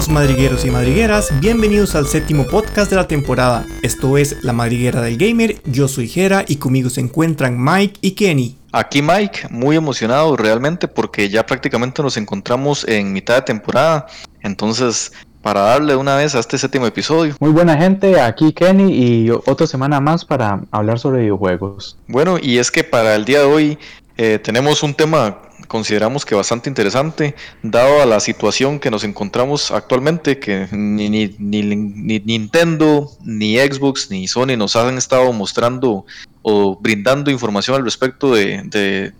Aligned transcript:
amigos 0.00 0.14
madrigueros 0.14 0.64
y 0.64 0.70
madrigueras, 0.70 1.28
bienvenidos 1.40 1.94
al 1.94 2.06
séptimo 2.06 2.46
podcast 2.46 2.88
de 2.90 2.96
la 2.96 3.06
temporada. 3.06 3.66
Esto 3.82 4.16
es 4.16 4.42
La 4.42 4.54
Madriguera 4.54 5.02
del 5.02 5.18
Gamer, 5.18 5.60
yo 5.66 5.88
soy 5.88 6.08
Jera 6.08 6.42
y 6.48 6.56
conmigo 6.56 6.88
se 6.88 7.02
encuentran 7.02 7.62
Mike 7.62 7.98
y 8.00 8.12
Kenny. 8.12 8.56
Aquí 8.72 9.02
Mike, 9.02 9.48
muy 9.50 9.76
emocionado 9.76 10.38
realmente 10.38 10.88
porque 10.88 11.28
ya 11.28 11.44
prácticamente 11.44 12.02
nos 12.02 12.16
encontramos 12.16 12.88
en 12.88 13.12
mitad 13.12 13.34
de 13.34 13.42
temporada, 13.42 14.06
entonces 14.40 15.12
para 15.42 15.60
darle 15.60 15.94
una 15.96 16.16
vez 16.16 16.34
a 16.34 16.38
este 16.38 16.56
séptimo 16.56 16.86
episodio. 16.86 17.34
Muy 17.38 17.50
buena 17.50 17.76
gente, 17.76 18.18
aquí 18.22 18.54
Kenny 18.54 18.94
y 18.94 19.30
otra 19.30 19.66
semana 19.66 20.00
más 20.00 20.24
para 20.24 20.62
hablar 20.70 20.98
sobre 20.98 21.20
videojuegos. 21.20 21.98
Bueno, 22.08 22.38
y 22.40 22.56
es 22.56 22.70
que 22.70 22.84
para 22.84 23.16
el 23.16 23.26
día 23.26 23.40
de 23.40 23.44
hoy 23.44 23.78
eh, 24.16 24.38
tenemos 24.42 24.82
un 24.82 24.94
tema 24.94 25.49
consideramos 25.70 26.26
que 26.26 26.34
bastante 26.34 26.68
interesante, 26.68 27.36
dado 27.62 28.02
a 28.02 28.06
la 28.06 28.18
situación 28.18 28.80
que 28.80 28.90
nos 28.90 29.04
encontramos 29.04 29.70
actualmente, 29.70 30.40
que 30.40 30.66
ni, 30.72 31.08
ni, 31.08 31.28
ni, 31.38 32.18
Nintendo, 32.18 33.08
ni 33.22 33.56
Xbox, 33.56 34.10
ni 34.10 34.26
Sony 34.26 34.56
nos 34.58 34.74
han 34.74 34.98
estado 34.98 35.32
mostrando 35.32 36.04
o 36.42 36.76
brindando 36.76 37.30
información 37.30 37.76
al 37.76 37.84
respecto 37.84 38.34
de, 38.34 39.12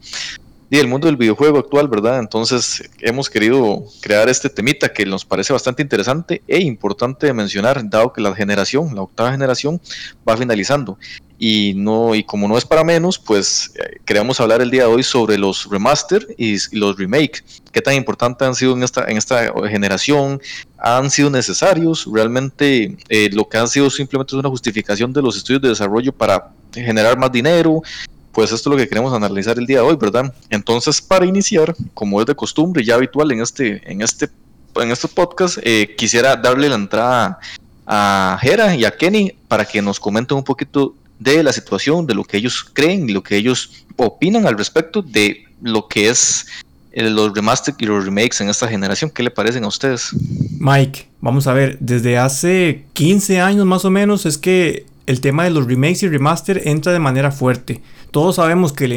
del 0.79 0.87
mundo 0.87 1.07
del 1.07 1.17
videojuego 1.17 1.59
actual, 1.59 1.89
¿verdad? 1.89 2.21
Entonces 2.21 2.89
hemos 3.01 3.29
querido 3.29 3.85
crear 4.01 4.29
este 4.29 4.49
temita 4.49 4.93
que 4.93 5.05
nos 5.05 5.25
parece 5.25 5.53
bastante 5.53 5.83
interesante 5.83 6.43
e 6.47 6.61
importante 6.61 7.27
de 7.27 7.33
mencionar, 7.33 7.89
dado 7.89 8.13
que 8.13 8.21
la 8.21 8.35
generación, 8.35 8.95
la 8.95 9.03
octava 9.03 9.33
generación, 9.33 9.81
va 10.29 10.37
finalizando. 10.37 10.97
Y 11.43 11.73
no 11.75 12.15
y 12.15 12.23
como 12.23 12.47
no 12.47 12.57
es 12.59 12.67
para 12.67 12.85
menos, 12.85 13.19
pues 13.19 13.73
eh, 13.75 13.97
queríamos 14.05 14.39
hablar 14.41 14.61
el 14.61 14.71
día 14.71 14.83
de 14.83 14.89
hoy 14.89 15.03
sobre 15.03 15.39
los 15.39 15.69
remaster 15.69 16.27
y, 16.37 16.59
los 16.77 16.99
remake, 16.99 17.43
qué 17.73 17.81
tan 17.81 17.95
importantes 17.95 18.47
han 18.47 18.55
sido 18.55 18.75
en 18.75 18.83
esta 18.83 19.07
en 19.07 19.17
esta 19.17 19.51
generación, 19.69 20.41
han 20.79 21.11
sido 21.11 21.31
necesarios, 21.31 22.07
realmente 22.13 22.97
eh, 23.09 23.31
lo 23.33 23.49
que 23.49 23.57
han 23.57 23.69
sido 23.69 23.89
simplemente 23.89 24.37
es 24.37 24.39
una 24.39 24.51
justificación 24.51 25.15
de 25.15 25.23
los 25.23 25.37
estudios 25.37 25.63
de 25.63 25.71
desarrollo 25.71 26.13
para 26.13 26.51
generar 26.75 27.19
más 27.19 27.33
dinero, 27.33 27.83
pues 28.33 28.53
esto 28.53 28.71
es 28.71 28.73
lo 28.73 28.77
que 28.77 28.89
queremos 28.89 29.13
analizar 29.13 29.59
el 29.59 29.67
día 29.67 29.79
de 29.79 29.85
hoy, 29.85 29.97
¿verdad? 29.97 30.33
Entonces, 30.49 31.01
para 31.01 31.27
iniciar, 31.27 31.75
como 31.95 32.21
es 32.21 32.27
de 32.27 32.35
costumbre 32.35 32.85
ya 32.85 32.95
habitual 32.95 33.33
en 33.33 33.41
este 33.41 33.81
en 33.91 34.03
este 34.03 34.29
en 34.77 34.91
estos 34.91 35.11
podcasts, 35.11 35.61
eh, 35.65 35.95
quisiera 35.97 36.37
darle 36.37 36.69
la 36.69 36.77
entrada 36.77 37.39
a 37.87 38.39
Jera 38.41 38.75
y 38.77 38.85
a 38.85 38.97
Kenny 38.97 39.35
para 39.49 39.65
que 39.65 39.83
nos 39.83 39.99
comenten 39.99 40.37
un 40.37 40.45
poquito 40.45 40.95
de 41.19 41.43
la 41.43 41.53
situación, 41.53 42.07
de 42.07 42.15
lo 42.15 42.25
que 42.25 42.37
ellos 42.37 42.65
creen 42.73 43.09
y 43.11 43.13
lo 43.13 43.23
que 43.23 43.37
ellos 43.37 43.85
opinan 43.97 44.47
al 44.47 44.57
respecto 44.57 45.03
de 45.03 45.45
lo 45.61 45.87
que 45.89 46.09
es 46.09 46.47
eh, 46.93 47.09
los 47.11 47.35
remaster 47.35 47.75
y 47.79 47.87
los 47.87 48.05
remakes 48.05 48.41
en 48.41 48.49
esta 48.49 48.69
generación. 48.69 49.11
¿Qué 49.11 49.23
le 49.23 49.31
parecen 49.31 49.65
a 49.65 49.69
ustedes? 49.69 50.11
Mike, 50.59 51.09
vamos 51.21 51.47
a 51.47 51.53
ver, 51.53 51.79
desde 51.81 52.17
hace 52.17 52.85
15 52.95 53.41
años 53.41 53.67
más 53.67 53.85
o 53.85 53.91
menos 53.91 54.25
es 54.25 54.39
que 54.39 54.87
el 55.07 55.21
tema 55.21 55.45
de 55.45 55.51
los 55.51 55.67
remakes 55.67 56.03
y 56.03 56.09
remaster 56.09 56.63
entra 56.67 56.93
de 56.93 57.01
manera 57.01 57.33
fuerte. 57.33 57.83
Todos 58.11 58.37
sabemos 58.37 58.73
que 58.73 58.89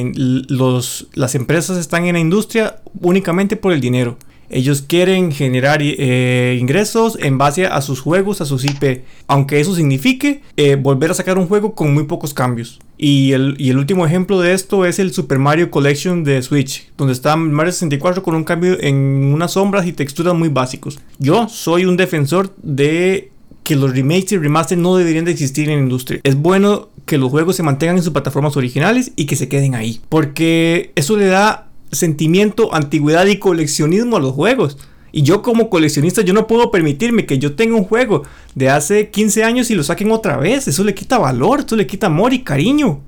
las 1.14 1.36
empresas 1.36 1.78
están 1.78 2.06
en 2.06 2.14
la 2.14 2.20
industria 2.20 2.78
únicamente 3.02 3.56
por 3.56 3.74
el 3.74 3.82
dinero. 3.82 4.18
Ellos 4.50 4.84
quieren 4.84 5.32
generar 5.32 5.80
eh, 5.82 6.58
ingresos 6.60 7.18
en 7.20 7.40
base 7.40 7.66
a 7.66 7.82
sus 7.82 8.02
juegos, 8.02 8.40
a 8.40 8.46
sus 8.46 8.64
IP, 8.66 9.04
aunque 9.26 9.60
eso 9.60 9.74
signifique 9.74 10.44
eh, 10.58 10.76
volver 10.76 11.10
a 11.10 11.16
sacar 11.16 11.40
un 11.40 11.48
juego 11.48 11.74
con 11.74 11.94
muy 11.94 12.04
pocos 12.04 12.36
cambios. 12.36 12.80
Y 12.98 13.32
el, 13.32 13.56
y 13.58 13.72
el, 13.72 13.78
último 13.80 14.06
ejemplo 14.06 14.40
de 14.40 14.54
esto 14.54 14.86
es 14.86 15.00
el 15.00 15.12
Super 15.12 15.40
Mario 15.40 15.72
Collection 15.72 16.24
de 16.24 16.42
Switch, 16.44 16.92
donde 16.98 17.14
está 17.14 17.36
Mario 17.36 17.72
64 17.72 18.22
con 18.22 18.36
un 18.36 18.44
cambio 18.44 18.78
en 18.80 18.96
unas 19.34 19.54
sombras 19.54 19.88
y 19.88 19.94
texturas 19.94 20.36
muy 20.36 20.50
básicos. 20.50 21.00
Yo 21.18 21.50
soy 21.50 21.86
un 21.86 21.98
defensor 21.98 22.54
de 22.62 23.32
que 23.64 23.76
los 23.76 23.92
remakes 23.92 24.34
y 24.34 24.38
remasters 24.38 24.80
no 24.80 24.96
deberían 24.96 25.26
de 25.26 25.32
existir 25.32 25.70
en 25.70 25.78
la 25.78 25.84
industria. 25.84 26.20
Es 26.24 26.36
bueno 26.36 26.90
que 27.14 27.20
los 27.20 27.30
juegos 27.30 27.56
se 27.56 27.62
mantengan 27.62 27.98
en 27.98 28.02
sus 28.02 28.12
plataformas 28.12 28.58
originales 28.58 29.12
y 29.16 29.28
que 29.28 29.36
se 29.36 29.48
queden 29.48 29.76
ahí, 29.76 30.02
porque 30.10 30.92
eso 30.96 31.16
le 31.16 31.28
da 31.28 31.68
sentimiento, 31.92 32.74
antigüedad 32.74 33.28
y 33.28 33.38
coleccionismo 33.38 34.18
a 34.18 34.20
los 34.20 34.32
juegos. 34.32 34.80
Y 35.12 35.22
yo 35.22 35.44
como 35.44 35.70
coleccionista 35.70 36.24
yo 36.24 36.34
no 36.34 36.48
puedo 36.48 36.72
permitirme 36.72 37.28
que 37.28 37.38
yo 37.38 37.54
tenga 37.56 37.76
un 37.76 37.84
juego 37.84 38.24
de 38.56 38.72
hace 38.72 39.12
15 39.12 39.44
años 39.44 39.70
y 39.70 39.76
lo 39.76 39.84
saquen 39.84 40.12
otra 40.12 40.38
vez. 40.38 40.68
Eso 40.68 40.84
le 40.84 40.96
quita 40.96 41.20
valor, 41.20 41.60
eso 41.68 41.76
le 41.76 41.86
quita 41.86 42.08
amor 42.08 42.34
y 42.34 42.40
cariño. 42.40 43.02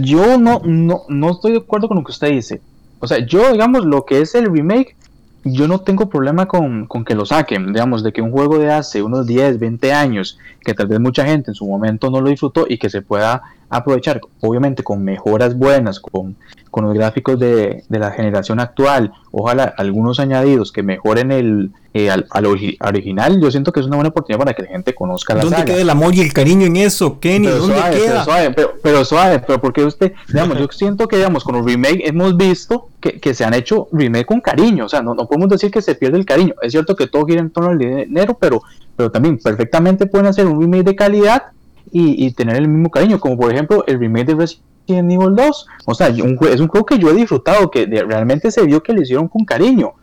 yo 0.00 0.38
no, 0.38 0.62
no, 0.64 1.02
no 1.08 1.30
estoy 1.32 1.50
de 1.50 1.58
acuerdo 1.58 1.88
con 1.88 1.96
lo 1.96 2.04
que 2.04 2.12
usted 2.12 2.30
dice. 2.30 2.60
O 3.00 3.08
sea, 3.08 3.18
yo 3.26 3.50
digamos 3.50 3.84
lo 3.84 4.04
que 4.04 4.20
es 4.20 4.36
el 4.36 4.46
remake, 4.46 4.94
yo 5.44 5.68
no 5.68 5.80
tengo 5.80 6.08
problema 6.08 6.46
con, 6.46 6.86
con, 6.86 7.04
que 7.04 7.14
lo 7.14 7.24
saquen. 7.24 7.72
Digamos, 7.72 8.02
de 8.02 8.12
que 8.12 8.22
un 8.22 8.30
juego 8.30 8.58
de 8.58 8.70
hace 8.70 9.02
unos 9.02 9.26
10, 9.26 9.58
20 9.58 9.92
años, 9.92 10.38
que 10.62 10.74
tal 10.74 10.86
vez 10.86 11.00
mucha 11.00 11.24
gente 11.24 11.50
en 11.50 11.54
su 11.54 11.66
momento 11.66 12.10
no 12.10 12.20
lo 12.20 12.30
disfrutó 12.30 12.66
y 12.68 12.78
que 12.78 12.90
se 12.90 13.02
pueda 13.02 13.42
aprovechar, 13.70 14.20
obviamente 14.40 14.82
con 14.82 15.02
mejoras 15.04 15.56
buenas, 15.56 16.00
con, 16.00 16.36
con 16.70 16.84
los 16.84 16.94
gráficos 16.94 17.38
de, 17.38 17.84
de, 17.88 17.98
la 17.98 18.10
generación 18.10 18.60
actual, 18.60 19.12
ojalá 19.30 19.72
algunos 19.76 20.18
añadidos 20.18 20.72
que 20.72 20.82
mejoren 20.82 21.30
el 21.30 21.70
eh, 21.92 22.08
al, 22.08 22.46
original, 22.46 23.40
yo 23.40 23.50
siento 23.50 23.72
que 23.72 23.80
es 23.80 23.86
una 23.86 23.96
buena 23.96 24.10
oportunidad 24.10 24.38
para 24.38 24.54
que 24.54 24.62
la 24.62 24.68
gente 24.68 24.94
conozca 24.94 25.34
la 25.34 25.42
¿Dónde 25.42 25.64
queda 25.64 25.80
el 25.80 25.90
amor 25.90 26.14
y 26.14 26.20
el 26.20 26.32
cariño 26.32 26.66
en 26.66 26.76
eso, 26.76 27.18
Kenny? 27.18 27.46
Pero 27.46 27.58
¿Dónde 27.58 27.76
suave, 27.76 27.96
queda? 27.96 28.06
Pero 28.06 28.24
suave, 28.24 28.54
pero, 28.82 29.04
suave, 29.04 29.38
pero 29.44 29.60
porque 29.60 29.84
usted, 29.84 30.12
digamos, 30.28 30.58
yo 30.58 30.68
siento 30.70 31.08
que 31.08 31.16
digamos 31.16 31.42
con 31.42 31.56
los 31.56 31.64
remake 31.64 32.02
hemos 32.06 32.36
visto 32.36 32.88
que, 33.00 33.18
que, 33.18 33.34
se 33.34 33.44
han 33.44 33.54
hecho 33.54 33.88
remake 33.90 34.26
con 34.26 34.40
cariño, 34.40 34.84
o 34.84 34.88
sea, 34.88 35.02
no, 35.02 35.14
no 35.14 35.26
podemos 35.26 35.48
decir 35.48 35.72
que 35.72 35.82
se 35.82 35.96
pierde 35.96 36.18
el 36.18 36.24
cariño, 36.24 36.54
es 36.62 36.70
cierto 36.70 36.94
que 36.94 37.08
todo 37.08 37.26
gira 37.26 37.40
en 37.40 37.50
torno 37.50 37.70
al 37.70 37.78
dinero, 37.78 38.36
pero, 38.40 38.62
pero 38.96 39.10
también 39.10 39.38
perfectamente 39.38 40.06
pueden 40.06 40.28
hacer 40.28 40.46
un 40.46 40.60
remake 40.60 40.84
de 40.84 40.94
calidad 40.94 41.42
y, 41.92 42.30
tener 42.32 42.56
el 42.56 42.68
mismo 42.68 42.90
cariño, 42.90 43.18
como 43.18 43.38
por 43.38 43.52
ejemplo 43.52 43.84
el 43.86 43.98
remake 43.98 44.26
de 44.26 44.34
Resident 44.34 45.12
Evil 45.12 45.34
2. 45.34 45.66
O 45.86 45.94
sea, 45.94 46.08
es 46.08 46.20
un 46.20 46.36
juego 46.36 46.86
que 46.86 46.98
yo 46.98 47.10
he 47.10 47.14
disfrutado, 47.14 47.70
que 47.70 47.86
realmente 47.86 48.50
se 48.50 48.62
vio 48.64 48.82
que 48.82 48.92
le 48.92 49.02
hicieron 49.02 49.28
con 49.28 49.44
cariño. 49.44 49.94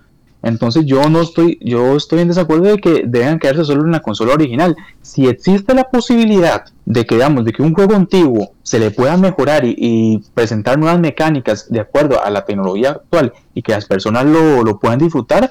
Entonces 0.44 0.86
yo 0.86 1.10
no 1.10 1.22
estoy, 1.22 1.58
yo 1.62 1.96
estoy 1.96 2.20
en 2.20 2.28
desacuerdo 2.28 2.66
de 2.66 2.78
que 2.78 3.04
deban 3.06 3.40
quedarse 3.40 3.66
solo 3.66 3.84
en 3.84 3.92
la 3.92 4.02
consola 4.02 4.34
original. 4.34 4.76
Si 5.02 5.28
existe 5.28 5.74
la 5.74 5.86
posibilidad 5.86 6.64
de 6.86 7.06
que, 7.06 7.16
digamos, 7.16 7.44
de 7.44 7.52
que 7.52 7.64
un 7.64 7.74
juego 7.74 7.96
antiguo 7.96 8.52
se 8.64 8.80
le 8.80 8.92
pueda 8.92 9.18
mejorar 9.18 9.64
y, 9.66 10.24
presentar 10.34 10.78
nuevas 10.78 11.00
mecánicas 11.00 11.70
de 11.72 11.80
acuerdo 11.80 12.24
a 12.24 12.30
la 12.30 12.46
tecnología 12.46 12.92
actual 12.92 13.34
y 13.54 13.62
que 13.62 13.72
las 13.72 13.86
personas 13.86 14.26
lo, 14.26 14.64
lo 14.64 14.80
puedan 14.80 15.00
disfrutar, 15.00 15.50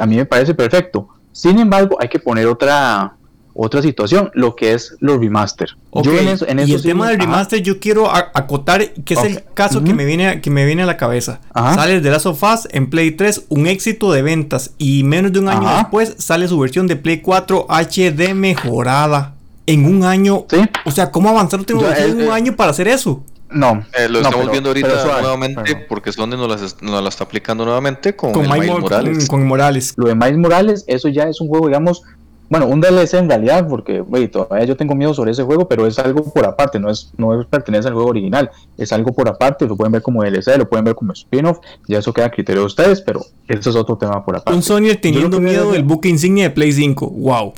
a 0.00 0.06
mí 0.06 0.16
me 0.16 0.24
parece 0.24 0.54
perfecto. 0.54 1.08
Sin 1.32 1.58
embargo, 1.58 1.98
hay 2.00 2.08
que 2.08 2.18
poner 2.18 2.46
otra, 2.46 3.14
otra 3.56 3.82
situación, 3.82 4.30
lo 4.34 4.54
que 4.54 4.74
es 4.74 4.96
los 5.00 5.18
remaster. 5.18 5.76
y 5.94 6.72
el 6.72 6.82
tema 6.82 7.08
del 7.08 7.18
remaster 7.18 7.62
yo 7.62 7.80
quiero 7.80 8.14
acotar 8.14 8.92
que 8.92 9.14
es 9.14 9.24
el 9.24 9.44
caso 9.54 9.82
que, 9.82 9.94
me 9.94 10.04
viene, 10.04 10.40
que 10.40 10.50
me 10.50 10.66
viene 10.66 10.82
a 10.82 10.86
la 10.86 10.96
cabeza. 10.96 11.40
Sale 11.54 12.00
de 12.00 12.10
Last 12.10 12.26
of 12.26 12.42
Us 12.42 12.68
en 12.70 12.90
Play 12.90 13.12
3, 13.12 13.46
un 13.48 13.66
éxito 13.66 14.12
de 14.12 14.22
ventas 14.22 14.72
y 14.78 15.02
menos 15.04 15.32
de 15.32 15.38
un 15.38 15.48
año 15.48 15.68
después 15.76 16.14
sale 16.18 16.48
su 16.48 16.58
versión 16.58 16.86
de 16.86 16.96
Play 16.96 17.20
4 17.20 17.66
HD 17.68 18.34
mejorada. 18.34 19.32
En 19.68 19.84
un 19.84 20.04
año. 20.04 20.46
O 20.84 20.90
sea, 20.92 21.10
¿cómo 21.10 21.28
avanzar 21.28 21.58
en 21.66 21.76
un 21.76 22.20
eh, 22.20 22.30
año 22.30 22.54
para 22.54 22.70
hacer 22.70 22.86
eso? 22.86 23.24
No. 23.50 23.84
Eh, 23.98 24.08
lo 24.08 24.20
estamos 24.20 24.50
viendo 24.50 24.70
ahorita 24.70 25.20
nuevamente 25.20 25.76
porque 25.88 26.10
es 26.10 26.16
donde 26.16 26.36
nos 26.36 26.48
la, 26.80 27.08
está 27.08 27.24
aplicando 27.24 27.64
nuevamente 27.64 28.14
con, 28.14 28.32
Miles 28.32 28.78
Morales. 28.78 29.28
Con, 29.28 29.46
Morales. 29.46 29.94
Lo 29.96 30.06
de 30.06 30.14
Miles 30.14 30.38
Morales, 30.38 30.84
eso 30.86 31.08
ya 31.08 31.24
es 31.24 31.40
un 31.40 31.48
juego, 31.48 31.66
digamos, 31.66 32.02
bueno, 32.48 32.66
un 32.66 32.80
DLC 32.80 33.14
en 33.14 33.28
realidad, 33.28 33.66
porque 33.68 34.04
todavía 34.30 34.64
yo 34.64 34.76
tengo 34.76 34.94
miedo 34.94 35.14
sobre 35.14 35.32
ese 35.32 35.42
juego, 35.42 35.68
pero 35.68 35.86
es 35.86 35.98
algo 35.98 36.22
por 36.22 36.44
aparte, 36.44 36.78
no 36.78 36.90
es, 36.90 37.12
no 37.16 37.44
pertenece 37.48 37.88
al 37.88 37.94
juego 37.94 38.10
original, 38.10 38.50
es 38.78 38.92
algo 38.92 39.12
por 39.12 39.28
aparte, 39.28 39.66
lo 39.66 39.76
pueden 39.76 39.92
ver 39.92 40.02
como 40.02 40.22
DLC, 40.22 40.56
lo 40.56 40.68
pueden 40.68 40.84
ver 40.84 40.94
como 40.94 41.12
spin-off, 41.12 41.58
ya 41.88 41.98
eso 41.98 42.12
queda 42.12 42.26
a 42.26 42.30
criterio 42.30 42.62
de 42.62 42.66
ustedes, 42.66 43.00
pero 43.00 43.24
eso 43.48 43.70
es 43.70 43.76
otro 43.76 43.96
tema 43.96 44.24
por 44.24 44.36
aparte. 44.36 44.56
Un 44.56 44.62
Sony 44.62 44.96
teniendo 45.00 45.40
miedo 45.40 45.72
del 45.72 45.82
book 45.82 46.06
insignia 46.06 46.44
de 46.44 46.50
Play 46.50 46.72
5, 46.72 47.10
wow. 47.10 47.54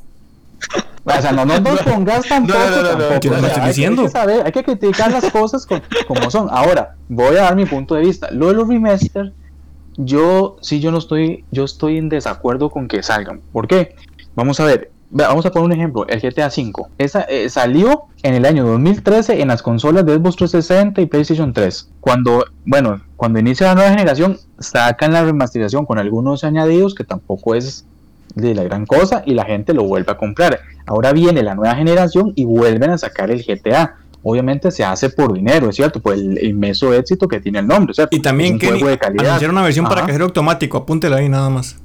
O 1.04 1.22
sea, 1.22 1.32
no 1.32 1.44
nos 1.44 1.60
pongas 1.84 2.26
tampoco. 2.26 2.58
No, 2.58 2.70
no, 2.70 2.82
no, 2.82 2.88
tampoco. 3.08 3.46
estoy 3.46 3.66
diciendo? 3.66 4.02
Hay, 4.02 4.08
que 4.08 4.12
saber, 4.12 4.42
hay 4.46 4.52
que 4.52 4.64
criticar 4.64 5.10
las 5.10 5.30
cosas 5.30 5.66
como 6.06 6.30
son. 6.30 6.48
Ahora, 6.50 6.96
voy 7.08 7.36
a 7.36 7.42
dar 7.42 7.56
mi 7.56 7.64
punto 7.64 7.94
de 7.94 8.02
vista. 8.02 8.30
Lo 8.30 8.48
de 8.48 8.54
los 8.54 8.68
remaster, 8.68 9.32
yo 9.96 10.56
sí, 10.60 10.80
yo 10.80 10.90
no 10.90 10.98
estoy, 10.98 11.44
yo 11.50 11.64
estoy 11.64 11.98
en 11.98 12.08
desacuerdo 12.08 12.70
con 12.70 12.88
que 12.88 13.02
salgan. 13.02 13.40
¿Por 13.52 13.66
qué? 13.66 13.96
Vamos 14.38 14.60
a 14.60 14.64
ver, 14.66 14.92
vamos 15.10 15.44
a 15.46 15.50
poner 15.50 15.66
un 15.66 15.72
ejemplo, 15.72 16.06
el 16.06 16.20
GTA 16.20 16.46
V. 16.46 16.72
Esa, 16.98 17.22
eh, 17.22 17.50
salió 17.50 18.04
en 18.22 18.34
el 18.34 18.44
año 18.44 18.64
2013 18.64 19.42
en 19.42 19.48
las 19.48 19.62
consolas 19.62 20.06
de 20.06 20.14
Xbox 20.14 20.36
360 20.36 21.00
y 21.00 21.06
PlayStation 21.06 21.52
3. 21.52 21.90
Cuando, 22.00 22.44
bueno, 22.64 23.00
cuando 23.16 23.40
inicia 23.40 23.66
la 23.66 23.74
nueva 23.74 23.90
generación, 23.90 24.38
sacan 24.60 25.12
la 25.12 25.24
remasterización 25.24 25.86
con 25.86 25.98
algunos 25.98 26.44
añadidos 26.44 26.94
que 26.94 27.02
tampoco 27.02 27.56
es 27.56 27.84
de 28.36 28.54
la 28.54 28.62
gran 28.62 28.86
cosa 28.86 29.24
y 29.26 29.34
la 29.34 29.44
gente 29.44 29.74
lo 29.74 29.82
vuelve 29.82 30.12
a 30.12 30.16
comprar. 30.16 30.60
Ahora 30.86 31.12
viene 31.12 31.42
la 31.42 31.56
nueva 31.56 31.74
generación 31.74 32.32
y 32.36 32.44
vuelven 32.44 32.90
a 32.90 32.98
sacar 32.98 33.32
el 33.32 33.42
GTA. 33.44 33.96
Obviamente 34.22 34.70
se 34.70 34.84
hace 34.84 35.10
por 35.10 35.32
dinero, 35.32 35.68
es 35.68 35.74
cierto, 35.74 35.98
por 35.98 36.14
el 36.14 36.40
inmenso 36.44 36.94
éxito 36.94 37.26
que 37.26 37.40
tiene 37.40 37.58
el 37.58 37.66
nombre, 37.66 37.92
¿cierto? 37.92 38.14
Y 38.14 38.22
también 38.22 38.56
que 38.56 38.68
una 39.50 39.62
versión 39.62 39.86
para 39.86 40.06
cajero 40.06 40.26
automático, 40.26 40.78
apúntela 40.78 41.16
ahí 41.16 41.28
nada 41.28 41.50
más. 41.50 41.76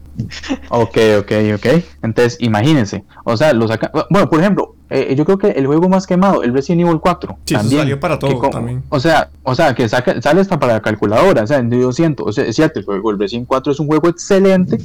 Ok, 0.70 0.98
ok, 1.20 1.32
ok. 1.56 1.84
Entonces, 2.02 2.38
imagínense. 2.40 3.04
O 3.24 3.38
sea, 3.38 3.54
lo 3.54 3.68
sacan. 3.68 3.92
Bueno, 4.10 4.30
por 4.30 4.40
ejemplo, 4.40 4.76
eh, 4.96 5.16
yo 5.16 5.26
creo 5.26 5.40
que 5.40 5.48
el 5.48 5.66
juego 5.66 5.90
más 5.90 6.06
quemado, 6.06 6.44
el 6.44 6.54
Resident 6.54 6.82
Evil 6.82 7.00
4. 7.00 7.38
Sí, 7.46 7.56
también, 7.56 7.82
salió 7.82 8.00
para 8.00 8.20
todo 8.20 8.40
también. 8.52 8.84
O 8.90 9.00
sea, 9.00 9.32
o 9.42 9.56
sea, 9.56 9.74
que 9.74 9.90
saca, 9.90 10.22
sale 10.22 10.42
hasta 10.42 10.60
para 10.60 10.74
la 10.74 10.82
calculadora. 10.82 11.42
O 11.42 11.48
sea, 11.48 11.68
yo 11.68 11.92
siento, 11.92 12.24
o 12.26 12.32
sea, 12.32 12.46
es 12.46 12.56
cierto, 12.56 12.80
el, 12.80 12.86
juego, 12.86 13.10
el 13.10 13.18
Resident 13.18 13.48
4 13.48 13.72
es 13.72 13.80
un 13.80 13.88
juego 13.88 14.08
excelente, 14.08 14.78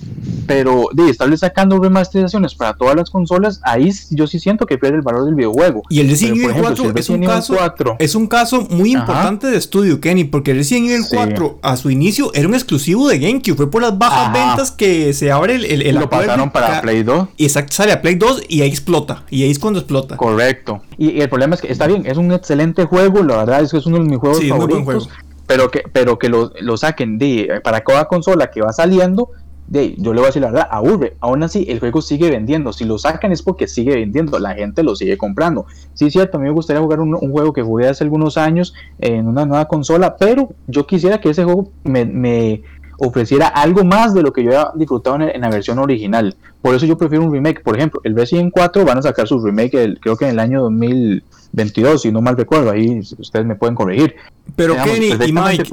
pero 0.46 0.86
de 0.94 1.10
estarle 1.10 1.36
sacando 1.36 1.78
remasterizaciones 1.78 2.54
para 2.54 2.72
todas 2.72 2.96
las 2.96 3.10
consolas, 3.10 3.60
ahí 3.64 3.92
yo 4.10 4.26
sí 4.26 4.40
siento 4.40 4.64
que 4.64 4.78
pierde 4.78 4.96
el 4.96 5.02
valor 5.02 5.26
del 5.26 5.34
videojuego. 5.34 5.82
Y 5.90 6.00
el 6.00 6.08
Resident 6.08 6.38
Evil 6.38 6.56
4, 6.58 6.92
es, 6.96 7.10
un 7.10 7.22
caso, 7.26 7.54
4, 7.58 7.96
es 7.98 8.14
un 8.14 8.26
caso 8.28 8.66
muy 8.70 8.92
importante 8.92 9.48
de 9.48 9.58
estudio, 9.58 10.00
Kenny, 10.00 10.25
porque 10.25 10.52
el 10.52 10.56
Resident 10.56 10.88
Evil 10.88 11.04
4 11.10 11.58
a 11.60 11.76
su 11.76 11.90
inicio 11.90 12.32
era 12.32 12.48
un 12.48 12.54
exclusivo 12.54 13.08
de 13.08 13.19
GameCube. 13.19 13.56
Fue 13.56 13.70
por 13.70 13.82
las 13.82 13.98
bajas 13.98 14.32
ventas 14.32 14.70
que 14.70 15.12
se 15.18 15.32
abre 15.32 15.56
el. 15.56 15.82
el, 15.82 15.96
Lo 15.96 16.08
pasaron 16.08 16.50
para 16.50 16.80
Play 16.80 17.02
2. 17.02 17.28
Exacto, 17.38 17.74
sale 17.74 17.92
a 17.92 18.00
Play 18.00 18.14
2 18.14 18.44
y 18.48 18.62
ahí 18.62 18.68
explota. 18.68 19.24
Y 19.30 19.42
ahí 19.42 19.50
es 19.50 19.58
cuando 19.58 19.80
explota. 19.80 20.16
Correcto. 20.16 20.82
Y, 20.96 21.20
el 21.20 21.28
problema 21.28 21.54
es 21.56 21.60
que 21.60 21.72
está 21.72 21.86
bien, 21.86 22.06
es 22.06 22.16
un 22.16 22.32
excelente 22.32 22.84
juego, 22.84 23.22
la 23.22 23.38
verdad 23.38 23.62
es 23.62 23.70
que 23.70 23.78
es 23.78 23.86
uno 23.86 23.98
de 23.98 24.04
mis 24.04 24.18
juegos 24.18 24.46
favoritos. 24.46 25.08
Pero 25.46 25.70
que, 25.70 25.82
pero 25.92 26.18
que 26.18 26.28
lo, 26.28 26.52
lo 26.60 26.76
saquen 26.76 27.18
de 27.18 27.60
para 27.64 27.80
cada 27.80 28.04
consola 28.04 28.50
que 28.50 28.60
va 28.60 28.72
saliendo, 28.72 29.30
de, 29.66 29.94
yo 29.98 30.12
le 30.12 30.20
voy 30.20 30.26
a 30.26 30.28
decir 30.28 30.42
la 30.42 30.50
verdad, 30.50 30.68
aburre. 30.70 31.16
Aún 31.20 31.42
así, 31.42 31.66
el 31.68 31.80
juego 31.80 32.02
sigue 32.02 32.30
vendiendo. 32.30 32.72
Si 32.72 32.84
lo 32.84 32.98
sacan 32.98 33.32
es 33.32 33.42
porque 33.42 33.66
sigue 33.66 33.94
vendiendo, 33.94 34.38
la 34.38 34.54
gente 34.54 34.82
lo 34.82 34.96
sigue 34.96 35.16
comprando. 35.16 35.66
Sí, 35.94 36.06
es 36.06 36.12
cierto, 36.12 36.36
a 36.36 36.40
mí 36.40 36.46
me 36.46 36.52
gustaría 36.52 36.82
jugar 36.82 37.00
un, 37.00 37.14
un 37.14 37.32
juego 37.32 37.52
que 37.52 37.62
jugué 37.62 37.88
hace 37.88 38.04
algunos 38.04 38.36
años 38.36 38.74
en 38.98 39.26
una 39.26 39.46
nueva 39.46 39.66
consola, 39.68 40.16
pero 40.16 40.50
yo 40.66 40.86
quisiera 40.86 41.20
que 41.20 41.30
ese 41.30 41.44
juego 41.44 41.70
me, 41.84 42.04
me 42.04 42.62
ofreciera 42.98 43.46
algo 43.46 43.84
más 43.84 44.12
de 44.12 44.22
lo 44.22 44.32
que 44.32 44.42
yo 44.42 44.50
había 44.50 44.72
disfrutado 44.74 45.20
en, 45.20 45.40
la 45.40 45.48
versión 45.48 45.78
original. 45.78 46.36
Por 46.60 46.74
eso 46.74 46.84
yo 46.84 46.98
prefiero 46.98 47.24
un 47.24 47.32
remake. 47.32 47.62
Por 47.62 47.76
ejemplo, 47.76 48.00
el 48.04 48.14
Resident 48.14 48.52
4 48.52 48.84
van 48.84 48.98
a 48.98 49.02
sacar 49.02 49.26
su 49.26 49.38
remake, 49.40 49.98
creo 50.00 50.16
que 50.16 50.24
en 50.24 50.32
el 50.32 50.38
año 50.40 50.62
2022, 50.62 52.02
si 52.02 52.12
no 52.12 52.20
mal 52.20 52.36
recuerdo. 52.36 52.70
Ahí 52.70 52.98
ustedes 52.98 53.46
me 53.46 53.54
pueden 53.54 53.74
corregir. 53.74 54.16
Pero 54.56 54.74
Kenny 54.82 55.12
y 55.26 55.32
Mike, 55.32 55.64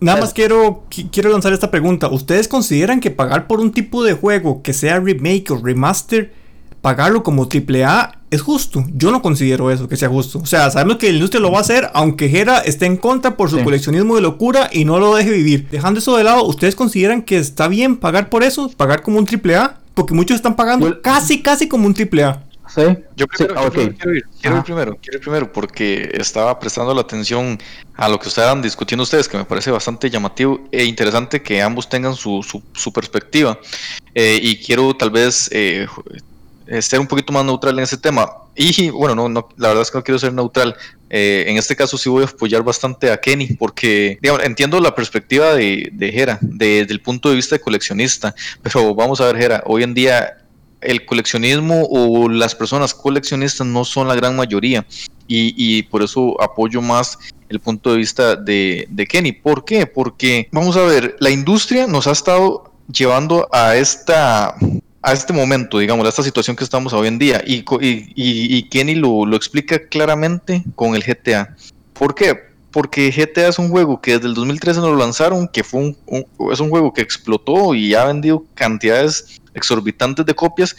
nada 0.00 0.20
más 0.20 0.34
quiero, 0.34 0.84
quiero 1.10 1.30
lanzar 1.30 1.52
esta 1.52 1.70
pregunta. 1.70 2.08
¿Ustedes 2.08 2.48
consideran 2.48 3.00
que 3.00 3.10
pagar 3.10 3.46
por 3.46 3.60
un 3.60 3.72
tipo 3.72 4.04
de 4.04 4.12
juego 4.12 4.62
que 4.62 4.74
sea 4.74 5.00
remake 5.00 5.50
o 5.50 5.58
remaster, 5.62 6.32
pagarlo 6.82 7.22
como 7.22 7.48
AAA 7.48 8.21
es 8.32 8.40
justo. 8.40 8.82
Yo 8.94 9.10
no 9.10 9.20
considero 9.20 9.70
eso 9.70 9.88
que 9.88 9.96
sea 9.98 10.08
justo. 10.08 10.38
O 10.38 10.46
sea, 10.46 10.70
sabemos 10.70 10.96
que 10.96 11.08
la 11.08 11.16
industria 11.16 11.38
lo 11.38 11.52
va 11.52 11.58
a 11.58 11.60
hacer, 11.60 11.90
aunque 11.92 12.30
Jera 12.30 12.60
esté 12.60 12.86
en 12.86 12.96
contra 12.96 13.36
por 13.36 13.50
su 13.50 13.62
coleccionismo 13.62 14.14
de 14.16 14.22
locura 14.22 14.70
y 14.72 14.86
no 14.86 14.98
lo 14.98 15.14
deje 15.14 15.30
vivir. 15.30 15.68
Dejando 15.70 16.00
eso 16.00 16.16
de 16.16 16.24
lado, 16.24 16.42
¿ustedes 16.46 16.74
consideran 16.74 17.20
que 17.20 17.36
está 17.36 17.68
bien 17.68 17.98
pagar 17.98 18.30
por 18.30 18.42
eso? 18.42 18.70
¿Pagar 18.74 19.02
como 19.02 19.18
un 19.18 19.28
AAA? 19.28 19.76
Porque 19.92 20.14
muchos 20.14 20.36
están 20.36 20.56
pagando 20.56 21.02
casi, 21.02 21.42
casi 21.42 21.68
como 21.68 21.86
un 21.86 21.94
AAA. 21.94 22.42
Sí. 22.74 22.80
Yo 23.16 23.26
primero, 23.26 23.70
quiero, 23.70 24.14
ir, 24.14 24.24
quiero 24.40 24.64
primero, 24.64 24.98
quiero 25.02 25.18
ir 25.18 25.20
primero 25.20 25.52
porque 25.52 26.10
estaba 26.14 26.58
prestando 26.58 26.94
la 26.94 27.02
atención 27.02 27.58
a 27.96 28.08
lo 28.08 28.18
que 28.18 28.28
estaban 28.28 28.62
discutiendo 28.62 29.02
ustedes, 29.02 29.28
que 29.28 29.36
me 29.36 29.44
parece 29.44 29.70
bastante 29.70 30.08
llamativo 30.08 30.58
e 30.72 30.84
interesante 30.84 31.42
que 31.42 31.60
ambos 31.60 31.90
tengan 31.90 32.14
su, 32.14 32.42
su, 32.72 32.92
perspectiva. 32.94 33.58
Eh, 34.14 34.40
y 34.42 34.56
quiero 34.56 34.96
tal 34.96 35.10
vez 35.10 35.50
eh, 35.52 35.86
ser 36.80 37.00
un 37.00 37.06
poquito 37.06 37.32
más 37.32 37.44
neutral 37.44 37.78
en 37.78 37.84
ese 37.84 37.96
tema. 37.96 38.30
Y 38.54 38.90
bueno, 38.90 39.14
no, 39.14 39.28
no, 39.28 39.48
la 39.56 39.68
verdad 39.68 39.82
es 39.82 39.90
que 39.90 39.98
no 39.98 40.04
quiero 40.04 40.18
ser 40.18 40.32
neutral. 40.32 40.76
Eh, 41.10 41.44
en 41.48 41.56
este 41.56 41.76
caso 41.76 41.98
sí 41.98 42.08
voy 42.08 42.22
a 42.22 42.26
apoyar 42.26 42.62
bastante 42.62 43.10
a 43.10 43.18
Kenny, 43.18 43.54
porque 43.54 44.18
entiendo 44.22 44.80
la 44.80 44.94
perspectiva 44.94 45.54
de, 45.54 45.90
de 45.92 46.12
Jera, 46.12 46.38
desde 46.40 46.92
el 46.92 47.00
punto 47.00 47.28
de 47.28 47.36
vista 47.36 47.56
de 47.56 47.60
coleccionista, 47.60 48.34
pero 48.62 48.94
vamos 48.94 49.20
a 49.20 49.26
ver, 49.26 49.36
Jera, 49.36 49.62
hoy 49.66 49.82
en 49.82 49.94
día 49.94 50.38
el 50.80 51.06
coleccionismo 51.06 51.86
o 51.90 52.28
las 52.28 52.54
personas 52.54 52.92
coleccionistas 52.92 53.66
no 53.66 53.84
son 53.84 54.08
la 54.08 54.14
gran 54.14 54.34
mayoría. 54.36 54.84
Y, 55.28 55.54
y 55.56 55.84
por 55.84 56.02
eso 56.02 56.40
apoyo 56.42 56.82
más 56.82 57.18
el 57.48 57.60
punto 57.60 57.92
de 57.92 57.98
vista 57.98 58.36
de, 58.36 58.86
de 58.90 59.06
Kenny. 59.06 59.32
¿Por 59.32 59.64
qué? 59.64 59.86
Porque, 59.86 60.48
vamos 60.50 60.76
a 60.76 60.82
ver, 60.82 61.16
la 61.20 61.30
industria 61.30 61.86
nos 61.86 62.06
ha 62.06 62.12
estado 62.12 62.72
llevando 62.92 63.48
a 63.52 63.76
esta 63.76 64.56
a 65.02 65.12
este 65.12 65.32
momento, 65.32 65.78
digamos, 65.78 66.06
a 66.06 66.08
esta 66.08 66.22
situación 66.22 66.56
que 66.56 66.64
estamos 66.64 66.92
hoy 66.92 67.08
en 67.08 67.18
día. 67.18 67.42
Y, 67.44 67.64
y, 67.80 68.06
y, 68.14 68.62
Kenny 68.68 68.94
lo, 68.94 69.26
lo, 69.26 69.36
explica 69.36 69.78
claramente 69.88 70.62
con 70.76 70.94
el 70.94 71.02
GTA. 71.02 71.56
¿Por 71.92 72.14
qué? 72.14 72.38
Porque 72.70 73.10
GTA 73.10 73.48
es 73.48 73.58
un 73.58 73.68
juego 73.68 74.00
que 74.00 74.12
desde 74.12 74.28
el 74.28 74.34
2013 74.34 74.80
nos 74.80 74.90
lo 74.90 74.96
lanzaron, 74.96 75.48
que 75.48 75.64
fue 75.64 75.80
un, 75.80 76.26
es 76.52 76.60
un 76.60 76.70
juego 76.70 76.92
que 76.94 77.02
explotó 77.02 77.74
y 77.74 77.94
ha 77.94 78.04
vendido 78.04 78.44
cantidades 78.54 79.40
exorbitantes 79.54 80.24
de 80.24 80.34
copias. 80.34 80.76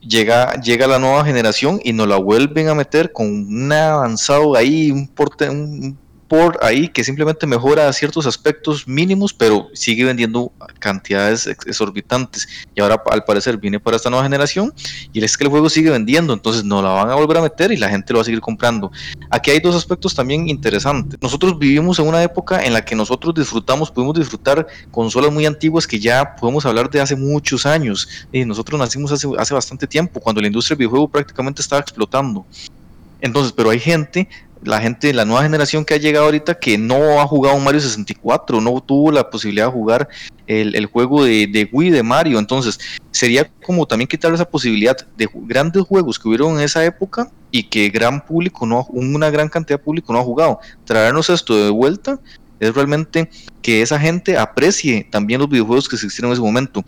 Llega, 0.00 0.58
llega 0.60 0.86
la 0.86 0.98
nueva 0.98 1.24
generación 1.24 1.80
y 1.84 1.92
nos 1.92 2.08
la 2.08 2.16
vuelven 2.16 2.68
a 2.68 2.74
meter 2.74 3.12
con 3.12 3.26
un 3.26 3.72
avanzado 3.72 4.56
ahí, 4.56 4.90
un, 4.90 5.06
porte, 5.06 5.50
un 5.50 5.98
por 6.28 6.58
ahí 6.62 6.88
que 6.88 7.02
simplemente 7.02 7.46
mejora 7.46 7.90
ciertos 7.92 8.26
aspectos 8.26 8.86
mínimos, 8.86 9.32
pero 9.32 9.68
sigue 9.72 10.04
vendiendo 10.04 10.52
cantidades 10.78 11.46
exorbitantes. 11.46 12.48
Y 12.74 12.80
ahora 12.80 13.02
al 13.10 13.24
parecer 13.24 13.56
viene 13.56 13.80
para 13.80 13.96
esta 13.96 14.10
nueva 14.10 14.24
generación 14.24 14.72
y 15.12 15.24
es 15.24 15.36
que 15.36 15.44
el 15.44 15.50
juego 15.50 15.70
sigue 15.70 15.90
vendiendo, 15.90 16.34
entonces 16.34 16.64
no 16.64 16.82
la 16.82 16.90
van 16.90 17.10
a 17.10 17.14
volver 17.14 17.38
a 17.38 17.42
meter 17.42 17.72
y 17.72 17.76
la 17.76 17.88
gente 17.88 18.12
lo 18.12 18.18
va 18.18 18.22
a 18.22 18.24
seguir 18.26 18.40
comprando. 18.40 18.92
Aquí 19.30 19.50
hay 19.50 19.60
dos 19.60 19.74
aspectos 19.74 20.14
también 20.14 20.48
interesantes. 20.48 21.18
Nosotros 21.22 21.58
vivimos 21.58 21.98
en 21.98 22.06
una 22.06 22.22
época 22.22 22.62
en 22.62 22.74
la 22.74 22.84
que 22.84 22.94
nosotros 22.94 23.34
disfrutamos, 23.34 23.90
pudimos 23.90 24.18
disfrutar 24.18 24.66
consolas 24.90 25.32
muy 25.32 25.46
antiguas 25.46 25.86
que 25.86 25.98
ya 25.98 26.36
podemos 26.36 26.66
hablar 26.66 26.90
de 26.90 27.00
hace 27.00 27.16
muchos 27.16 27.64
años. 27.64 28.08
Y 28.32 28.44
nosotros 28.44 28.78
nacimos 28.78 29.12
hace, 29.12 29.26
hace 29.38 29.54
bastante 29.54 29.86
tiempo, 29.86 30.20
cuando 30.20 30.40
la 30.40 30.46
industria 30.46 30.74
del 30.74 30.80
videojuego 30.80 31.08
prácticamente 31.08 31.62
estaba 31.62 31.80
explotando. 31.80 32.44
Entonces, 33.20 33.52
pero 33.52 33.70
hay 33.70 33.80
gente 33.80 34.28
la 34.62 34.80
gente, 34.80 35.12
la 35.12 35.24
nueva 35.24 35.42
generación 35.42 35.84
que 35.84 35.94
ha 35.94 35.98
llegado 35.98 36.26
ahorita 36.26 36.58
que 36.58 36.78
no 36.78 37.20
ha 37.20 37.26
jugado 37.26 37.56
un 37.56 37.64
Mario 37.64 37.80
64, 37.80 38.60
no 38.60 38.80
tuvo 38.80 39.12
la 39.12 39.30
posibilidad 39.30 39.66
de 39.66 39.72
jugar 39.72 40.08
el, 40.46 40.86
juego 40.86 41.24
de, 41.24 41.68
Wii 41.70 41.90
de 41.90 42.02
Mario. 42.02 42.38
Entonces, 42.38 42.78
sería 43.10 43.50
como 43.64 43.86
también 43.86 44.08
quitarle 44.08 44.36
esa 44.36 44.48
posibilidad 44.48 44.96
de 45.16 45.28
grandes 45.32 45.82
juegos 45.84 46.18
que 46.18 46.28
hubieron 46.28 46.54
en 46.54 46.60
esa 46.60 46.84
época 46.84 47.30
y 47.50 47.64
que 47.64 47.88
gran 47.88 48.24
público, 48.24 48.66
no 48.66 48.86
una 48.90 49.30
gran 49.30 49.48
cantidad 49.48 49.78
de 49.78 49.84
público 49.84 50.12
no 50.12 50.18
ha 50.18 50.24
jugado. 50.24 50.58
Traernos 50.84 51.30
esto 51.30 51.64
de 51.64 51.70
vuelta 51.70 52.20
es 52.60 52.74
realmente 52.74 53.30
que 53.62 53.82
esa 53.82 53.98
gente 53.98 54.36
aprecie 54.36 55.06
también 55.10 55.40
los 55.40 55.48
videojuegos 55.48 55.88
que 55.88 55.96
existieron 55.96 56.30
en 56.30 56.32
ese 56.34 56.42
momento. 56.42 56.84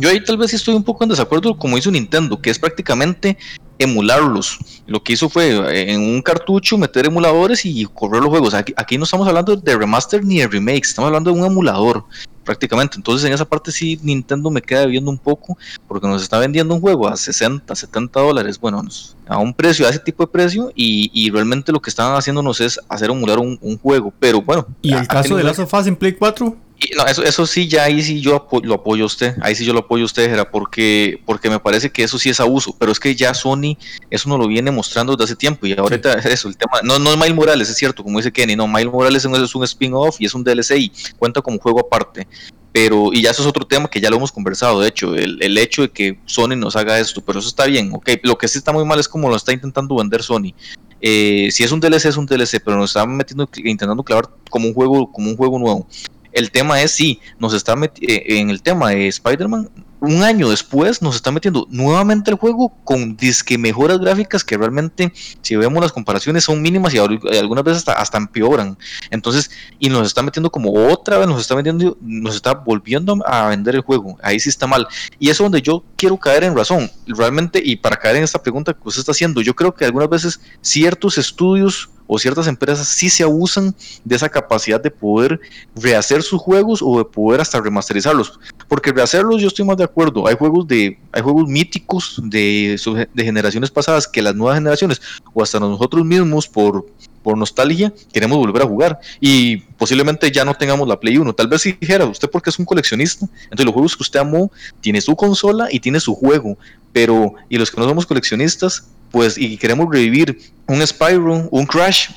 Yo 0.00 0.08
ahí 0.08 0.22
tal 0.24 0.38
vez 0.38 0.54
estoy 0.54 0.74
un 0.74 0.82
poco 0.82 1.04
en 1.04 1.10
desacuerdo 1.10 1.56
como 1.56 1.76
hizo 1.76 1.90
Nintendo, 1.90 2.40
que 2.40 2.50
es 2.50 2.58
prácticamente 2.58 3.36
emularlos. 3.78 4.58
Lo 4.86 5.02
que 5.02 5.14
hizo 5.14 5.28
fue 5.28 5.50
eh, 5.50 5.92
en 5.92 6.00
un 6.00 6.22
cartucho 6.22 6.78
meter 6.78 7.06
emuladores 7.06 7.64
y 7.64 7.84
correr 7.86 8.20
los 8.20 8.30
juegos. 8.30 8.54
Aquí, 8.54 8.98
no 8.98 9.04
estamos 9.04 9.26
hablando 9.26 9.56
de 9.56 9.76
remaster 9.76 10.24
ni 10.24 10.38
de 10.38 10.48
remakes, 10.48 10.90
estamos 10.90 11.08
hablando 11.08 11.32
de 11.32 11.40
un 11.40 11.46
emulador 11.46 12.04
prácticamente. 12.44 12.96
Entonces 12.96 13.26
en 13.26 13.32
esa 13.32 13.44
parte 13.44 13.72
sí 13.72 13.98
Nintendo 14.02 14.50
me 14.50 14.60
queda 14.60 14.86
viendo 14.86 15.10
un 15.10 15.18
poco 15.18 15.56
porque 15.88 16.06
nos 16.06 16.22
está 16.22 16.38
vendiendo 16.38 16.74
un 16.74 16.80
juego 16.80 17.08
a 17.08 17.16
60, 17.16 17.74
70 17.74 18.20
dólares, 18.20 18.60
bueno, 18.60 18.82
a 19.26 19.38
un 19.38 19.54
precio, 19.54 19.86
a 19.86 19.90
ese 19.90 20.00
tipo 20.00 20.24
de 20.24 20.32
precio 20.32 20.72
y, 20.74 21.30
realmente 21.30 21.72
lo 21.72 21.80
que 21.80 21.90
están 21.90 22.14
haciéndonos 22.16 22.60
es 22.60 22.80
hacer 22.88 23.10
emular 23.10 23.38
un, 23.38 23.78
juego. 23.78 24.12
Pero 24.18 24.42
bueno. 24.42 24.66
¿Y 24.82 24.92
el 24.92 25.06
caso 25.06 25.36
de 25.36 25.44
Last 25.44 25.60
of 25.60 25.72
Us 25.72 25.86
en 25.86 25.96
Play 25.96 26.12
4? 26.12 26.56
No, 26.96 27.06
eso, 27.06 27.22
eso 27.22 27.46
sí, 27.46 27.68
ya 27.68 27.84
ahí 27.84 28.02
sí 28.02 28.20
yo 28.20 28.48
lo 28.62 28.74
apoyo 28.74 29.04
a 29.04 29.06
usted, 29.06 29.36
ahí 29.42 29.54
sí 29.54 29.64
yo 29.64 29.72
lo 29.72 29.80
apoyo 29.80 30.04
a 30.04 30.06
usted, 30.06 30.32
era 30.32 30.50
porque, 30.50 31.20
porque 31.26 31.50
me 31.50 31.60
parece 31.60 31.90
que 31.90 32.02
eso 32.02 32.18
sí 32.18 32.30
es 32.30 32.40
abuso, 32.40 32.74
pero 32.78 32.90
es 32.90 32.98
que 32.98 33.14
ya 33.14 33.34
Sony 33.34 33.76
eso 34.10 34.28
no 34.28 34.38
lo 34.38 34.46
viene 34.46 34.70
mostrando 34.70 35.14
desde 35.14 35.24
hace 35.24 35.36
tiempo 35.36 35.66
y 35.66 35.72
ahorita 35.72 36.14
eso, 36.14 36.48
el 36.48 36.56
tema, 36.56 36.80
no, 36.82 36.98
no 36.98 37.10
es 37.10 37.16
Miles 37.16 37.34
Morales, 37.34 37.68
es 37.68 37.76
cierto, 37.76 38.02
como 38.02 38.18
dice 38.18 38.32
Kenny, 38.32 38.56
no, 38.56 38.66
Miles 38.66 38.92
Morales 38.92 39.24
es 39.24 39.54
un 39.54 39.64
spin-off 39.64 40.16
y 40.20 40.26
es 40.26 40.34
un 40.34 40.42
DLC 40.42 40.78
y 40.78 40.92
cuenta 41.18 41.42
como 41.42 41.58
juego 41.58 41.80
aparte, 41.80 42.26
pero, 42.72 43.12
y 43.12 43.22
ya 43.22 43.30
eso 43.30 43.42
es 43.42 43.48
otro 43.48 43.66
tema 43.66 43.88
que 43.88 44.00
ya 44.00 44.08
lo 44.08 44.16
hemos 44.16 44.32
conversado, 44.32 44.80
de 44.80 44.88
hecho, 44.88 45.14
el, 45.14 45.42
el 45.42 45.58
hecho 45.58 45.82
de 45.82 45.90
que 45.90 46.18
Sony 46.24 46.56
nos 46.56 46.76
haga 46.76 46.98
esto, 46.98 47.20
pero 47.20 47.40
eso 47.40 47.48
está 47.48 47.66
bien, 47.66 47.90
ok, 47.92 48.10
lo 48.22 48.38
que 48.38 48.48
sí 48.48 48.58
está 48.58 48.72
muy 48.72 48.84
mal 48.84 48.98
es 48.98 49.08
como 49.08 49.28
lo 49.28 49.36
está 49.36 49.52
intentando 49.52 49.96
vender 49.96 50.22
Sony, 50.22 50.54
eh, 51.02 51.48
si 51.50 51.64
es 51.64 51.72
un 51.72 51.80
DLC 51.80 52.06
es 52.06 52.16
un 52.16 52.26
DLC, 52.26 52.60
pero 52.64 52.76
nos 52.76 52.90
está 52.90 53.06
metiendo, 53.06 53.48
intentando 53.64 54.02
clavar 54.02 54.28
como 54.50 54.68
un 54.68 54.74
juego, 54.74 55.10
como 55.10 55.30
un 55.30 55.36
juego 55.36 55.58
nuevo. 55.58 55.86
El 56.32 56.50
tema 56.50 56.80
es, 56.82 56.92
sí, 56.92 57.20
nos 57.38 57.54
está 57.54 57.74
eh, 58.00 58.24
en 58.38 58.50
el 58.50 58.62
tema 58.62 58.90
de 58.90 59.08
Spider-Man, 59.08 59.70
un 60.00 60.22
año 60.22 60.48
después 60.48 61.02
nos 61.02 61.16
está 61.16 61.30
metiendo 61.30 61.66
nuevamente 61.70 62.30
el 62.30 62.36
juego 62.36 62.72
con 62.84 63.16
disque 63.16 63.58
mejoras 63.58 63.98
gráficas 63.98 64.44
que 64.44 64.56
realmente, 64.56 65.12
si 65.42 65.56
vemos 65.56 65.82
las 65.82 65.92
comparaciones, 65.92 66.44
son 66.44 66.62
mínimas 66.62 66.94
y 66.94 66.98
algunas 66.98 67.64
veces 67.64 67.84
hasta, 67.86 68.18
empeoran. 68.18 68.78
Entonces, 69.10 69.50
y 69.78 69.88
nos 69.88 70.06
está 70.06 70.22
metiendo 70.22 70.50
como 70.50 70.72
otra 70.72 71.18
vez, 71.18 71.28
nos 71.28 71.40
está 71.40 71.54
metiendo, 71.54 71.96
nos 72.00 72.34
está 72.34 72.54
volviendo 72.54 73.18
a 73.26 73.48
vender 73.48 73.74
el 73.74 73.82
juego. 73.82 74.16
Ahí 74.22 74.40
sí 74.40 74.48
está 74.48 74.66
mal. 74.66 74.86
Y 75.18 75.28
eso 75.28 75.44
es 75.44 75.50
donde 75.50 75.62
yo 75.62 75.84
quiero 75.96 76.16
caer 76.16 76.44
en 76.44 76.56
razón. 76.56 76.90
Realmente, 77.06 77.60
y 77.62 77.76
para 77.76 77.96
caer 77.96 78.16
en 78.16 78.24
esta 78.24 78.42
pregunta 78.42 78.72
que 78.72 78.80
usted 78.84 79.00
está 79.00 79.12
haciendo, 79.12 79.40
yo 79.40 79.54
creo 79.54 79.74
que 79.74 79.84
algunas 79.84 80.08
veces 80.08 80.40
ciertos 80.60 81.18
estudios 81.18 81.90
o 82.12 82.18
ciertas 82.18 82.48
empresas 82.48 82.88
sí 82.88 83.08
se 83.08 83.22
abusan 83.22 83.72
de 84.04 84.16
esa 84.16 84.28
capacidad 84.28 84.80
de 84.80 84.90
poder 84.90 85.40
rehacer 85.76 86.24
sus 86.24 86.40
juegos 86.40 86.80
o 86.82 86.98
de 86.98 87.04
poder 87.04 87.40
hasta 87.40 87.60
remasterizarlos. 87.60 88.40
Porque 88.66 88.90
rehacerlos 88.90 89.40
yo 89.40 89.46
estoy 89.46 89.64
más 89.64 89.76
de 89.76 89.84
acuerdo. 89.90 90.26
Hay 90.26 90.36
juegos 90.36 90.66
de, 90.66 90.98
hay 91.12 91.22
juegos 91.22 91.48
míticos 91.48 92.20
de, 92.24 92.78
generaciones 93.16 93.70
pasadas 93.70 94.06
que 94.08 94.22
las 94.22 94.34
nuevas 94.34 94.56
generaciones 94.56 95.00
o 95.32 95.42
hasta 95.42 95.60
nosotros 95.60 96.04
mismos 96.04 96.48
por, 96.48 96.86
por 97.22 97.36
nostalgia 97.36 97.92
queremos 98.12 98.38
volver 98.38 98.62
a 98.62 98.66
jugar 98.66 98.98
y 99.20 99.58
posiblemente 99.78 100.30
ya 100.30 100.44
no 100.44 100.54
tengamos 100.54 100.88
la 100.88 100.98
Play 100.98 101.18
1. 101.18 101.32
Tal 101.34 101.48
vez 101.48 101.62
si 101.62 101.72
dijera, 101.72 102.06
usted 102.06 102.30
porque 102.30 102.50
es 102.50 102.58
un 102.58 102.64
coleccionista, 102.64 103.26
entonces 103.44 103.66
los 103.66 103.74
juegos 103.74 103.96
que 103.96 104.02
usted 104.02 104.20
amó 104.20 104.50
tiene 104.80 105.00
su 105.00 105.14
consola 105.16 105.68
y 105.70 105.80
tiene 105.80 106.00
su 106.00 106.14
juego, 106.14 106.56
pero 106.92 107.34
y 107.48 107.58
los 107.58 107.70
que 107.70 107.80
no 107.80 107.88
somos 107.88 108.06
coleccionistas, 108.06 108.88
pues 109.10 109.36
y 109.36 109.56
queremos 109.56 109.88
revivir 109.90 110.38
un 110.66 110.86
Spyro, 110.86 111.48
un 111.50 111.66
Crash, 111.66 112.10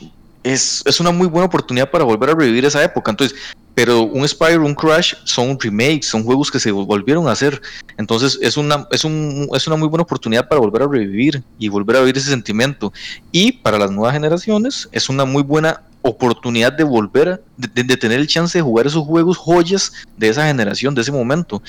es, 0.44 0.84
es, 0.86 1.00
una 1.00 1.12
muy 1.12 1.28
buena 1.28 1.46
oportunidad 1.46 1.90
para 1.90 2.04
volver 2.04 2.32
a 2.32 2.36
revivir 2.36 2.66
esa 2.66 2.84
época. 2.84 3.12
Entonces, 3.12 3.38
pero 3.76 4.04
un 4.04 4.28
Spyro, 4.28 4.66
un 4.66 4.76
Crash 4.76 5.16
son 5.24 5.60
remakes, 5.60 6.08
son 6.08 6.24
juegos 6.24 6.52
que 6.52 6.60
se 6.60 6.72
volvieron 6.72 7.28
a 7.28 7.32
hacer. 7.32 7.62
Entonces, 7.98 8.38
es 8.42 8.56
una, 8.58 8.88
es, 8.92 9.04
un, 9.04 9.50
es 9.54 9.68
una 9.68 9.76
muy 9.76 9.88
buena 9.88 10.04
oportunidad 10.04 10.48
para 10.48 10.62
volver 10.62 10.84
a 10.84 10.88
revivir 10.88 11.44
y 11.58 11.70
volver 11.70 11.98
a 11.98 12.00
vivir 12.02 12.18
ese 12.18 12.30
sentimiento. 12.30 12.94
Y 13.32 13.52
para 13.52 13.80
las 13.80 13.92
nuevas 13.92 14.14
generaciones, 14.14 14.88
es 14.92 15.10
una 15.10 15.26
muy 15.26 15.42
buena 15.42 15.82
oportunidad 16.04 16.74
de 16.74 16.84
volver, 16.84 17.44
de, 17.58 17.84
de 17.84 17.98
tener 17.98 18.20
el 18.20 18.28
chance 18.28 18.58
de 18.58 18.62
jugar 18.62 18.86
esos 18.86 19.06
juegos 19.06 19.38
joyas 19.38 19.94
de 20.18 20.30
esa 20.30 20.46
generación, 20.46 20.94
de 20.94 21.02
ese 21.02 21.12
momento. 21.12 21.62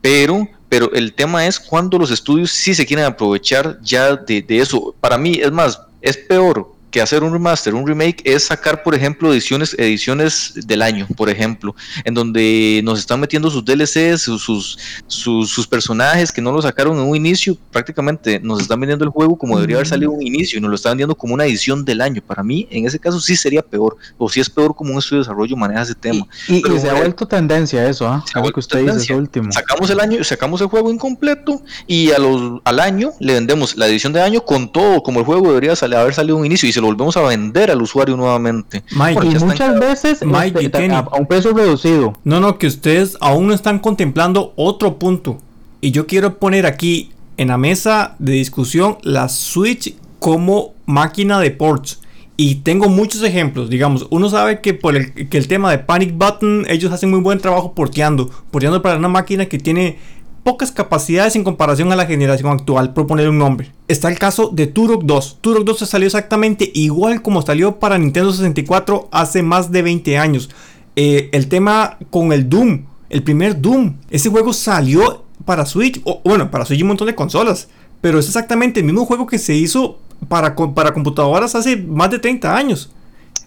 Pero 0.00 0.48
pero 0.72 0.90
el 0.94 1.12
tema 1.12 1.46
es 1.46 1.60
cuando 1.60 1.98
los 1.98 2.10
estudios 2.10 2.50
sí 2.50 2.74
se 2.74 2.86
quieren 2.86 3.04
aprovechar 3.04 3.78
ya 3.82 4.16
de, 4.16 4.40
de, 4.40 4.58
eso. 4.58 4.94
Para 5.02 5.18
mí, 5.18 5.34
es 5.34 5.52
más, 5.52 5.78
es 6.00 6.16
peor 6.16 6.72
que 6.92 7.00
hacer 7.00 7.24
un 7.24 7.32
remaster, 7.32 7.74
un 7.74 7.86
remake, 7.86 8.22
es 8.24 8.44
sacar, 8.44 8.82
por 8.82 8.94
ejemplo, 8.94 9.32
ediciones, 9.32 9.74
ediciones 9.78 10.52
del 10.54 10.82
año, 10.82 11.08
por 11.16 11.30
ejemplo, 11.30 11.74
en 12.04 12.12
donde 12.12 12.82
nos 12.84 12.98
están 12.98 13.18
metiendo 13.18 13.50
sus 13.50 13.64
DLCs, 13.64 14.20
sus, 14.20 14.78
sus, 15.06 15.50
sus, 15.50 15.66
personajes 15.66 16.30
que 16.30 16.42
no 16.42 16.52
lo 16.52 16.60
sacaron 16.60 16.98
en 16.98 17.04
un 17.04 17.16
inicio, 17.16 17.56
prácticamente 17.70 18.38
nos 18.40 18.60
están 18.60 18.78
vendiendo 18.78 19.06
el 19.06 19.10
juego 19.10 19.36
como 19.36 19.56
debería 19.56 19.76
haber 19.76 19.88
salido 19.88 20.10
un 20.10 20.20
inicio 20.22 20.58
y 20.58 20.60
nos 20.60 20.68
lo 20.68 20.76
están 20.76 20.90
vendiendo 20.90 21.14
como 21.14 21.32
una 21.32 21.46
edición 21.46 21.82
del 21.82 22.02
año. 22.02 22.20
Para 22.20 22.42
mí, 22.42 22.68
en 22.70 22.84
ese 22.86 22.98
caso 22.98 23.18
sí 23.20 23.36
sería 23.36 23.62
peor, 23.62 23.96
o 24.18 24.28
si 24.28 24.34
sí 24.34 24.40
es 24.40 24.50
peor 24.50 24.74
como 24.76 24.92
un 24.92 24.98
estudio 24.98 25.22
de 25.22 25.24
desarrollo 25.24 25.56
maneja 25.56 25.82
ese 25.82 25.94
tema. 25.94 26.26
Y, 26.46 26.56
y, 26.56 26.78
se 26.78 26.90
ha 26.90 26.94
vuelto 26.94 27.26
tendencia 27.26 27.88
eso, 27.88 28.06
¿ah? 28.06 28.22
¿eh? 28.36 28.52
que 28.52 28.60
usted 28.60 28.78
tendencia. 28.78 29.00
dice 29.00 29.14
último. 29.14 29.50
Sacamos 29.50 29.88
el 29.88 29.98
año, 29.98 30.22
sacamos 30.22 30.60
el 30.60 30.66
juego 30.66 30.90
incompleto 30.92 31.62
y 31.86 32.10
a 32.10 32.18
los, 32.18 32.60
al 32.64 32.80
año 32.80 33.12
le 33.18 33.32
vendemos 33.32 33.78
la 33.78 33.86
edición 33.86 34.12
de 34.12 34.20
año 34.20 34.44
con 34.44 34.70
todo, 34.70 35.02
como 35.02 35.20
el 35.20 35.24
juego 35.24 35.48
debería 35.48 35.72
haber 35.72 36.12
salido 36.12 36.36
un 36.36 36.44
inicio 36.44 36.68
y 36.68 36.72
se 36.72 36.81
lo 36.82 36.88
volvemos 36.88 37.16
a 37.16 37.22
vender 37.22 37.70
al 37.70 37.80
usuario 37.80 38.16
nuevamente. 38.16 38.82
Mike, 38.94 39.26
y 39.26 39.44
muchas 39.44 39.80
veces 39.80 40.22
Mike, 40.24 40.66
este, 40.66 40.90
a, 40.90 40.98
a 40.98 41.16
un 41.16 41.26
precio 41.26 41.54
reducido. 41.54 42.12
No, 42.24 42.40
no, 42.40 42.58
que 42.58 42.66
ustedes 42.66 43.16
aún 43.20 43.46
no 43.46 43.54
están 43.54 43.78
contemplando 43.78 44.52
otro 44.56 44.98
punto. 44.98 45.38
Y 45.80 45.92
yo 45.92 46.06
quiero 46.06 46.38
poner 46.38 46.66
aquí 46.66 47.12
en 47.36 47.48
la 47.48 47.58
mesa 47.58 48.14
de 48.18 48.32
discusión 48.32 48.98
la 49.02 49.28
Switch 49.28 49.94
como 50.18 50.74
máquina 50.86 51.40
de 51.40 51.50
ports. 51.50 52.00
Y 52.36 52.56
tengo 52.56 52.88
muchos 52.88 53.22
ejemplos, 53.22 53.68
digamos, 53.68 54.06
uno 54.10 54.28
sabe 54.28 54.60
que 54.60 54.72
por 54.72 54.96
el, 54.96 55.28
que 55.28 55.38
el 55.38 55.46
tema 55.48 55.70
de 55.70 55.78
Panic 55.78 56.16
Button, 56.16 56.64
ellos 56.68 56.90
hacen 56.90 57.10
muy 57.10 57.20
buen 57.20 57.38
trabajo 57.38 57.74
porteando, 57.74 58.30
porteando 58.50 58.80
para 58.80 58.96
una 58.96 59.08
máquina 59.08 59.46
que 59.46 59.58
tiene 59.58 59.98
pocas 60.42 60.72
capacidades 60.72 61.36
en 61.36 61.44
comparación 61.44 61.92
a 61.92 61.96
la 61.96 62.06
generación 62.06 62.50
actual, 62.50 62.92
por 62.92 63.06
poner 63.06 63.28
un 63.28 63.38
nombre. 63.38 63.72
Está 63.88 64.08
el 64.08 64.18
caso 64.18 64.50
de 64.52 64.66
Turok 64.66 65.04
2. 65.04 65.38
Turok 65.40 65.64
2 65.64 65.78
salió 65.88 66.06
exactamente 66.06 66.70
igual 66.74 67.22
como 67.22 67.42
salió 67.42 67.78
para 67.78 67.98
Nintendo 67.98 68.32
64 68.32 69.08
hace 69.12 69.42
más 69.42 69.70
de 69.70 69.82
20 69.82 70.18
años. 70.18 70.50
Eh, 70.96 71.30
el 71.32 71.48
tema 71.48 71.98
con 72.10 72.32
el 72.32 72.48
Doom, 72.48 72.86
el 73.08 73.22
primer 73.22 73.60
Doom, 73.60 73.94
ese 74.10 74.28
juego 74.28 74.52
salió 74.52 75.24
para 75.44 75.66
Switch, 75.66 76.00
o 76.04 76.20
bueno, 76.24 76.50
para 76.50 76.64
Switch 76.64 76.80
y 76.80 76.82
un 76.82 76.88
montón 76.88 77.06
de 77.06 77.14
consolas, 77.14 77.68
pero 78.00 78.18
es 78.18 78.26
exactamente 78.26 78.80
el 78.80 78.86
mismo 78.86 79.06
juego 79.06 79.26
que 79.26 79.38
se 79.38 79.54
hizo 79.54 79.98
para, 80.28 80.54
para 80.56 80.92
computadoras 80.92 81.54
hace 81.54 81.76
más 81.76 82.10
de 82.10 82.18
30 82.18 82.56
años. 82.56 82.92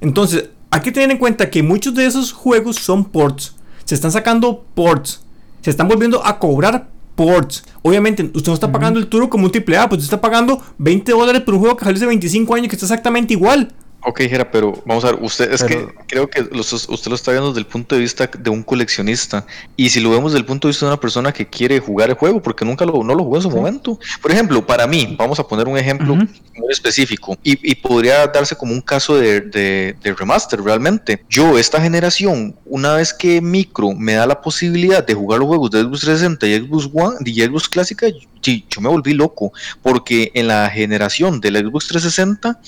Entonces, 0.02 0.50
hay 0.72 0.82
que 0.82 0.92
tener 0.92 1.12
en 1.12 1.18
cuenta 1.18 1.50
que 1.50 1.64
muchos 1.64 1.94
de 1.96 2.06
esos 2.06 2.32
juegos 2.32 2.78
son 2.78 3.06
ports. 3.06 3.56
Se 3.84 3.96
están 3.96 4.12
sacando 4.12 4.66
ports 4.74 5.25
se 5.66 5.72
están 5.72 5.88
volviendo 5.88 6.24
a 6.24 6.38
cobrar 6.38 6.90
ports. 7.16 7.64
Obviamente, 7.82 8.22
usted 8.36 8.50
no 8.50 8.54
está 8.54 8.72
pagando 8.72 9.00
el 9.00 9.08
Turo 9.08 9.32
como 9.32 9.46
un 9.46 9.52
triple 9.52 9.78
A, 9.78 9.90
pues 9.90 10.04
usted 10.04 10.16
está 10.16 10.22
pagando 10.22 10.62
20 10.78 11.12
dólares 11.12 11.42
por 11.42 11.56
un 11.56 11.62
juego 11.62 11.76
que 11.76 11.86
salió 11.86 11.98
hace 11.98 12.06
25 12.06 12.54
años 12.54 12.68
que 12.70 12.76
está 12.76 12.86
exactamente 12.86 13.34
igual. 13.34 13.74
Ok, 14.08 14.20
Jera, 14.20 14.52
pero 14.52 14.84
vamos 14.86 15.04
a 15.04 15.12
ver, 15.12 15.20
usted 15.24 15.52
es 15.52 15.64
que 15.64 15.88
creo 16.08 16.30
que 16.30 16.42
usted 16.42 17.10
lo 17.10 17.16
está 17.16 17.32
viendo 17.32 17.50
desde 17.50 17.62
el 17.62 17.66
punto 17.66 17.96
de 17.96 18.02
vista 18.02 18.30
de 18.38 18.50
un 18.52 18.62
coleccionista. 18.62 19.48
Y 19.76 19.90
si 19.90 20.00
lo 20.00 20.12
vemos 20.12 20.32
desde 20.32 20.42
el 20.42 20.46
punto 20.46 20.68
de 20.68 20.74
vista 20.74 20.86
de 20.86 20.92
una 20.92 21.00
persona 21.00 21.34
que 21.34 21.48
quiere 21.48 21.80
jugar 21.80 22.10
el 22.10 22.16
juego, 22.16 22.40
porque 22.40 22.64
nunca 22.64 22.86
lo, 22.86 23.04
no 23.04 23.16
lo 23.16 23.24
jugó 23.24 23.38
en 23.38 23.42
su 23.42 23.50
momento. 23.50 24.00
Por 24.22 24.32
ejemplo, 24.32 24.64
para 24.64 24.86
mí, 24.86 25.16
vamos 25.18 25.40
a 25.40 25.48
poner 25.48 25.68
un 25.68 25.76
ejemplo 25.76 26.16
muy 26.16 26.28
específico, 26.70 27.36
y, 27.42 27.74
podría 27.76 28.28
darse 28.28 28.56
como 28.56 28.74
un 28.74 28.82
caso 28.82 29.18
de, 29.18 29.42
de, 29.42 30.14
remaster 30.14 30.62
realmente. 30.62 31.24
Yo, 31.28 31.58
esta 31.58 31.82
generación, 31.82 32.56
una 32.66 32.94
vez 32.94 33.12
que 33.12 33.42
Micro 33.42 33.94
me 33.94 34.14
da 34.14 34.28
la 34.28 34.40
posibilidad 34.40 35.04
de 35.04 35.16
jugar 35.16 35.40
los 35.40 35.48
juegos 35.48 35.72
de 35.72 35.82
Xbox 35.82 36.02
360 36.02 36.48
y 36.48 36.60
Xbox 36.60 36.90
One 36.94 37.18
y 37.26 37.42
Xbox 37.42 37.68
Clásica, 37.70 38.08
yo 38.44 38.82
me 38.82 38.90
volví 38.90 39.14
loco, 39.14 39.52
porque 39.82 40.32
en 40.36 40.48
la 40.48 40.70
generación 40.70 41.42
del 41.42 41.58
Xbox 41.58 41.88
360 41.88 42.60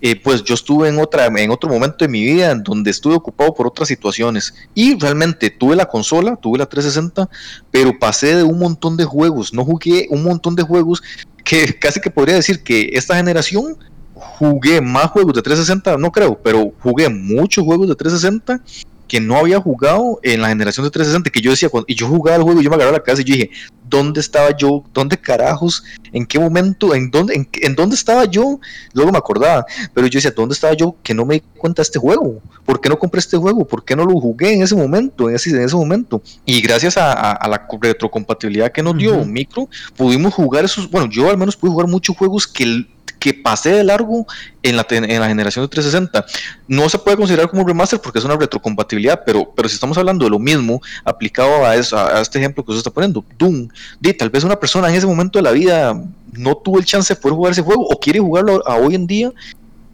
eh, 0.00 0.20
pues 0.20 0.42
yo 0.42 0.54
estuve 0.54 0.88
en, 0.88 0.98
otra, 0.98 1.26
en 1.26 1.50
otro 1.50 1.68
momento 1.68 2.04
de 2.04 2.08
mi 2.08 2.24
vida 2.24 2.50
en 2.50 2.62
donde 2.62 2.90
estuve 2.90 3.14
ocupado 3.14 3.54
por 3.54 3.66
otras 3.66 3.88
situaciones. 3.88 4.54
Y 4.74 4.98
realmente 4.98 5.50
tuve 5.50 5.76
la 5.76 5.86
consola, 5.86 6.36
tuve 6.36 6.58
la 6.58 6.66
360, 6.66 7.28
pero 7.70 7.98
pasé 7.98 8.36
de 8.36 8.42
un 8.42 8.58
montón 8.58 8.96
de 8.96 9.04
juegos, 9.04 9.52
no 9.52 9.64
jugué 9.64 10.06
un 10.10 10.24
montón 10.24 10.54
de 10.54 10.62
juegos 10.62 11.02
que 11.44 11.74
casi 11.80 12.00
que 12.00 12.10
podría 12.10 12.36
decir 12.36 12.62
que 12.62 12.90
esta 12.92 13.16
generación 13.16 13.76
jugué 14.14 14.80
más 14.80 15.10
juegos 15.10 15.34
de 15.34 15.42
360, 15.42 15.96
no 15.98 16.10
creo, 16.10 16.38
pero 16.42 16.72
jugué 16.80 17.08
muchos 17.08 17.64
juegos 17.64 17.88
de 17.88 17.94
360 17.94 18.60
que 19.08 19.20
no 19.20 19.36
había 19.36 19.60
jugado 19.60 20.18
en 20.22 20.40
la 20.40 20.48
generación 20.48 20.84
de 20.84 20.90
360, 20.90 21.30
que 21.30 21.40
yo 21.40 21.50
decía, 21.50 21.68
cuando, 21.68 21.86
y 21.88 21.94
yo 21.94 22.08
jugaba 22.08 22.36
el 22.36 22.42
juego 22.42 22.60
yo 22.60 22.70
me 22.70 22.76
agarraba 22.76 22.98
la 22.98 23.04
casa 23.04 23.20
y 23.20 23.24
yo 23.24 23.34
dije, 23.34 23.50
¿dónde 23.94 24.20
estaba 24.20 24.50
yo? 24.56 24.82
¿Dónde 24.92 25.16
carajos? 25.16 25.84
¿En 26.12 26.26
qué 26.26 26.40
momento? 26.40 26.96
¿En 26.96 27.12
dónde, 27.12 27.46
en, 27.52 27.74
dónde 27.76 27.94
estaba 27.94 28.24
yo? 28.24 28.58
Luego 28.92 29.12
me 29.12 29.18
acordaba, 29.18 29.64
pero 29.94 30.08
yo 30.08 30.18
decía, 30.18 30.32
¿dónde 30.32 30.54
estaba 30.54 30.74
yo 30.74 30.96
que 31.04 31.14
no 31.14 31.24
me 31.24 31.34
di 31.34 31.42
cuenta 31.56 31.80
de 31.80 31.84
este 31.84 32.00
juego? 32.00 32.40
¿Por 32.64 32.80
qué 32.80 32.88
no 32.88 32.98
compré 32.98 33.20
este 33.20 33.36
juego? 33.36 33.64
¿Por 33.64 33.84
qué 33.84 33.94
no 33.94 34.04
lo 34.04 34.18
jugué 34.18 34.52
en 34.54 34.62
ese 34.62 34.74
momento? 34.74 35.28
En 35.28 35.36
ese, 35.36 35.50
en 35.50 35.62
ese 35.62 35.76
momento. 35.76 36.20
Y 36.44 36.60
gracias 36.60 36.96
a, 36.96 37.38
la 37.48 37.68
retrocompatibilidad 37.80 38.72
que 38.72 38.82
nos 38.82 38.98
dio 38.98 39.24
Micro, 39.24 39.68
pudimos 39.96 40.34
jugar 40.34 40.64
esos, 40.64 40.90
bueno, 40.90 41.08
yo 41.08 41.30
al 41.30 41.38
menos 41.38 41.56
pude 41.56 41.70
jugar 41.70 41.86
muchos 41.86 42.16
juegos 42.16 42.48
que 42.48 42.86
que 43.24 43.32
pasé 43.32 43.70
de 43.70 43.84
largo 43.84 44.26
en 44.62 44.76
la, 44.76 44.86
en 44.90 45.18
la 45.18 45.28
generación 45.28 45.64
de 45.64 45.68
360. 45.68 46.26
No 46.68 46.90
se 46.90 46.98
puede 46.98 47.16
considerar 47.16 47.48
como 47.48 47.62
un 47.62 47.68
remaster 47.68 47.98
porque 47.98 48.18
es 48.18 48.24
una 48.26 48.36
retrocompatibilidad, 48.36 49.22
pero, 49.24 49.50
pero 49.56 49.66
si 49.66 49.76
estamos 49.76 49.96
hablando 49.96 50.26
de 50.26 50.30
lo 50.30 50.38
mismo 50.38 50.82
aplicado 51.06 51.64
a, 51.64 51.74
eso, 51.74 51.96
a 51.96 52.20
este 52.20 52.38
ejemplo 52.38 52.62
que 52.62 52.72
usted 52.72 52.80
está 52.80 52.90
poniendo, 52.90 53.24
Doom, 53.38 53.68
de, 54.00 54.14
tal 54.14 54.30
vez 54.30 54.44
una 54.44 54.58
persona 54.58 54.88
en 54.88 54.94
ese 54.94 55.06
momento 55.06 55.38
de 55.38 55.42
la 55.42 55.52
vida 55.52 56.00
no 56.32 56.56
tuvo 56.56 56.78
el 56.78 56.84
chance 56.84 57.14
de 57.14 57.20
poder 57.20 57.36
jugar 57.36 57.52
ese 57.52 57.62
juego 57.62 57.86
o 57.86 57.98
quiere 58.00 58.20
jugarlo 58.20 58.66
a 58.66 58.76
hoy 58.76 58.94
en 58.94 59.06
día 59.06 59.32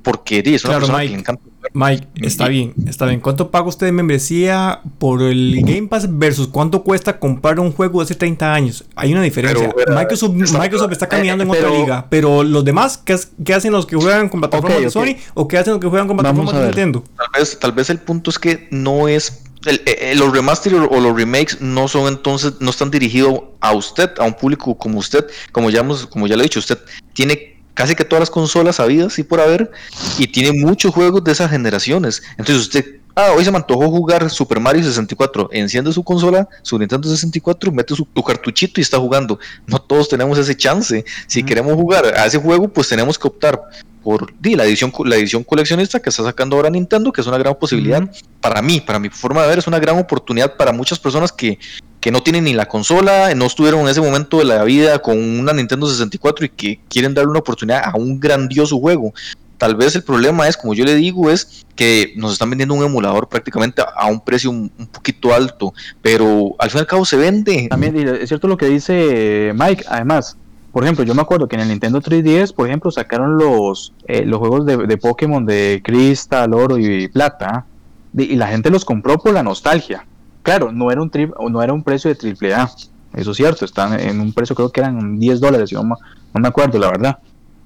porque 0.02 0.42
es 0.44 0.64
una 0.64 0.78
persona 0.78 1.00
que 1.00 1.09
le 1.09 1.14
encanta. 1.14 1.42
Mike, 1.75 2.06
está 2.23 2.49
bien, 2.49 2.73
está 2.87 3.06
bien. 3.06 3.20
¿Cuánto 3.20 3.50
paga 3.50 3.68
usted 3.68 3.87
de 3.87 3.92
membresía 3.92 4.80
por 4.99 5.23
el 5.23 5.61
Game 5.62 5.88
Pass 5.88 6.09
versus 6.11 6.49
cuánto 6.49 6.82
cuesta 6.82 7.18
comprar 7.18 7.61
un 7.61 7.73
juego 7.73 8.00
de 8.00 8.04
hace 8.04 8.14
30 8.14 8.52
años? 8.54 8.85
Hay 8.97 9.12
una 9.12 9.23
diferencia. 9.23 9.73
Microsoft, 9.88 10.92
está, 10.92 11.09
caminando 11.09 11.44
en 11.44 11.50
otra 11.50 11.70
liga, 11.70 12.06
pero 12.09 12.42
los 12.42 12.64
demás, 12.64 12.99
¿qué, 12.99 13.54
hacen 13.54 13.73
los 13.73 13.87
que 13.87 13.97
juegan 13.97 14.28
con 14.28 14.40
plataformas 14.40 14.80
de 14.80 14.90
Sony 14.90 15.16
o 15.35 15.47
qué 15.47 15.59
hacen 15.59 15.75
los 15.75 15.80
que 15.80 15.88
juegan 15.88 16.09
con 16.09 16.16
plataformas 16.16 16.54
de 16.54 16.62
Nintendo? 16.62 17.04
Tal 17.16 17.26
vez, 17.38 17.59
tal 17.59 17.73
vez 17.73 17.90
el 17.90 17.99
punto 17.99 18.30
es 18.30 18.38
que 18.38 18.68
no 18.70 19.06
es 19.06 19.42
el, 19.67 19.83
eh, 19.87 20.14
los 20.17 20.33
remaster 20.33 20.75
o 20.75 21.00
los 21.00 21.17
remakes 21.17 21.61
no 21.61 21.88
son 21.88 22.09
entonces 22.09 22.55
no 22.61 22.71
están 22.71 22.90
dirigidos 22.90 23.40
a 23.61 23.73
usted 23.73 24.11
a 24.19 24.25
un 24.25 24.35
público 24.35 24.76
como 24.76 24.99
usted 24.99 25.26
como 25.52 25.71
ya 25.71 25.81
hemos, 25.81 26.07
como 26.07 26.26
ya 26.26 26.37
le 26.37 26.43
he 26.43 26.45
dicho 26.45 26.61
usted 26.61 26.79
tiene 27.12 27.61
casi 27.81 27.95
que 27.95 28.05
todas 28.05 28.21
las 28.21 28.31
consolas 28.31 28.79
habidas 28.79 29.19
y 29.19 29.23
por 29.23 29.40
haber, 29.40 29.71
y 30.19 30.26
tiene 30.26 30.52
muchos 30.52 30.93
juegos 30.93 31.25
de 31.25 31.33
esas 31.33 31.50
generaciones. 31.50 32.23
Entonces 32.33 32.57
usted, 32.57 33.00
ah, 33.14 33.33
hoy 33.37 33.45
se 33.45 33.50
me 33.50 33.59
antojó 33.59 33.88
jugar 33.90 34.29
Super 34.31 34.61
Mario 34.61 34.83
64, 34.83 35.50
enciende 35.52 35.93
su 35.93 36.02
consola, 36.02 36.49
su 36.62 36.79
Nintendo 36.79 37.09
64, 37.09 37.73
mete 37.73 37.95
su, 37.95 38.07
cartuchito 38.23 38.81
y 38.81 38.83
está 38.83 38.99
jugando. 38.99 39.38
No 39.67 39.79
todos 39.79 40.09
tenemos 40.09 40.38
ese 40.38 40.57
chance. 40.57 41.05
Si 41.26 41.43
queremos 41.43 41.75
jugar 41.75 42.07
a 42.07 42.26
ese 42.26 42.38
juego, 42.38 42.69
pues 42.69 42.88
tenemos 42.88 43.19
que 43.19 43.29
optar 43.29 43.61
por 44.02 44.33
di, 44.40 44.55
la 44.55 44.64
edición 44.64 44.93
la 45.05 45.17
edición 45.17 45.45
coleccionista 45.45 46.00
que 46.00 46.09
está 46.09 46.23
sacando 46.23 46.57
ahora 46.57 46.71
Nintendo, 46.71 47.12
que 47.12 47.21
es 47.21 47.26
una 47.26 47.38
gran 47.38 47.55
posibilidad 47.55 48.02
para 48.40 48.62
mí, 48.62 48.81
para 48.81 48.99
mi 48.99 49.11
forma 49.11 49.43
de 49.43 49.49
ver, 49.49 49.59
es 49.59 49.67
una 49.67 49.79
gran 49.79 49.99
oportunidad 49.99 50.57
para 50.57 50.73
muchas 50.73 50.99
personas 50.99 51.33
que, 51.33 51.59
que 52.00 52.11
no 52.11 52.23
tienen 52.23 52.45
ni 52.45 52.55
la 52.55 52.67
consola, 52.67 53.35
no 53.35 53.45
estuvieron 53.45 53.81
en 53.81 53.88
ese 53.88 54.00
momento 54.00 54.38
de 54.38 54.47
la 54.47 54.64
vida 54.64 55.00
con 55.00 55.19
una 55.19 55.52
Nintendo 55.52 55.87
64 55.87 56.47
y 56.47 56.49
que 56.49 56.81
quieren 56.88 57.12
darle 57.12 57.31
una 57.31 57.40
oportunidad 57.40 57.83
a 57.85 57.97
un 57.97 58.19
grandioso 58.19 58.79
juego. 58.79 59.12
Tal 59.61 59.76
vez 59.76 59.95
el 59.95 60.02
problema 60.02 60.49
es, 60.49 60.57
como 60.57 60.73
yo 60.73 60.87
le 60.87 60.95
digo, 60.95 61.31
es 61.31 61.67
que 61.76 62.14
nos 62.17 62.33
están 62.33 62.49
vendiendo 62.49 62.75
un 62.75 62.83
emulador 62.83 63.29
prácticamente 63.29 63.83
a 63.95 64.07
un 64.07 64.19
precio 64.19 64.49
un, 64.49 64.71
poquito 64.90 65.35
alto, 65.35 65.75
pero 66.00 66.55
al 66.59 66.71
fin 66.71 66.79
y 66.79 66.81
al 66.81 66.87
cabo 66.87 67.05
se 67.05 67.19
vende. 67.19 67.67
También 67.69 67.95
es 67.95 68.31
cierto 68.31 68.49
lo 68.49 68.57
que 68.57 68.71
dice 68.71 69.52
Mike, 69.55 69.85
además, 69.87 70.38
por 70.73 70.83
ejemplo, 70.83 71.05
yo 71.05 71.14
me 71.14 71.21
acuerdo 71.21 71.47
que 71.47 71.57
en 71.57 71.61
el 71.61 71.69
Nintendo 71.69 72.00
3DS, 72.00 72.55
por 72.55 72.69
ejemplo, 72.69 72.90
sacaron 72.90 73.37
los, 73.37 73.93
eh, 74.07 74.25
los 74.25 74.38
juegos 74.38 74.64
de, 74.64 74.97
Pokémon 74.97 75.45
de 75.45 75.83
Cristal, 75.85 76.55
Oro 76.55 76.79
y 76.79 77.09
Plata, 77.09 77.67
y 78.17 78.37
la 78.37 78.47
gente 78.47 78.71
los 78.71 78.87
compró 78.87 79.19
por 79.19 79.35
la 79.35 79.43
nostalgia. 79.43 80.07
Claro, 80.43 80.73
no 80.73 80.90
era 80.90 81.02
un, 81.02 81.11
tri 81.11 81.31
no 81.50 81.62
era 81.62 81.75
un 81.75 81.83
precio 81.83 82.09
de 82.09 82.14
triple 82.14 82.55
A, 82.55 82.71
eso 83.12 83.33
es 83.33 83.37
cierto, 83.37 83.67
están 83.67 84.00
en 84.00 84.21
un 84.21 84.33
precio 84.33 84.57
creo 84.57 84.73
que 84.73 84.81
eran 84.81 85.19
10 85.19 85.38
dólares, 85.38 85.71
no, 85.75 85.83
no 85.83 85.97
me 86.33 86.49
acuerdo 86.49 86.79
la 86.79 86.90
verdad. 86.90 87.19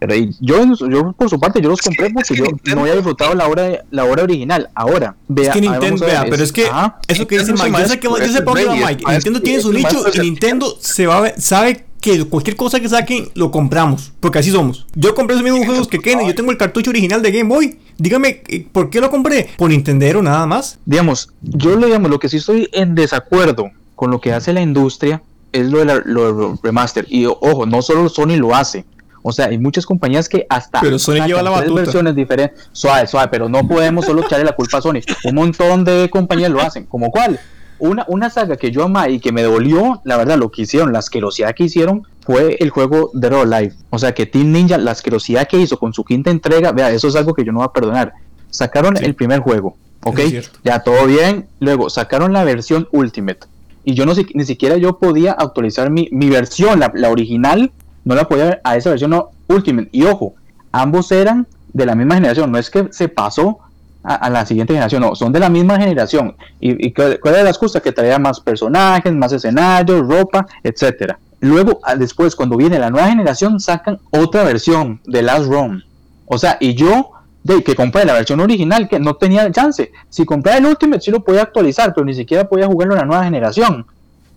Pero 0.06 0.32
yo, 0.40 0.88
yo 0.88 1.12
por 1.12 1.30
su 1.30 1.40
parte 1.40 1.62
yo 1.62 1.70
los 1.70 1.80
compré 1.80 2.11
porque 2.11 2.34
yo 2.37 2.75
no 2.75 2.82
había 2.82 2.94
disfrutado 2.94 3.34
la 3.34 3.49
obra 3.49 3.84
la 3.90 4.04
obra 4.04 4.23
original. 4.23 4.68
Ahora, 4.75 5.16
vea, 5.28 5.49
es 5.49 5.54
que 5.54 5.61
Nintendo, 5.62 6.04
vea, 6.04 6.26
pero 6.28 6.42
es 6.44 6.52
que 6.52 6.68
eso 7.08 7.26
que 7.26 7.38
dice 7.38 7.52
Mike, 7.54 7.70
yo 7.70 7.88
sé 7.88 7.99
que 7.99 8.08
yo 8.08 8.32
sé 8.32 8.42
por 8.42 8.58
qué 8.58 8.68
Mike. 8.68 9.04
Nintendo 9.08 9.40
tiene 9.40 9.62
su 9.62 9.73
nicho 9.73 10.04
y 10.12 10.18
Nintendo 10.18 10.76
se 10.78 11.06
va 11.06 11.32
sabe 11.38 11.87
que 12.00 12.23
cualquier 12.26 12.54
cosa 12.54 12.80
que 12.80 12.88
saquen 12.88 13.30
lo 13.34 13.50
compramos, 13.50 14.12
porque 14.20 14.38
así 14.38 14.50
somos. 14.50 14.87
Yo 14.94 15.14
compré 15.14 15.37
esos 15.37 15.44
mismos 15.44 15.64
juegos 15.64 15.88
que 15.88 16.00
Kenny, 16.00 16.26
yo 16.26 16.34
tengo 16.34 16.50
el 16.50 16.58
cartucho 16.58 16.90
original 16.90 17.23
de 17.23 17.32
Game 17.32 17.49
Boy. 17.49 17.78
Dígame, 17.96 18.42
eh, 18.49 18.66
¿por 18.70 18.90
qué 18.90 19.00
lo 19.00 19.11
compré? 19.11 19.49
¿Por 19.56 19.70
Nintendo 19.70 20.23
nada 20.23 20.46
más? 20.46 20.78
Digamos, 20.84 21.30
yo 21.40 21.76
le 21.78 21.87
digamos, 21.87 22.11
lo 22.11 22.18
que 22.18 22.28
sí 22.28 22.37
estoy 22.37 22.68
en 22.73 22.94
desacuerdo 22.94 23.70
con 23.94 24.11
lo 24.11 24.20
que 24.20 24.34
hace 24.34 24.52
la 24.52 24.61
industria 24.61 25.23
es 25.54 25.70
lo 25.70 25.78
de, 25.78 25.84
la, 25.87 26.02
lo 26.04 26.58
remaster. 26.62 27.06
Y 27.08 27.25
ojo, 27.25 27.64
no 27.64 27.80
solo 27.80 28.08
Sony 28.11 28.37
lo 28.37 28.54
hace. 28.54 28.84
O 29.26 29.32
sea, 29.32 29.46
hay 29.46 29.58
muchas 29.58 29.86
compañías 29.86 30.28
que 30.28 30.46
hasta 30.50 30.80
pero 30.82 30.98
Sony 30.98 31.26
lleva 31.26 31.42
la 31.42 31.50
batuta. 31.50 31.80
versiones 31.80 32.14
diferentes. 32.14 32.68
Suave, 32.72 33.06
suave, 33.06 33.28
pero 33.30 33.48
no 33.48 33.66
podemos 33.66 34.04
solo 34.04 34.22
echarle 34.22 34.44
la 34.44 34.52
culpa 34.52 34.78
a 34.78 34.82
Sony. 34.82 35.00
Un 35.24 35.34
montón 35.34 35.84
de 35.84 36.10
compañías 36.10 36.50
lo 36.50 36.60
hacen. 36.60 36.84
¿Como 36.84 37.10
cuál? 37.10 37.40
Una, 37.78 38.04
una 38.08 38.28
saga 38.28 38.56
que 38.56 38.70
yo 38.70 38.84
amé 38.84 39.12
y 39.12 39.20
que 39.20 39.32
me 39.32 39.42
dolió, 39.42 40.00
la 40.04 40.18
verdad, 40.18 40.36
lo 40.36 40.50
que 40.50 40.62
hicieron, 40.62 40.92
la 40.92 40.98
asquerosidad 40.98 41.54
que 41.54 41.64
hicieron, 41.64 42.06
fue 42.20 42.56
el 42.60 42.68
juego 42.68 43.10
de 43.14 43.30
Roll 43.30 43.50
Life. 43.50 43.76
O 43.90 43.98
sea, 43.98 44.12
que 44.12 44.26
Team 44.26 44.52
Ninja, 44.52 44.76
la 44.76 44.90
asquerosidad 44.90 45.48
que 45.48 45.58
hizo 45.58 45.78
con 45.78 45.94
su 45.94 46.04
quinta 46.04 46.30
entrega, 46.30 46.72
vea, 46.72 46.90
eso 46.90 47.08
es 47.08 47.16
algo 47.16 47.32
que 47.32 47.44
yo 47.44 47.52
no 47.52 47.60
voy 47.60 47.66
a 47.66 47.72
perdonar. 47.72 48.12
Sacaron 48.50 48.96
el 49.02 49.14
primer 49.14 49.40
juego, 49.40 49.76
¿ok? 50.04 50.20
Ya 50.62 50.80
todo 50.80 51.06
bien. 51.06 51.46
Luego 51.60 51.88
sacaron 51.88 52.32
la 52.32 52.44
versión 52.44 52.88
Ultimate 52.92 53.46
y 53.84 53.94
yo 53.94 54.06
no 54.06 54.14
ni 54.34 54.44
siquiera 54.44 54.76
yo 54.78 54.98
podía 54.98 55.32
actualizar 55.32 55.90
mi, 55.90 56.08
versión, 56.30 56.80
la, 56.80 57.10
original, 57.10 57.70
no 58.04 58.14
la 58.14 58.25
ver 58.25 58.61
a 58.64 58.76
esa 58.76 58.90
versión 58.90 59.11
no, 59.11 59.30
Ultimate. 59.49 59.88
Y 59.92 60.04
ojo, 60.04 60.34
ambos 60.73 61.11
eran 61.12 61.46
de 61.73 61.87
la 61.87 61.94
misma 61.94 62.14
generación, 62.14 62.52
no 62.52 62.58
es 62.58 62.70
que 62.70 62.88
se 62.90 63.08
pasó 63.08 63.58
a, 64.02 64.28
la 64.28 64.44
siguiente 64.44 64.75
generación, 64.75 65.02
no, 65.02 65.14
son 65.14 65.32
de 65.32 65.40
la 65.40 65.49
misma 65.49 65.78
generación. 65.78 66.37
¿Y, 66.61 66.92
cuál 66.92 67.18
era 67.25 67.42
la 67.42 67.50
excusa? 67.50 67.80
Que 67.80 67.92
traía 67.92 68.18
más 68.18 68.38
personajes, 68.38 69.12
más 69.14 69.32
escenarios, 69.32 70.06
ropa, 70.06 70.46
etcétera. 70.62 71.18
Luego, 71.40 71.80
después, 71.99 72.37
cuando 72.37 72.56
viene 72.56 72.78
la 72.78 72.90
nueva 72.90 73.08
generación, 73.08 73.61
sacan 73.61 73.99
otra 74.11 74.44
versión 74.44 75.00
de 75.06 75.23
Last 75.23 75.46
Run. 75.46 75.82
O 76.26 76.38
sea, 76.38 76.58
y 76.61 76.75
yo 76.75 77.12
de 77.42 77.62
que 77.62 77.75
compré 77.75 78.04
la 78.04 78.14
versión 78.14 78.40
original, 78.40 78.88
que 78.88 78.99
no 78.99 79.14
tenía 79.16 79.50
chance. 79.52 79.92
Si 80.08 80.25
compré 80.25 80.56
el 80.56 80.66
Ultimate, 80.66 81.02
sí 81.02 81.11
lo 81.11 81.23
podía 81.23 81.42
actualizar, 81.42 81.92
pero 81.94 82.04
ni 82.04 82.14
siquiera 82.14 82.49
podía 82.49 82.66
jugarlo 82.66 82.94
en 82.94 83.00
la 83.00 83.06
nueva 83.06 83.25
generación. 83.25 83.87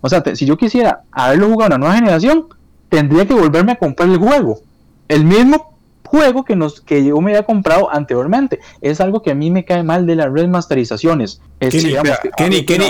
O 0.00 0.08
sea, 0.08 0.22
si 0.34 0.44
yo 0.44 0.56
quisiera 0.56 1.00
haberlo 1.10 1.48
jugado 1.48 1.74
en 1.74 1.80
la 1.80 1.86
nueva 1.86 1.94
generación, 1.94 2.46
tendría 2.88 3.26
que 3.26 3.34
volverme 3.34 3.72
a 3.72 3.78
comprar 3.78 4.08
el 4.08 4.18
juego. 4.18 4.60
El 5.08 5.24
mismo 5.24 5.77
juego 6.08 6.44
que, 6.44 6.56
nos, 6.56 6.80
que 6.80 7.04
yo 7.04 7.20
me 7.20 7.32
había 7.32 7.44
comprado 7.44 7.92
anteriormente. 7.92 8.60
Es 8.80 9.00
algo 9.00 9.22
que 9.22 9.30
a 9.30 9.34
mí 9.34 9.50
me 9.50 9.64
cae 9.64 9.82
mal 9.82 10.06
de 10.06 10.16
las 10.16 10.32
remasterizaciones. 10.32 11.40
Kenny, 11.58 12.64
Kenny, 12.64 12.86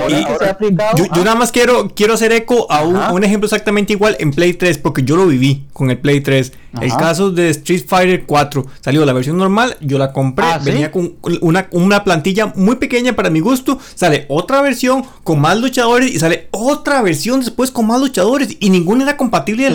yo, 1.14 1.24
nada 1.24 1.34
más 1.34 1.52
quiero, 1.52 1.88
quiero 1.94 2.12
hacer 2.14 2.32
eco 2.32 2.70
a 2.70 2.82
un, 2.82 3.24
ejemplo 3.24 3.46
exactamente 3.46 3.94
igual 3.94 4.16
en 4.20 4.30
Play 4.30 4.54
3, 4.54 4.78
porque 4.78 5.02
yo 5.02 5.16
lo 5.16 5.26
viví 5.26 5.64
con 5.72 5.90
el 5.90 5.98
Play 5.98 6.20
3. 6.20 6.52
El 6.82 6.90
caso 6.90 7.30
de 7.30 7.48
Street 7.50 7.84
Fighter 7.88 8.24
4 8.26 8.66
salió 8.80 9.04
la 9.06 9.14
versión 9.14 9.38
normal, 9.38 9.76
yo 9.80 9.98
la 9.98 10.12
compré, 10.12 10.44
ah, 10.46 10.60
venía 10.62 10.92
con 10.92 11.14
una, 11.40 11.66
una 11.72 12.04
plantilla 12.04 12.52
muy 12.54 12.76
pequeña 12.76 13.14
para 13.14 13.30
mi 13.30 13.40
gusto, 13.40 13.78
sale 13.94 14.26
otra 14.28 14.60
versión 14.60 15.02
con 15.24 15.40
más 15.40 15.58
luchadores 15.58 16.10
y 16.10 16.18
sale 16.18 16.48
otra 16.50 17.00
versión 17.00 17.40
después 17.40 17.70
con 17.70 17.86
más 17.86 18.00
luchadores 18.00 18.56
y 18.60 18.70
ninguna 18.70 19.04
era 19.04 19.16
compatible 19.16 19.68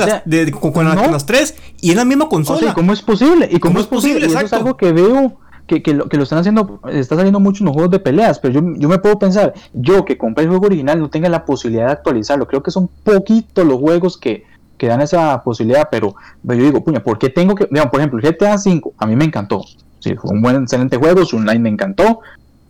con, 0.61 0.85
las, 0.85 1.25
tres 1.25 1.55
y 1.81 1.91
en 1.91 1.97
la 1.97 2.05
misma 2.05 2.29
consola. 2.29 2.73
¿Cómo 2.73 2.93
es 2.93 3.01
posible? 3.01 3.32
¿Y 3.49 3.59
cómo, 3.59 3.79
es 3.79 3.87
posible? 3.87 4.25
Eso 4.25 4.39
es 4.39 4.53
algo 4.53 4.77
que 4.77 4.91
veo 4.91 5.37
que, 5.67 5.93
lo, 5.93 6.07
que 6.07 6.17
lo 6.17 6.23
están 6.23 6.39
haciendo, 6.39 6.79
está 6.89 7.15
saliendo 7.15 7.39
mucho 7.39 7.63
en 7.63 7.67
los 7.67 7.73
juegos 7.73 7.91
de 7.91 7.99
peleas, 7.99 8.39
pero 8.39 8.53
yo, 8.53 8.73
yo 8.75 8.89
me 8.89 8.99
puedo 8.99 9.17
pensar, 9.17 9.53
yo 9.73 10.05
que 10.05 10.17
compré 10.17 10.43
el 10.43 10.49
juego 10.49 10.65
original 10.67 10.99
no 10.99 11.09
tenga 11.09 11.29
la 11.29 11.45
posibilidad 11.45 11.87
de 11.87 11.93
actualizarlo, 11.93 12.47
creo 12.47 12.61
que 12.61 12.71
son 12.71 12.89
poquitos 13.03 13.65
los 13.65 13.79
juegos 13.79 14.17
que, 14.17 14.43
que 14.77 14.87
dan 14.87 15.01
esa 15.01 15.41
posibilidad, 15.43 15.87
pero, 15.89 16.15
yo 16.43 16.53
digo, 16.55 16.83
puña, 16.83 17.03
¿por 17.03 17.17
qué 17.17 17.29
tengo 17.29 17.55
que, 17.55 17.65
digamos, 17.65 17.91
por 17.91 17.99
ejemplo, 17.99 18.19
el 18.19 18.25
GTA 18.25 18.55
V 18.55 18.81
a 18.97 19.05
mí 19.05 19.15
me 19.15 19.25
encantó, 19.25 19.63
sí, 19.99 20.15
fue 20.15 20.31
un 20.31 20.41
buen, 20.41 20.61
excelente 20.63 20.97
juego, 20.97 21.25
su 21.25 21.37
online 21.37 21.59
me 21.59 21.69
encantó, 21.69 22.19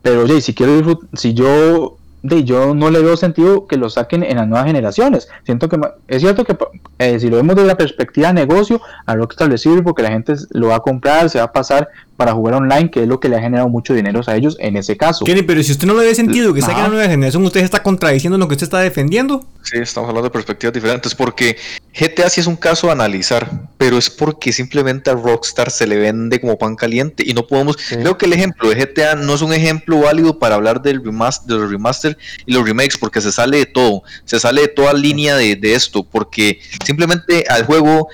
pero 0.01 0.23
oye, 0.23 0.41
si 0.41 0.53
quiero 0.53 0.99
si 1.13 1.33
yo 1.33 1.97
de 2.23 2.45
yo 2.45 2.73
no 2.73 2.89
le 2.89 3.01
veo 3.01 3.17
sentido 3.17 3.67
que 3.67 3.77
lo 3.77 3.89
saquen 3.89 4.23
en 4.23 4.37
las 4.37 4.47
nuevas 4.47 4.65
generaciones. 4.65 5.27
Siento 5.43 5.69
que 5.69 5.77
es 6.07 6.21
cierto 6.21 6.45
que 6.45 6.57
eh, 6.97 7.19
si 7.19 7.29
lo 7.29 7.37
vemos 7.37 7.55
desde 7.55 7.67
la 7.67 7.77
perspectiva 7.77 8.29
de 8.29 8.33
negocio, 8.33 8.81
a 9.05 9.15
lo 9.15 9.27
que 9.27 9.33
establecido 9.33 9.83
porque 9.83 10.03
la 10.03 10.11
gente 10.11 10.33
lo 10.51 10.69
va 10.69 10.77
a 10.77 10.79
comprar, 10.79 11.29
se 11.29 11.39
va 11.39 11.45
a 11.45 11.51
pasar 11.51 11.89
para 12.17 12.33
jugar 12.33 12.55
online, 12.55 12.91
que 12.91 13.03
es 13.03 13.07
lo 13.07 13.19
que 13.19 13.29
le 13.29 13.37
ha 13.37 13.41
generado 13.41 13.69
mucho 13.69 13.93
dinero 13.93 14.21
a 14.25 14.35
ellos 14.35 14.55
en 14.59 14.77
ese 14.77 14.95
caso. 14.97 15.25
Kenny, 15.25 15.41
pero 15.41 15.63
si 15.63 15.71
usted 15.71 15.87
no 15.87 15.93
le 15.95 16.05
ve 16.05 16.15
sentido 16.15 16.53
que 16.53 16.61
saquen 16.61 16.83
la 16.83 16.89
nueva 16.89 17.09
generación, 17.09 17.43
usted 17.43 17.61
está 17.61 17.81
contradiciendo 17.81 18.37
lo 18.37 18.47
que 18.47 18.53
usted 18.53 18.65
está 18.65 18.79
defendiendo. 18.79 19.45
Sí, 19.63 19.77
estamos 19.77 20.09
hablando 20.09 20.29
de 20.29 20.33
perspectivas 20.33 20.73
diferentes, 20.73 21.15
porque 21.15 21.57
GTA 21.97 22.29
sí 22.29 22.41
es 22.41 22.47
un 22.47 22.55
caso 22.55 22.89
a 22.89 22.91
analizar, 22.91 23.49
pero 23.77 23.97
es 23.97 24.09
porque 24.09 24.51
simplemente 24.51 25.09
a 25.09 25.13
Rockstar 25.13 25.71
se 25.71 25.87
le 25.87 25.97
vende 25.97 26.39
como 26.39 26.57
pan 26.57 26.75
caliente 26.75 27.23
y 27.25 27.33
no 27.33 27.47
podemos. 27.47 27.77
Creo 27.77 28.17
que 28.17 28.25
el 28.25 28.33
ejemplo 28.33 28.69
de 28.69 28.75
GTA 28.75 29.15
no 29.15 29.33
es 29.33 29.41
un 29.41 29.53
ejemplo 29.53 29.99
válido 29.99 30.37
para 30.37 30.55
hablar 30.55 30.81
del 30.81 31.03
remaster, 31.03 31.47
de 31.47 31.61
los 31.61 31.71
remaster 31.71 32.17
y 32.45 32.53
los 32.53 32.65
remakes, 32.65 32.97
porque 32.97 33.21
se 33.21 33.31
sale 33.31 33.57
de 33.57 33.65
todo, 33.65 34.03
se 34.25 34.39
sale 34.39 34.61
de 34.61 34.67
toda 34.67 34.93
línea 34.93 35.35
de, 35.35 35.55
de 35.55 35.73
esto, 35.73 36.03
porque 36.03 36.59
simplemente 36.85 37.45
al 37.49 37.65
juego 37.65 38.09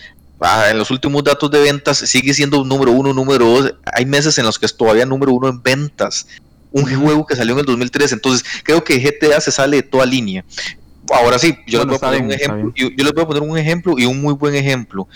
en 0.69 0.77
los 0.77 0.89
últimos 0.91 1.23
datos 1.23 1.51
de 1.51 1.59
ventas 1.59 1.97
sigue 1.97 2.33
siendo 2.33 2.63
número 2.63 2.91
uno, 2.91 3.13
número 3.13 3.45
dos. 3.45 3.73
Hay 3.93 4.05
meses 4.05 4.37
en 4.37 4.45
los 4.45 4.57
que 4.57 4.65
es 4.65 4.75
todavía 4.75 5.05
número 5.05 5.33
uno 5.33 5.49
en 5.49 5.61
ventas. 5.61 6.27
Un 6.71 6.85
juego 6.85 7.25
que 7.25 7.35
salió 7.35 7.53
en 7.53 7.59
el 7.59 7.65
2003. 7.65 8.13
Entonces, 8.13 8.45
creo 8.63 8.83
que 8.83 8.99
GTA 8.99 9.41
se 9.41 9.51
sale 9.51 9.77
de 9.77 9.83
toda 9.83 10.05
línea. 10.05 10.45
Ahora 11.11 11.39
sí, 11.39 11.57
yo, 11.67 11.79
les, 11.79 11.87
voy 11.87 11.95
a 11.95 11.99
poner 11.99 12.21
un 12.21 12.31
ejemplo, 12.31 12.73
yo, 12.75 12.89
les 12.95 13.13
voy 13.13 13.23
a 13.23 13.27
poner 13.27 13.43
un 13.43 13.57
ejemplo 13.57 13.95
y 13.97 14.05
un 14.05 14.21
muy 14.21 14.33
buen 14.33 14.55
ejemplo. 14.55 15.07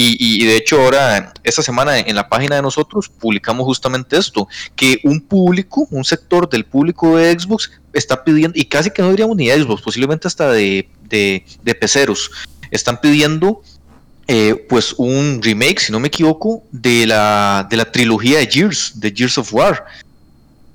Y, 0.00 0.44
de 0.44 0.56
hecho 0.56 0.80
ahora, 0.80 1.32
esta 1.42 1.60
semana 1.60 1.98
en 1.98 2.14
la 2.14 2.28
página 2.28 2.54
de 2.54 2.62
nosotros 2.62 3.08
publicamos 3.08 3.64
justamente 3.64 4.16
esto, 4.16 4.46
que 4.76 5.00
un 5.02 5.20
público, 5.20 5.88
un 5.90 6.04
sector 6.04 6.48
del 6.48 6.64
público 6.64 7.16
de 7.16 7.36
Xbox 7.36 7.72
está 7.92 8.22
pidiendo, 8.22 8.56
y 8.56 8.66
casi 8.66 8.90
que 8.92 9.02
no 9.02 9.10
diríamos 9.10 9.36
ni 9.36 9.50
Xbox, 9.50 9.82
posiblemente 9.82 10.28
hasta 10.28 10.52
de, 10.52 10.88
de, 11.02 11.44
de 11.64 11.74
peceros, 11.74 12.30
están 12.70 13.00
pidiendo 13.00 13.62
eh, 14.30 14.66
pues 14.68 14.94
un 14.98 15.40
remake, 15.42 15.80
si 15.80 15.90
no 15.90 15.98
me 15.98 16.08
equivoco, 16.08 16.62
de 16.70 17.06
la, 17.06 17.66
de 17.68 17.78
la 17.78 17.90
trilogía 17.90 18.38
de 18.38 18.46
Gears, 18.46 18.92
de 19.00 19.10
Gears 19.10 19.38
of 19.38 19.52
War. 19.54 19.86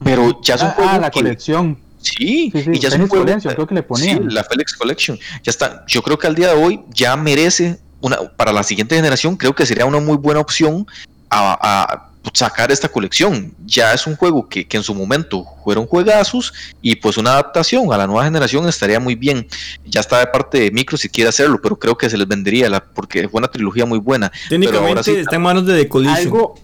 Pero 0.03 0.41
ya 0.41 0.55
es 0.55 0.61
un 0.63 0.69
ah, 0.69 0.75
ah 0.79 0.99
la 0.99 1.11
colección. 1.11 1.77
Sí, 2.01 2.51
y 2.53 2.79
ya 2.79 2.89
es 2.89 2.95
un 2.95 3.07
juego, 3.07 3.25
creo 3.25 3.67
que 3.67 3.75
le 3.75 3.83
ponían. 3.83 4.17
Sí, 4.17 4.23
la 4.33 4.43
Felix 4.43 4.73
Collection. 4.73 5.17
Ya 5.43 5.51
está. 5.51 5.85
Yo 5.87 6.01
creo 6.01 6.17
que 6.17 6.27
al 6.27 6.35
día 6.35 6.53
de 6.53 6.61
hoy 6.61 6.81
ya 6.89 7.15
merece 7.15 7.79
una 8.01 8.17
para 8.35 8.51
la 8.51 8.63
siguiente 8.63 8.95
generación, 8.95 9.37
creo 9.37 9.55
que 9.55 9.65
sería 9.65 9.85
una 9.85 10.01
muy 10.01 10.17
buena 10.17 10.41
opción 10.41 10.85
a 11.29 12.09
sacar 12.31 12.71
esta 12.71 12.87
colección. 12.87 13.53
Ya 13.65 13.93
es 13.93 14.07
un 14.07 14.15
juego 14.15 14.47
que, 14.47 14.67
en 14.69 14.83
su 14.83 14.95
momento 14.95 15.45
fueron 15.63 15.85
juegazos 15.85 16.53
y 16.81 16.95
pues 16.95 17.17
una 17.17 17.31
adaptación 17.33 17.91
a 17.93 17.97
la 17.97 18.07
nueva 18.07 18.23
generación 18.23 18.67
estaría 18.67 18.99
muy 18.99 19.15
bien. 19.15 19.47
Ya 19.85 19.99
está 19.99 20.19
de 20.19 20.27
parte 20.27 20.59
de 20.59 20.71
Micro 20.71 20.97
si 20.97 21.09
quiere 21.09 21.29
hacerlo, 21.29 21.59
pero 21.61 21.77
creo 21.77 21.97
que 21.97 22.09
se 22.09 22.17
les 22.17 22.27
vendería 22.27 22.69
la, 22.69 22.83
porque 22.83 23.27
fue 23.27 23.39
una 23.39 23.47
trilogía 23.47 23.85
muy 23.85 23.99
buena. 23.99 24.31
Técnicamente 24.49 25.19
está 25.19 25.35
en 25.35 25.41
manos 25.41 25.65
de 25.65 25.83
The 25.83 25.89
Collision. 25.89 26.17
Algo, 26.17 26.55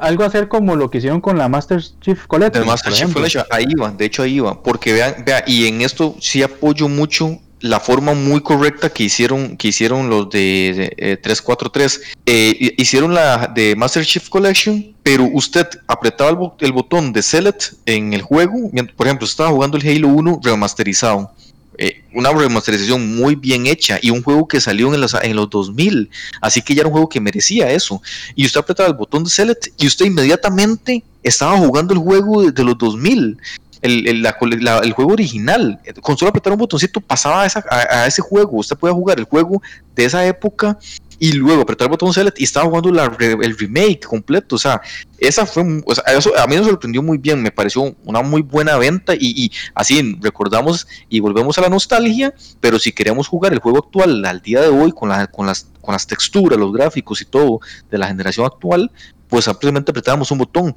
algo, 0.00 0.24
hacer, 0.24 0.48
como 0.48 0.76
lo 0.76 0.90
que 0.90 0.98
hicieron 0.98 1.20
con 1.20 1.36
la 1.38 1.48
Master 1.48 1.82
Chief 2.00 2.26
Collection. 2.26 2.66
Master 2.66 2.92
Chief 2.92 3.12
Collection, 3.12 3.44
ahí 3.50 3.74
va, 3.74 3.90
de 3.90 4.04
hecho 4.04 4.22
ahí 4.22 4.40
va, 4.40 4.62
porque 4.62 4.92
vean, 4.92 5.24
vean, 5.24 5.42
y 5.46 5.66
en 5.66 5.82
esto 5.82 6.16
sí 6.20 6.42
apoyo 6.42 6.88
mucho 6.88 7.38
la 7.60 7.80
forma 7.80 8.14
muy 8.14 8.40
correcta 8.40 8.90
que 8.90 9.04
hicieron, 9.04 9.56
que 9.56 9.68
hicieron 9.68 10.08
los 10.08 10.30
de, 10.30 11.18
343. 11.22 12.00
Eh, 12.26 12.56
eh, 12.60 12.74
hicieron 12.76 13.14
la 13.14 13.46
de 13.48 13.74
Master 13.76 14.04
Chief 14.04 14.28
Collection, 14.28 14.94
pero 15.02 15.28
usted 15.32 15.66
apretaba 15.86 16.54
el, 16.60 16.72
botón 16.72 17.12
de 17.12 17.22
Select 17.22 17.74
en 17.86 18.12
el 18.12 18.22
juego. 18.22 18.70
Por 18.96 19.06
ejemplo, 19.06 19.26
estaba 19.26 19.50
jugando 19.50 19.76
el 19.76 19.88
Halo 19.88 20.08
1 20.08 20.40
remasterizado. 20.42 21.32
eh, 21.80 22.02
una 22.12 22.32
remasterización 22.32 23.16
muy 23.16 23.36
bien 23.36 23.66
hecha 23.68 24.00
y 24.02 24.10
un 24.10 24.22
juego 24.22 24.48
que 24.48 24.60
salió 24.60 24.92
en 24.92 25.00
los, 25.00 25.14
en 25.14 25.36
los 25.36 25.48
2000. 25.48 26.10
Así 26.40 26.60
que 26.60 26.74
ya 26.74 26.80
era 26.80 26.88
un 26.88 26.92
juego 26.92 27.08
que 27.08 27.20
merecía 27.20 27.70
eso. 27.70 28.02
Y 28.34 28.46
usted 28.46 28.60
apretaba 28.60 28.88
el 28.88 28.96
botón 28.96 29.24
de 29.24 29.30
Select 29.30 29.68
y 29.78 29.86
usted 29.86 30.06
inmediatamente 30.06 31.04
estaba 31.22 31.56
jugando 31.56 31.94
el 31.94 32.00
juego 32.00 32.50
de, 32.50 32.64
los 32.64 32.76
2000. 32.78 33.38
El, 33.80 34.08
el, 34.08 34.26
el, 34.26 34.92
juego 34.92 35.12
original, 35.12 35.80
con 36.00 36.16
solo 36.18 36.30
apretar 36.30 36.52
un 36.52 36.58
botoncito 36.58 37.00
pasaba 37.00 37.44
a, 37.44 37.48
a, 37.70 38.06
ese 38.06 38.22
juego, 38.22 38.58
usted 38.58 38.76
podía 38.76 38.94
jugar 38.94 39.18
el 39.18 39.24
juego 39.24 39.62
de 39.94 40.04
esa 40.04 40.26
época 40.26 40.78
y 41.18 41.32
luego 41.32 41.62
apretar 41.62 41.86
el 41.86 41.90
botón 41.90 42.12
select 42.12 42.40
y 42.40 42.44
estaba 42.44 42.66
jugando 42.66 42.92
la, 42.92 43.16
el 43.18 43.58
remake 43.58 44.06
completo. 44.06 44.56
O 44.56 44.58
sea, 44.58 44.80
esa 45.18 45.46
fue, 45.46 45.82
o 45.84 45.94
sea, 45.94 46.04
eso 46.16 46.36
a 46.38 46.46
mí 46.46 46.56
me 46.56 46.64
sorprendió 46.64 47.02
muy 47.02 47.18
bien, 47.18 47.42
me 47.42 47.50
pareció 47.50 47.94
una 48.04 48.22
muy 48.22 48.42
buena 48.42 48.76
venta 48.76 49.14
y, 49.14 49.44
y, 49.44 49.52
así 49.74 50.18
recordamos 50.20 50.86
y 51.08 51.20
volvemos 51.20 51.58
a 51.58 51.62
la 51.62 51.68
nostalgia, 51.68 52.32
pero 52.60 52.78
si 52.78 52.92
queremos 52.92 53.26
jugar 53.26 53.52
el 53.52 53.58
juego 53.58 53.78
actual 53.78 54.24
al 54.24 54.40
día 54.40 54.60
de 54.60 54.68
hoy 54.68 54.92
con, 54.92 55.08
la, 55.08 55.26
con, 55.26 55.46
las, 55.46 55.68
con 55.80 55.92
las 55.92 56.06
texturas, 56.06 56.58
los 56.58 56.72
gráficos 56.72 57.20
y 57.20 57.24
todo 57.24 57.60
de 57.90 57.98
la 57.98 58.06
generación 58.06 58.46
actual, 58.46 58.90
pues 59.28 59.44
simplemente 59.44 59.90
apretábamos 59.90 60.30
un 60.30 60.38
botón 60.38 60.74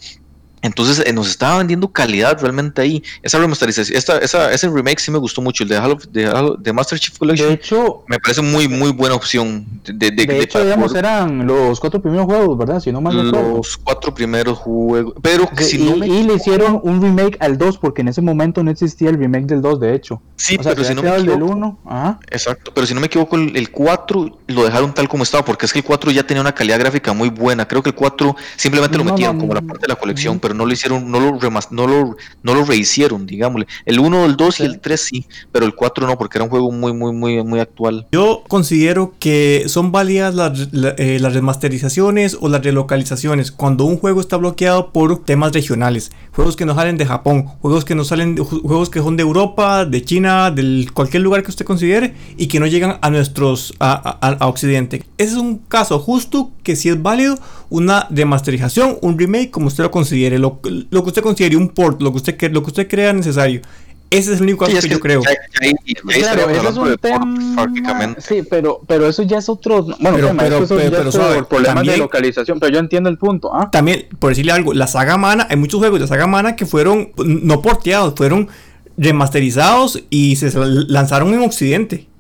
entonces 0.62 1.04
eh, 1.06 1.14
nos 1.14 1.30
estaba 1.30 1.58
vendiendo 1.58 1.92
calidad 1.92 2.40
realmente 2.40 2.82
ahí. 2.82 3.04
Esa 3.24 3.40
remasterización, 3.40 3.98
esta, 3.98 4.18
esa, 4.20 4.52
ese 4.52 4.70
remake 4.70 5.00
sí 5.00 5.12
me 5.12 5.18
gustó 5.18 5.42
mucho, 5.42 5.64
el 5.64 5.70
de, 5.70 5.78
Halo, 5.78 5.98
de, 6.12 6.56
de 6.60 6.74
Master 6.74 7.00
Chief 7.00 7.18
Collection. 7.18 7.50
De 7.50 7.56
hecho, 7.56 8.04
me 8.08 8.20
parece 8.20 8.42
muy, 8.42 8.68
muy 8.68 8.92
buena 8.92 9.16
opción. 9.16 9.66
De, 9.84 10.12
de, 10.12 10.26
de 10.26 10.40
hecho, 10.40 10.64
digamos, 10.64 10.94
eran 10.96 11.48
los 11.48 11.80
cuatro 11.80 12.02
primeros 12.02 12.26
juegos, 12.26 12.58
¿verdad? 12.58 12.80
Si 12.80 12.92
no 12.92 13.02
mal 13.02 13.32
Los 13.32 13.78
cuatro 13.78 14.14
primeros 14.14 14.58
juegos. 14.60 15.16
Pero 15.22 15.50
si 15.58 15.78
y, 15.78 15.90
no 15.90 15.98
me 15.98 16.08
y 16.08 16.24
le 16.24 16.36
hicieron 16.36 16.80
un 16.84 17.02
remake 17.02 17.38
al 17.40 17.58
2, 17.58 17.78
porque 17.78 18.02
en 18.02 18.10
ese 18.10 18.22
momento 18.22 18.64
no 18.64 18.72
existía 18.72 19.10
el 19.10 19.18
remake 19.18 19.46
del 19.46 19.62
2, 19.62 19.80
de 19.80 19.96
hecho. 19.96 20.22
Sí, 20.36 20.58
o 20.60 20.64
sea, 20.64 20.74
pero 20.74 20.88
si 20.88 20.94
no 20.94 21.02
me 21.02 21.10
equivoco. 21.10 21.32
Del 21.32 21.44
1, 21.44 21.80
Ajá. 21.86 22.20
Exacto, 22.30 22.72
pero 22.74 22.86
si 22.86 22.94
no 22.94 23.00
me 23.00 23.08
equivoco, 23.08 23.36
el, 23.36 23.56
el 23.56 23.72
4 23.72 24.40
lo 24.48 24.64
dejaron 24.64 24.94
tal 24.94 25.08
como 25.08 25.24
estaba, 25.24 25.44
porque 25.44 25.66
es 25.66 25.74
que 25.74 25.80
el 25.80 25.86
4 25.86 26.12
ya 26.12 26.24
tenía 26.24 26.42
una 26.42 26.54
calidad 26.54 26.80
gráfica 26.80 27.14
muy 27.14 27.30
buena. 27.30 27.68
Creo 27.68 27.82
que 27.82 27.90
el 27.90 27.96
4 27.96 28.36
simplemente 28.56 28.98
lo 28.98 29.04
metieron 29.04 29.38
no, 29.38 29.42
como 29.42 29.54
la 29.54 29.62
parte 29.62 29.84
de 29.84 29.88
la 29.88 29.96
colección, 29.96 30.40
pero 30.40 30.51
no 30.54 30.66
lo 30.66 30.74
hicieron, 30.74 31.10
no 31.12 31.20
lo 31.20 31.40
no 31.72 31.88
lo, 31.88 32.18
no 32.44 32.54
lo 32.56 32.66
rehicieron, 32.66 33.26
digámosle. 33.26 33.68
El 33.86 34.00
1, 34.00 34.26
el 34.26 34.38
2 34.38 34.60
y 34.60 34.64
el 34.64 34.80
3 34.80 35.02
sí, 35.02 35.26
pero 35.52 35.66
el 35.66 35.76
4 35.76 36.08
no, 36.08 36.18
porque 36.18 36.38
era 36.38 36.46
un 36.46 36.50
juego 36.50 36.72
muy, 36.72 36.94
muy, 36.94 37.14
muy, 37.14 37.44
muy 37.44 37.60
actual. 37.60 38.08
Yo 38.12 38.44
considero 38.48 39.14
que 39.20 39.64
son 39.68 39.92
válidas 39.92 40.36
las, 40.36 40.74
la, 40.74 40.90
eh, 40.98 41.20
las 41.20 41.34
remasterizaciones 41.34 42.38
o 42.40 42.50
las 42.50 42.64
relocalizaciones 42.64 43.52
cuando 43.52 43.86
un 43.86 43.98
juego 43.98 44.22
está 44.22 44.38
bloqueado 44.38 44.92
por 44.92 45.24
temas 45.24 45.54
regionales. 45.54 46.12
Juegos 46.34 46.56
que 46.56 46.66
no 46.66 46.76
salen 46.76 46.98
de 46.98 47.06
Japón, 47.06 47.46
juegos 47.62 47.86
que 47.86 47.96
no 47.96 48.04
salen, 48.04 48.38
juegos 48.38 48.90
que 48.90 49.00
son 49.00 49.18
de 49.18 49.24
Europa, 49.24 49.86
de 49.86 50.04
China, 50.04 50.52
de 50.52 50.88
cualquier 50.94 51.24
lugar 51.24 51.44
que 51.44 51.52
usted 51.52 51.66
considere 51.66 52.14
y 52.38 52.48
que 52.48 52.60
no 52.60 52.68
llegan 52.68 52.98
a 53.02 53.10
nuestros, 53.10 53.74
a, 53.80 54.18
a, 54.22 54.30
a 54.30 54.48
Occidente. 54.48 55.04
Ese 55.18 55.34
es 55.34 55.38
un 55.38 55.58
caso 55.58 56.00
justo 56.00 56.52
que 56.64 56.76
si 56.76 56.90
es 56.90 57.02
válido 57.02 57.38
una 57.72 58.06
remasterización, 58.10 58.98
un 59.02 59.18
remake, 59.18 59.50
como 59.50 59.68
usted 59.68 59.86
lo 59.86 59.92
considere, 59.92 60.38
lo, 60.38 60.60
lo 60.64 61.04
que 61.04 61.08
usted 61.08 61.22
considere 61.22 61.56
un 61.56 61.70
port, 61.70 62.02
lo 62.02 62.12
que 62.12 62.18
usted, 62.18 62.52
lo 62.52 62.62
que 62.62 62.68
usted 62.68 62.88
crea 62.88 63.14
necesario. 63.14 63.62
Ese 64.10 64.34
es 64.34 64.40
el 64.40 64.44
único 64.44 64.66
caso 64.66 64.76
sí, 64.76 64.82
que, 64.82 64.88
que, 64.90 64.94
yo 64.96 65.00
creo. 65.00 65.22
Claro, 65.22 66.50
ese 66.50 66.68
es 66.68 66.76
un 66.76 66.98
tema. 66.98 68.16
Sí, 68.18 68.44
pero, 68.50 68.82
pero 68.86 69.08
eso 69.08 69.24
ya 69.24 69.38
es 69.38 69.48
otro. 69.48 69.84
Bueno, 69.84 70.18
pero, 70.18 70.28
tema, 70.28 70.44
pero, 70.44 70.58
eso 70.58 70.76
pero, 70.76 70.92
pero, 70.92 71.12
ya 71.12 71.38
es 71.38 71.46
problemas 71.46 71.86
de 71.86 71.98
localización. 71.98 72.60
Pero 72.60 72.74
yo 72.74 72.80
entiendo 72.80 73.10
el 73.10 73.18
punto. 73.18 73.56
¿ah? 73.56 73.72
También, 73.72 74.08
por 74.20 74.32
decirle 74.32 74.52
algo, 74.52 74.74
la 74.74 74.88
saga 74.88 75.16
Mana, 75.16 75.48
hay 75.50 75.56
muchos 75.56 75.80
juegos 75.80 76.02
de 76.02 76.08
saga 76.08 76.28
Mana 76.28 76.58
que 76.58 76.66
fueron 76.66 77.14
no 77.16 77.62
porteados, 77.62 78.14
fueron 78.18 78.50
remasterizados 78.98 80.04
y 80.10 80.36
se 80.36 80.52
lanzaron 80.58 81.34
en 81.34 81.42
Occidente. 81.44 82.11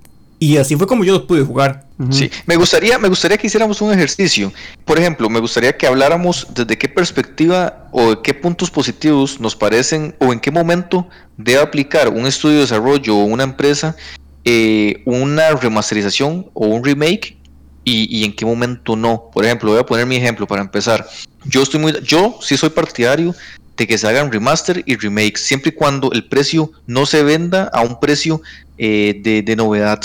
Y 0.44 0.58
así 0.58 0.76
fue 0.76 0.88
como 0.88 1.04
yo 1.04 1.14
los 1.14 1.22
pude 1.22 1.44
jugar. 1.44 1.86
Sí, 2.10 2.32
me 2.48 2.56
gustaría, 2.56 2.98
me 2.98 3.08
gustaría 3.08 3.38
que 3.38 3.46
hiciéramos 3.46 3.80
un 3.80 3.94
ejercicio. 3.94 4.52
Por 4.86 4.98
ejemplo, 4.98 5.30
me 5.30 5.40
gustaría 5.40 5.78
que 5.78 5.86
habláramos 5.86 6.48
desde 6.56 6.80
qué 6.80 6.90
perspectiva 6.90 7.88
o 7.92 8.16
de 8.16 8.22
qué 8.24 8.34
puntos 8.34 8.72
positivos 8.72 9.40
nos 9.40 9.56
parecen 9.56 10.16
o 10.18 10.34
en 10.34 10.40
qué 10.40 10.50
momento 10.50 11.08
debe 11.38 11.62
aplicar 11.62 12.10
un 12.10 12.26
estudio 12.26 12.56
de 12.56 12.62
desarrollo 12.62 13.18
o 13.18 13.26
una 13.26 13.44
empresa 13.44 13.96
eh, 14.44 15.04
una 15.06 15.52
remasterización 15.52 16.50
o 16.56 16.66
un 16.66 16.84
remake 16.84 17.38
y, 17.84 18.08
y, 18.10 18.26
en 18.26 18.36
qué 18.36 18.44
momento 18.44 18.96
no. 18.96 19.30
Por 19.32 19.46
ejemplo, 19.46 19.70
voy 19.70 19.80
a 19.80 19.86
poner 19.86 20.08
mi 20.08 20.16
ejemplo 20.16 20.48
para 20.48 20.64
empezar. 20.64 21.08
Yo 21.46 21.62
estoy 21.62 21.80
muy, 21.80 21.94
yo 22.02 22.40
sí 22.42 22.58
soy 22.58 22.72
partidario 22.72 23.36
de 23.78 23.86
que 23.86 23.98
se 23.98 24.08
hagan 24.08 24.32
remaster 24.32 24.84
y 24.86 24.96
remake, 24.96 25.38
siempre 25.38 25.70
y 25.70 25.74
cuando 25.74 26.12
el 26.12 26.26
precio 26.26 26.72
no 26.88 27.06
se 27.06 27.24
venda 27.24 27.70
a 27.74 27.82
un 27.82 28.00
precio 28.00 28.42
eh, 28.78 29.20
de, 29.24 29.44
de, 29.44 29.56
novedad. 29.56 30.02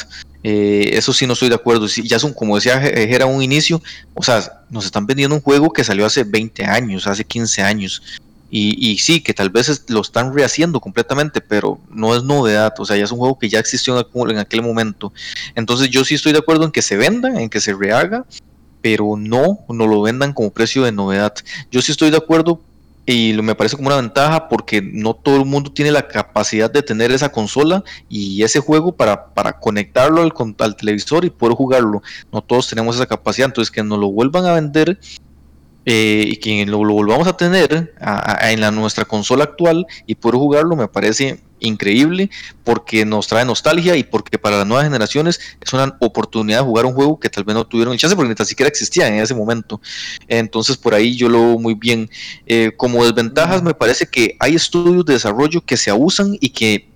Eh, 0.49 0.97
eso 0.97 1.13
sí 1.13 1.27
no 1.27 1.33
estoy 1.33 1.49
de 1.49 1.57
acuerdo. 1.57 1.89
Si 1.89 2.07
ya 2.07 2.21
son, 2.21 2.33
como 2.33 2.55
decía 2.55 2.81
era 2.81 3.27
un 3.27 3.43
inicio, 3.43 3.83
o 4.15 4.23
sea, 4.23 4.63
nos 4.71 4.85
están 4.85 5.05
vendiendo 5.05 5.35
un 5.35 5.43
juego 5.43 5.73
que 5.73 5.83
salió 5.83 6.07
hace 6.07 6.23
20 6.23 6.65
años, 6.65 7.09
hace 7.09 7.25
15 7.25 7.63
años. 7.63 8.01
Y, 8.49 8.97
sí, 8.99 9.21
que 9.21 9.35
tal 9.35 9.51
vez 9.51 9.83
lo 9.89 10.01
están 10.01 10.33
rehaciendo 10.33 10.81
completamente, 10.81 11.41
pero 11.41 11.81
no 11.91 12.15
es 12.15 12.23
novedad, 12.23 12.73
o 12.79 12.87
sea, 12.87 12.97
ya 12.97 13.03
es 13.03 13.11
un 13.11 13.19
juego 13.19 13.37
que 13.41 13.49
ya 13.49 13.59
existió 13.59 13.99
en, 13.99 14.31
en 14.31 14.39
aquel 14.39 14.63
momento. 14.63 15.13
Entonces 15.57 15.91
yo 15.91 16.05
sí 16.05 16.15
estoy 16.15 16.33
de 16.33 16.39
acuerdo 16.39 16.65
en 16.65 16.71
que 16.71 16.81
se 16.81 16.97
venda, 16.97 17.43
en 17.43 17.51
que 17.51 17.61
se 17.61 17.75
rehaga, 17.75 18.25
pero 18.81 19.17
no, 19.19 19.59
no 19.69 19.89
lo 19.89 20.01
vendan 20.01 20.33
como 20.33 20.53
precio 20.53 20.85
de 20.85 20.93
novedad. 20.93 21.35
Yo 21.73 21.83
sí 21.83 21.91
estoy 21.91 22.11
de 22.11 22.19
acuerdo 22.19 22.63
y 23.07 23.33
me 23.41 23.55
parece 23.55 23.77
como 23.77 23.87
una 23.87 23.97
ventaja 23.97 24.49
porque 24.49 24.83
no 24.83 25.15
todo 25.15 25.37
el 25.37 25.45
mundo 25.45 25.71
tiene 25.73 25.93
la 25.93 26.09
capacidad 26.09 26.69
de 26.69 26.83
tener 26.83 27.13
esa 27.13 27.29
consola 27.31 27.85
y 28.09 28.43
ese 28.43 28.59
juego 28.59 28.97
para, 28.97 29.33
para 29.33 29.61
conectarlo 29.61 30.23
al, 30.23 30.33
al, 30.59 30.77
televisor 30.77 31.25
y 31.25 31.31
poder 31.31 31.55
jugarlo. 31.55 32.03
No 32.33 32.43
todos 32.43 32.69
tenemos 32.69 32.97
esa 32.97 33.07
capacidad, 33.07 33.47
entonces 33.47 33.71
que 33.71 33.85
nos 33.85 34.01
lo 34.01 34.11
vuelvan 34.11 34.45
a 34.47 34.55
vender 34.55 34.99
eh, 35.85 36.25
y 36.27 36.37
que 36.39 36.67
lo, 36.67 36.85
lo, 36.85 36.95
volvamos 36.95 37.29
a 37.29 37.37
tener 37.37 37.95
en 38.43 38.61
la, 38.61 38.73
nuestra 38.73 39.05
consola 39.05 39.45
actual 39.45 39.87
y 40.05 40.17
poder 40.17 40.35
jugarlo 40.35 40.75
me 40.75 40.89
parece 40.89 41.39
increíble 41.61 42.31
porque 42.65 43.05
nos 43.05 43.27
trae 43.27 43.45
nostalgia 43.45 43.97
y 43.97 44.05
porque 44.05 44.39
para 44.39 44.59
las 44.59 44.67
nuevas 44.67 44.85
generaciones 44.85 45.41
es 45.61 45.73
una 45.73 45.97
oportunidad 46.01 46.59
de 46.59 46.65
jugar 46.65 46.87
un 46.87 46.93
juego 46.93 47.19
que 47.19 47.29
tal 47.29 47.45
vez 47.45 47.55
no 47.55 47.67
tuvieron 47.67 47.97
chance 47.97 48.17
porque 48.17 48.29
ni 48.29 48.35
tan 48.35 48.47
siquiera 48.47 48.69
existía 48.69 49.09
en 49.09 49.15
ese 49.15 49.35
momento. 49.35 49.81
Entonces 50.29 50.77
por 50.77 50.95
ahí 50.95 51.17
yo 51.17 51.29
lo 51.29 51.41
veo 51.41 51.59
muy 51.59 51.75
bien. 51.75 52.11
Eh, 52.47 52.73
como 52.77 53.05
desventajas 53.05 53.63
me 53.63 53.75
parece 53.75 54.07
que 54.07 54.37
hay 54.41 54.55
estudios 54.55 55.05
de 55.05 55.15
desarrollo 55.15 55.61
que 55.61 55.77
se 55.77 55.91
abusan 55.91 56.37
y 56.41 56.51
que 56.51 56.89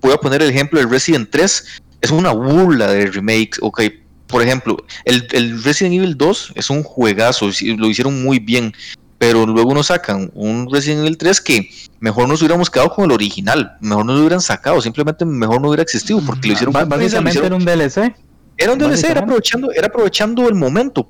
voy 0.00 0.12
a 0.12 0.18
poner 0.18 0.42
el 0.42 0.50
ejemplo 0.50 0.78
del 0.78 0.90
Resident 0.90 1.28
3 1.30 1.82
es 2.00 2.10
una 2.10 2.30
burla 2.32 2.88
de 2.88 3.06
remake, 3.06 3.56
ok. 3.60 3.82
Por 4.26 4.42
ejemplo, 4.42 4.76
el, 5.04 5.26
el 5.32 5.62
Resident 5.62 5.94
Evil 5.94 6.16
2 6.16 6.52
es 6.56 6.70
un 6.70 6.82
juegazo, 6.82 7.46
lo 7.46 7.88
hicieron 7.88 8.22
muy 8.22 8.38
bien, 8.38 8.74
pero 9.18 9.46
luego 9.46 9.74
nos 9.74 9.86
sacan 9.88 10.30
un 10.34 10.68
Resident 10.70 11.00
Evil 11.00 11.16
3 11.16 11.40
que 11.40 11.70
mejor 12.00 12.28
nos 12.28 12.40
hubiéramos 12.40 12.70
quedado 12.70 12.90
con 12.90 13.06
el 13.06 13.12
original, 13.12 13.76
mejor 13.80 14.04
nos 14.04 14.16
lo 14.16 14.20
hubieran 14.22 14.40
sacado, 14.40 14.80
simplemente 14.80 15.24
mejor 15.24 15.60
no 15.60 15.68
hubiera 15.68 15.82
existido 15.82 16.20
porque 16.20 16.48
lo 16.48 16.54
hicieron 16.54 16.72
básicamente 16.72 17.46
era 17.46 17.56
un 17.56 17.64
DLC. 17.64 18.14
Era 18.58 18.72
un 18.72 18.78
DLC, 18.78 19.04
era 19.04 19.20
aprovechando, 19.20 19.70
era 19.70 19.88
aprovechando 19.88 20.48
el 20.48 20.54
momento, 20.54 21.06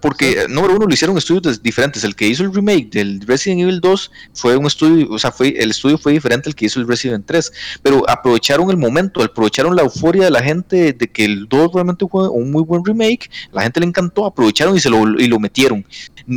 porque 0.00 0.32
sí. 0.32 0.38
número 0.48 0.76
uno 0.76 0.86
lo 0.86 0.94
hicieron 0.94 1.18
estudios 1.18 1.62
diferentes. 1.62 2.04
El 2.04 2.16
que 2.16 2.26
hizo 2.26 2.42
el 2.42 2.54
remake 2.54 2.88
del 2.90 3.20
Resident 3.20 3.60
Evil 3.62 3.80
2 3.80 4.10
fue 4.32 4.56
un 4.56 4.66
estudio, 4.66 5.06
o 5.10 5.18
sea, 5.18 5.30
fue, 5.30 5.48
el 5.58 5.70
estudio 5.72 5.98
fue 5.98 6.12
diferente 6.12 6.48
al 6.48 6.54
que 6.54 6.64
hizo 6.66 6.80
el 6.80 6.88
Resident 6.88 7.26
3, 7.26 7.52
pero 7.82 8.08
aprovecharon 8.08 8.70
el 8.70 8.78
momento, 8.78 9.22
aprovecharon 9.22 9.76
la 9.76 9.82
euforia 9.82 10.24
de 10.24 10.30
la 10.30 10.42
gente 10.42 10.94
de 10.94 11.08
que 11.08 11.26
el 11.26 11.46
2 11.48 11.72
realmente 11.74 12.06
fue 12.10 12.30
un 12.30 12.50
muy 12.50 12.62
buen 12.62 12.82
remake, 12.82 13.30
la 13.52 13.62
gente 13.62 13.80
le 13.80 13.86
encantó, 13.86 14.24
aprovecharon 14.24 14.74
y 14.74 14.80
se 14.80 14.88
lo, 14.88 15.02
y 15.20 15.26
lo 15.26 15.38
metieron. 15.38 15.84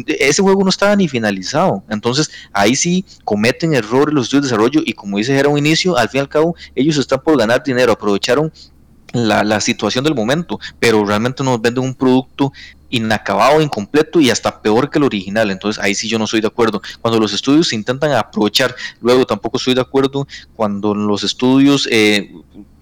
Ese 0.08 0.42
juego 0.42 0.64
no 0.64 0.70
estaba 0.70 0.94
ni 0.96 1.08
finalizado, 1.08 1.84
entonces 1.90 2.30
ahí 2.52 2.76
sí 2.76 3.06
cometen 3.24 3.74
errores 3.74 4.14
los 4.14 4.26
estudios 4.26 4.44
de 4.44 4.48
desarrollo 4.50 4.82
y 4.86 4.92
como 4.92 5.18
dice 5.18 5.38
era 5.38 5.48
un 5.48 5.58
inicio, 5.58 5.98
al 5.98 6.10
fin 6.10 6.20
y 6.20 6.22
al 6.22 6.30
cabo 6.30 6.56
ellos 6.76 6.98
están 6.98 7.22
por 7.22 7.38
ganar 7.38 7.64
dinero, 7.64 7.94
aprovecharon 7.94 8.52
la, 9.14 9.60
situación 9.60 10.04
del 10.04 10.16
momento, 10.16 10.60
pero 10.80 11.06
realmente 11.06 11.44
nos 11.44 11.62
venden 11.62 11.84
un 11.84 11.96
producto 11.96 12.52
inacabado, 12.90 13.62
incompleto 13.62 14.20
y 14.20 14.30
hasta 14.30 14.62
peor 14.62 14.90
que 14.90 14.98
el 14.98 15.04
original. 15.04 15.52
Entonces 15.52 15.82
ahí 15.84 15.96
sí 15.96 16.08
yo 16.08 16.18
no 16.18 16.26
estoy 16.26 16.42
de 16.42 16.48
acuerdo. 16.48 16.82
Cuando 17.02 17.20
los 17.20 17.34
estudios 17.34 17.74
intentan 17.74 18.12
aprovechar, 18.14 18.76
luego 19.02 19.26
tampoco 19.26 19.58
estoy 19.58 19.76
de 19.76 19.82
acuerdo 19.82 20.28
cuando 20.56 20.96
los 20.96 21.24
estudios, 21.24 21.88
eh, 21.92 22.32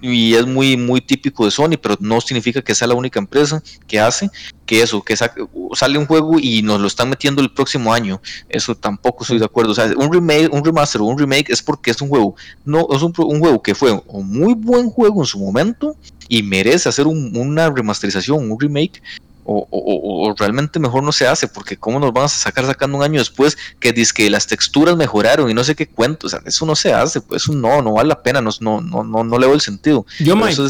y 0.01 0.35
es 0.35 0.45
muy, 0.45 0.77
muy 0.77 1.01
típico 1.01 1.45
de 1.45 1.51
Sony, 1.51 1.77
pero 1.81 1.95
no 1.99 2.21
significa 2.21 2.61
que 2.61 2.75
sea 2.75 2.87
la 2.87 2.93
única 2.93 3.19
empresa 3.19 3.61
que 3.87 3.99
hace 3.99 4.29
que 4.65 4.81
eso, 4.81 5.01
que 5.01 5.15
sale 5.15 5.97
un 5.97 6.05
juego 6.05 6.37
y 6.39 6.61
nos 6.61 6.79
lo 6.79 6.87
están 6.87 7.09
metiendo 7.09 7.41
el 7.41 7.51
próximo 7.51 7.93
año. 7.93 8.21
Eso 8.49 8.75
tampoco 8.75 9.23
estoy 9.23 9.39
de 9.39 9.45
acuerdo. 9.45 9.71
O 9.71 9.75
sea, 9.75 9.89
un 9.95 10.11
remake, 10.11 10.49
un 10.51 10.63
remaster 10.63 11.01
o 11.01 11.05
un 11.05 11.17
remake 11.17 11.51
es 11.51 11.63
porque 11.63 11.91
es 11.91 12.01
un 12.01 12.09
juego, 12.09 12.35
no, 12.65 12.85
es 12.91 13.01
un 13.01 13.13
juego 13.13 13.61
que 13.63 13.73
fue 13.73 13.99
un 14.07 14.29
muy 14.29 14.53
buen 14.53 14.89
juego 14.89 15.21
en 15.21 15.25
su 15.25 15.39
momento 15.39 15.95
y 16.27 16.43
merece 16.43 16.89
hacer 16.89 17.07
un, 17.07 17.35
una 17.35 17.69
remasterización, 17.69 18.51
un 18.51 18.59
remake, 18.59 19.01
o, 19.49 20.35
realmente 20.37 20.79
mejor 20.79 21.03
no 21.03 21.11
se 21.11 21.25
hace, 21.25 21.47
porque 21.47 21.77
cómo 21.77 21.99
nos 21.99 22.11
van 22.11 22.25
a 22.25 22.27
sacar 22.27 22.65
sacando 22.65 22.97
un 22.97 23.03
año 23.03 23.19
después 23.19 23.57
que 23.79 23.93
dice 23.93 24.11
que 24.13 24.29
las 24.29 24.45
texturas 24.45 24.97
mejoraron 24.97 25.49
y 25.49 25.53
no 25.53 25.63
sé 25.63 25.75
qué 25.75 25.87
cuento, 25.87 26.27
o 26.27 26.29
sea, 26.29 26.41
eso 26.45 26.65
no 26.65 26.75
se 26.75 26.93
hace, 26.93 27.21
pues 27.21 27.43
eso 27.43 27.53
no, 27.53 27.81
no 27.81 27.93
vale 27.93 28.09
la 28.09 28.21
pena, 28.21 28.41
no, 28.41 28.49
no, 28.59 28.81
no, 28.81 29.03
no, 29.03 29.23
no 29.23 29.39
le 29.39 29.45
veo 29.45 29.55
el 29.55 29.61
sentido. 29.61 30.05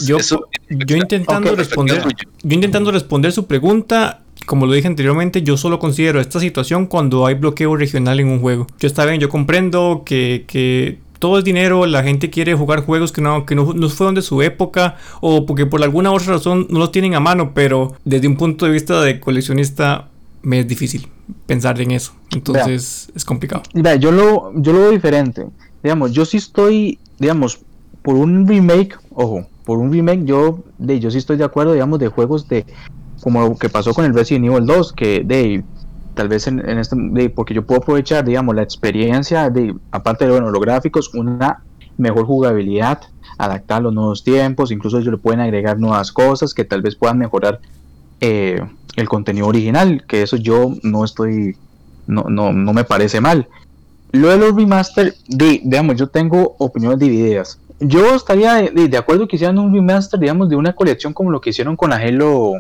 Yo, 0.06 0.20
yo, 0.70 0.96
intentando 0.96 1.56
responder, 1.56 2.04
yo 2.44 2.54
intentando 2.54 2.92
responder 2.92 3.32
su 3.32 3.48
pregunta, 3.48 4.22
como 4.46 4.68
lo 4.68 4.74
dije 4.74 4.88
anteriormente, 4.88 5.42
yo 5.42 5.58
solo 5.58 5.80
considero 5.80 6.22
esta 6.22 6.40
situación 6.40 6.86
cuando 6.86 7.26
hay 7.26 7.34
bloqueo 7.34 7.76
regional 7.76 8.20
en 8.20 8.28
un 8.28 8.40
juego. 8.40 8.68
Yo 8.80 8.88
está 8.88 9.06
bien, 9.06 9.20
yo 9.20 9.30
comprendo 9.30 10.04
que, 10.06 10.46
que 10.48 11.00
todo 11.20 11.40
es 11.40 11.44
dinero, 11.44 11.86
la 11.86 12.04
gente 12.04 12.30
quiere 12.30 12.54
jugar 12.54 12.86
juegos 12.86 13.12
que 13.12 13.22
no, 13.22 13.46
que 13.46 13.56
no, 13.56 13.74
no, 13.74 13.90
fueron 13.90 14.16
de 14.16 14.22
su 14.22 14.42
época 14.42 14.96
o 15.22 15.46
porque 15.46 15.66
por 15.66 15.84
alguna 15.84 16.12
otra 16.12 16.34
razón 16.34 16.68
no 16.70 16.80
los 16.80 16.92
tienen 16.92 17.16
a 17.16 17.20
mano, 17.20 17.54
pero 17.54 17.96
desde 18.06 18.28
un 18.28 18.38
punto 18.38 18.66
de 18.66 18.72
vista 18.72 19.02
de 19.02 19.20
coleccionista 19.20 20.10
me 20.42 20.60
es 20.60 20.68
difícil 20.68 21.08
pensar 21.46 21.80
en 21.82 21.92
eso. 21.92 22.14
Entonces 22.32 23.12
es 23.16 23.26
complicado. 23.26 23.64
yo 24.00 24.12
lo, 24.12 24.54
yo 24.56 24.74
lo 24.74 24.80
veo 24.80 24.92
diferente. 24.92 25.46
Digamos, 25.84 26.12
yo 26.12 26.26
sí 26.26 26.38
estoy, 26.38 27.00
digamos, 27.20 27.60
por 28.02 28.16
un 28.16 28.48
remake, 28.48 28.98
ojo, 29.12 29.48
por 29.66 29.78
un 29.78 29.92
remake 29.92 30.24
yo, 30.26 30.64
de, 30.78 31.00
yo 31.00 31.12
sí 31.12 31.18
estoy 31.18 31.38
de 31.38 31.44
acuerdo, 31.44 31.74
digamos, 31.74 32.00
de 32.00 32.08
juegos 32.08 32.48
de 32.48 32.66
como 33.22 33.42
lo 33.42 33.56
que 33.58 33.70
pasó 33.70 33.94
con 33.94 34.06
el 34.06 34.14
Resident 34.14 34.46
Evil 34.46 34.66
2, 34.66 34.94
que 34.94 35.24
de 35.26 35.64
tal 36.18 36.28
vez 36.28 36.48
en, 36.48 36.60
este, 36.68 37.30
porque 37.30 37.54
yo 37.54 37.66
puedo 37.66 37.80
aprovechar, 37.80 38.26
digamos, 38.26 38.56
la 38.56 38.64
experiencia 38.64 39.50
de, 39.50 39.74
aparte 39.92 40.26
de 40.26 40.32
bueno, 40.32 40.50
los 40.50 40.62
gráficos, 40.62 41.14
una 41.14 41.64
mejor 41.98 42.26
jugabilidad, 42.26 43.02
adaptar 43.38 43.84
los 43.84 43.94
nuevos 43.94 44.24
tiempos, 44.24 44.72
incluso 44.72 44.98
ellos 44.98 45.12
le 45.12 45.18
pueden 45.18 45.40
agregar 45.40 45.80
nuevas 45.80 46.12
cosas 46.12 46.54
que 46.54 46.66
tal 46.66 46.82
vez 46.82 46.96
puedan 46.96 47.20
mejorar 47.20 47.60
eh, 48.20 48.60
el 48.96 49.08
contenido 49.08 49.48
original, 49.48 50.04
que 50.08 50.24
eso 50.24 50.38
yo 50.38 50.74
no 50.82 51.06
estoy, 51.06 51.56
no, 52.08 52.24
no, 52.24 52.52
no 52.52 52.74
me 52.74 52.84
parece 52.84 53.22
mal. 53.22 53.48
Luego 54.12 54.32
de 54.32 54.48
los 54.48 54.56
remaster, 54.56 55.14
digamos, 55.28 55.98
yo 55.98 56.08
tengo 56.08 56.56
opiniones 56.58 56.98
divididas. 56.98 57.60
Yo 57.80 58.16
estaría 58.16 58.56
de, 58.56 58.98
acuerdo 58.98 59.28
que 59.28 59.36
hicieran 59.36 59.60
un 59.60 59.74
remaster, 59.74 60.20
digamos, 60.20 60.50
de 60.50 60.56
una 60.56 60.74
colección 60.74 61.14
como 61.14 61.30
lo 61.30 61.40
que 61.40 61.52
hicieron 61.52 61.76
con 61.76 61.92
la 61.92 61.98
Halo 61.98 62.54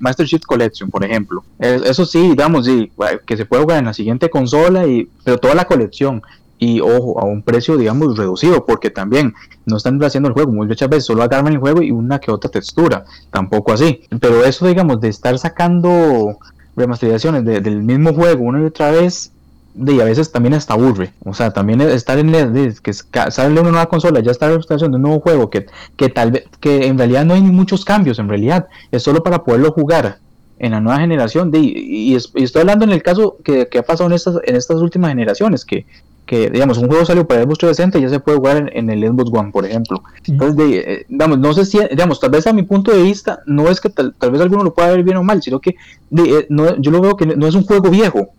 Master 0.00 0.26
Chief 0.26 0.42
Collection, 0.42 0.90
por 0.90 1.04
ejemplo. 1.04 1.44
Eso 1.58 2.04
sí, 2.04 2.30
digamos, 2.30 2.66
sí, 2.66 2.90
que 3.24 3.36
se 3.36 3.46
puede 3.46 3.62
jugar 3.62 3.78
en 3.78 3.84
la 3.84 3.94
siguiente 3.94 4.28
consola, 4.30 4.86
y, 4.86 5.08
pero 5.22 5.38
toda 5.38 5.54
la 5.54 5.66
colección. 5.66 6.22
Y 6.58 6.80
ojo, 6.80 7.20
a 7.20 7.24
un 7.24 7.42
precio, 7.42 7.76
digamos, 7.76 8.16
reducido, 8.16 8.64
porque 8.64 8.90
también 8.90 9.34
no 9.66 9.76
están 9.76 10.02
haciendo 10.02 10.28
el 10.28 10.34
juego. 10.34 10.50
Muchas 10.52 10.88
veces 10.88 11.04
solo 11.04 11.22
agarran 11.22 11.52
el 11.52 11.58
juego 11.58 11.82
y 11.82 11.90
una 11.90 12.18
que 12.18 12.30
otra 12.30 12.50
textura. 12.50 13.04
Tampoco 13.30 13.72
así. 13.72 14.02
Pero 14.20 14.44
eso, 14.44 14.66
digamos, 14.66 15.00
de 15.00 15.08
estar 15.08 15.38
sacando 15.38 16.38
remasterizaciones 16.76 17.44
del 17.44 17.82
mismo 17.82 18.12
juego 18.12 18.44
una 18.44 18.60
y 18.60 18.64
otra 18.64 18.90
vez, 18.90 19.30
y 19.74 20.00
a 20.00 20.04
veces 20.04 20.30
también 20.30 20.54
hasta 20.54 20.74
aburre. 20.74 21.12
O 21.24 21.34
sea, 21.34 21.52
también 21.52 21.80
estar 21.80 22.18
en 22.18 22.34
el, 22.34 22.80
que 22.80 22.92
sale 22.92 23.60
una 23.60 23.70
nueva 23.70 23.86
consola, 23.86 24.20
ya 24.20 24.30
está 24.30 24.48
la 24.48 24.58
de 24.58 24.86
un 24.86 25.02
nuevo 25.02 25.20
juego 25.20 25.50
que, 25.50 25.66
que 25.96 26.08
tal 26.08 26.32
vez, 26.32 26.44
que 26.60 26.86
en 26.86 26.96
realidad 26.96 27.24
no 27.24 27.34
hay 27.34 27.42
muchos 27.42 27.84
cambios, 27.84 28.18
en 28.18 28.28
realidad, 28.28 28.66
es 28.92 29.02
solo 29.02 29.22
para 29.22 29.42
poderlo 29.44 29.72
jugar 29.72 30.18
en 30.58 30.72
la 30.72 30.80
nueva 30.80 31.00
generación. 31.00 31.50
De, 31.50 31.58
y, 31.58 32.14
estoy 32.14 32.60
hablando 32.60 32.84
en 32.84 32.92
el 32.92 33.02
caso 33.02 33.36
que, 33.42 33.68
ha 33.76 33.82
pasado 33.82 34.08
en 34.08 34.14
estas, 34.14 34.36
en 34.44 34.54
estas 34.54 34.76
últimas 34.76 35.10
generaciones, 35.10 35.64
que, 35.64 35.86
que 36.24 36.50
digamos, 36.50 36.78
un 36.78 36.86
juego 36.86 37.04
salió 37.04 37.26
para 37.26 37.40
el 37.40 37.46
Xbox 37.46 37.58
360 37.58 37.98
y 37.98 38.02
ya 38.02 38.08
se 38.08 38.20
puede 38.20 38.38
jugar 38.38 38.70
en, 38.72 38.90
el 38.90 39.02
Xbox 39.02 39.30
One, 39.32 39.50
por 39.50 39.66
ejemplo. 39.66 40.02
Entonces, 40.26 40.56
de, 40.56 41.06
digamos, 41.08 41.38
no 41.38 41.52
sé 41.52 41.64
si, 41.64 41.80
digamos, 41.90 42.20
tal 42.20 42.30
vez 42.30 42.46
a 42.46 42.52
mi 42.52 42.62
punto 42.62 42.92
de 42.92 43.02
vista, 43.02 43.40
no 43.46 43.68
es 43.68 43.80
que 43.80 43.90
tal, 43.90 44.14
vez 44.30 44.40
alguno 44.40 44.62
lo 44.62 44.72
pueda 44.72 44.90
ver 44.90 45.02
bien 45.02 45.16
o 45.16 45.24
mal, 45.24 45.42
sino 45.42 45.60
que 45.60 45.70
eh, 46.16 46.46
no, 46.48 46.76
yo 46.76 46.92
lo 46.92 47.00
veo 47.00 47.16
que 47.16 47.26
no 47.26 47.46
es 47.48 47.56
un 47.56 47.64
juego 47.64 47.90
viejo 47.90 48.30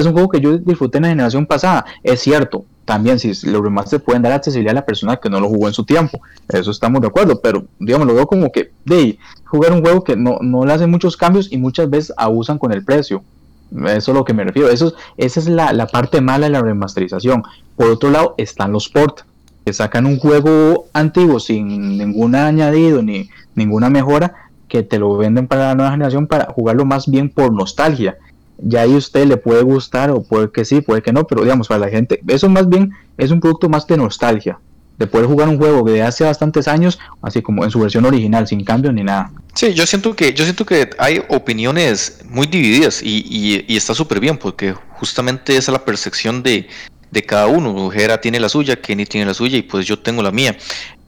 es 0.00 0.06
un 0.06 0.12
juego 0.12 0.28
que 0.28 0.40
yo 0.40 0.58
disfruté 0.58 0.98
en 0.98 1.02
la 1.02 1.08
generación 1.08 1.46
pasada. 1.46 1.84
Es 2.02 2.20
cierto, 2.20 2.64
también 2.84 3.18
si 3.18 3.28
los 3.46 3.62
remasters 3.62 4.02
pueden 4.02 4.22
dar 4.22 4.32
accesibilidad 4.32 4.72
a 4.72 4.80
la 4.80 4.86
persona 4.86 5.16
que 5.16 5.30
no 5.30 5.40
lo 5.40 5.48
jugó 5.48 5.68
en 5.68 5.74
su 5.74 5.84
tiempo. 5.84 6.20
Eso 6.48 6.70
estamos 6.70 7.00
de 7.00 7.08
acuerdo, 7.08 7.40
pero 7.40 7.64
digamos, 7.78 8.06
lo 8.06 8.14
veo 8.14 8.26
como 8.26 8.52
que 8.52 8.70
de 8.84 9.18
jugar 9.44 9.72
un 9.72 9.80
juego 9.80 10.04
que 10.04 10.16
no, 10.16 10.38
no 10.40 10.64
le 10.64 10.72
hacen 10.72 10.90
muchos 10.90 11.16
cambios 11.16 11.50
y 11.50 11.58
muchas 11.58 11.88
veces 11.88 12.12
abusan 12.16 12.58
con 12.58 12.72
el 12.72 12.84
precio. 12.84 13.22
Eso 13.86 14.12
es 14.12 14.16
lo 14.16 14.24
que 14.24 14.34
me 14.34 14.44
refiero. 14.44 14.68
Eso, 14.68 14.94
esa 15.16 15.40
es 15.40 15.48
la, 15.48 15.72
la 15.72 15.86
parte 15.86 16.20
mala 16.20 16.46
de 16.46 16.52
la 16.52 16.62
remasterización. 16.62 17.42
Por 17.76 17.88
otro 17.88 18.10
lado, 18.10 18.34
están 18.36 18.72
los 18.72 18.88
ports, 18.88 19.24
que 19.64 19.72
sacan 19.72 20.06
un 20.06 20.18
juego 20.18 20.86
antiguo 20.92 21.40
sin 21.40 21.96
ningún 21.96 22.34
añadido 22.34 23.02
ni 23.02 23.30
ninguna 23.54 23.88
mejora, 23.88 24.34
que 24.68 24.82
te 24.82 24.98
lo 24.98 25.16
venden 25.16 25.46
para 25.46 25.68
la 25.68 25.74
nueva 25.74 25.90
generación 25.92 26.26
para 26.26 26.52
jugarlo 26.52 26.84
más 26.84 27.08
bien 27.08 27.30
por 27.30 27.52
nostalgia 27.52 28.18
ya 28.58 28.82
ahí 28.82 28.94
usted 28.94 29.26
le 29.26 29.36
puede 29.36 29.62
gustar 29.62 30.10
o 30.10 30.22
puede 30.22 30.50
que 30.50 30.64
sí, 30.64 30.80
puede 30.80 31.02
que 31.02 31.12
no, 31.12 31.26
pero 31.26 31.42
digamos, 31.42 31.68
para 31.68 31.80
la 31.80 31.88
gente, 31.88 32.20
eso 32.28 32.48
más 32.48 32.68
bien 32.68 32.92
es 33.16 33.30
un 33.30 33.40
producto 33.40 33.68
más 33.68 33.86
de 33.86 33.96
nostalgia, 33.96 34.58
de 34.98 35.06
poder 35.06 35.26
jugar 35.26 35.48
un 35.48 35.58
juego 35.58 35.82
de 35.88 36.02
hace 36.02 36.24
bastantes 36.24 36.68
años, 36.68 36.98
así 37.22 37.42
como 37.42 37.64
en 37.64 37.70
su 37.70 37.80
versión 37.80 38.04
original, 38.04 38.46
sin 38.46 38.64
cambio 38.64 38.92
ni 38.92 39.02
nada. 39.02 39.32
Sí, 39.54 39.72
yo 39.74 39.86
siento 39.86 40.14
que, 40.14 40.32
yo 40.32 40.44
siento 40.44 40.64
que 40.64 40.90
hay 40.98 41.22
opiniones 41.28 42.20
muy 42.28 42.46
divididas 42.46 43.02
y, 43.02 43.64
y, 43.68 43.76
está 43.76 43.94
súper 43.94 44.20
bien, 44.20 44.36
porque 44.36 44.74
justamente 44.92 45.56
esa 45.56 45.72
es 45.72 45.78
la 45.78 45.84
percepción 45.84 46.42
de, 46.42 46.68
de 47.14 47.22
cada 47.22 47.46
uno. 47.46 47.88
Jera 47.88 48.20
tiene 48.20 48.38
la 48.38 48.50
suya, 48.50 48.76
Kenny 48.76 49.06
tiene 49.06 49.24
la 49.24 49.32
suya 49.32 49.56
y 49.56 49.62
pues 49.62 49.86
yo 49.86 49.98
tengo 49.98 50.22
la 50.22 50.30
mía. 50.30 50.56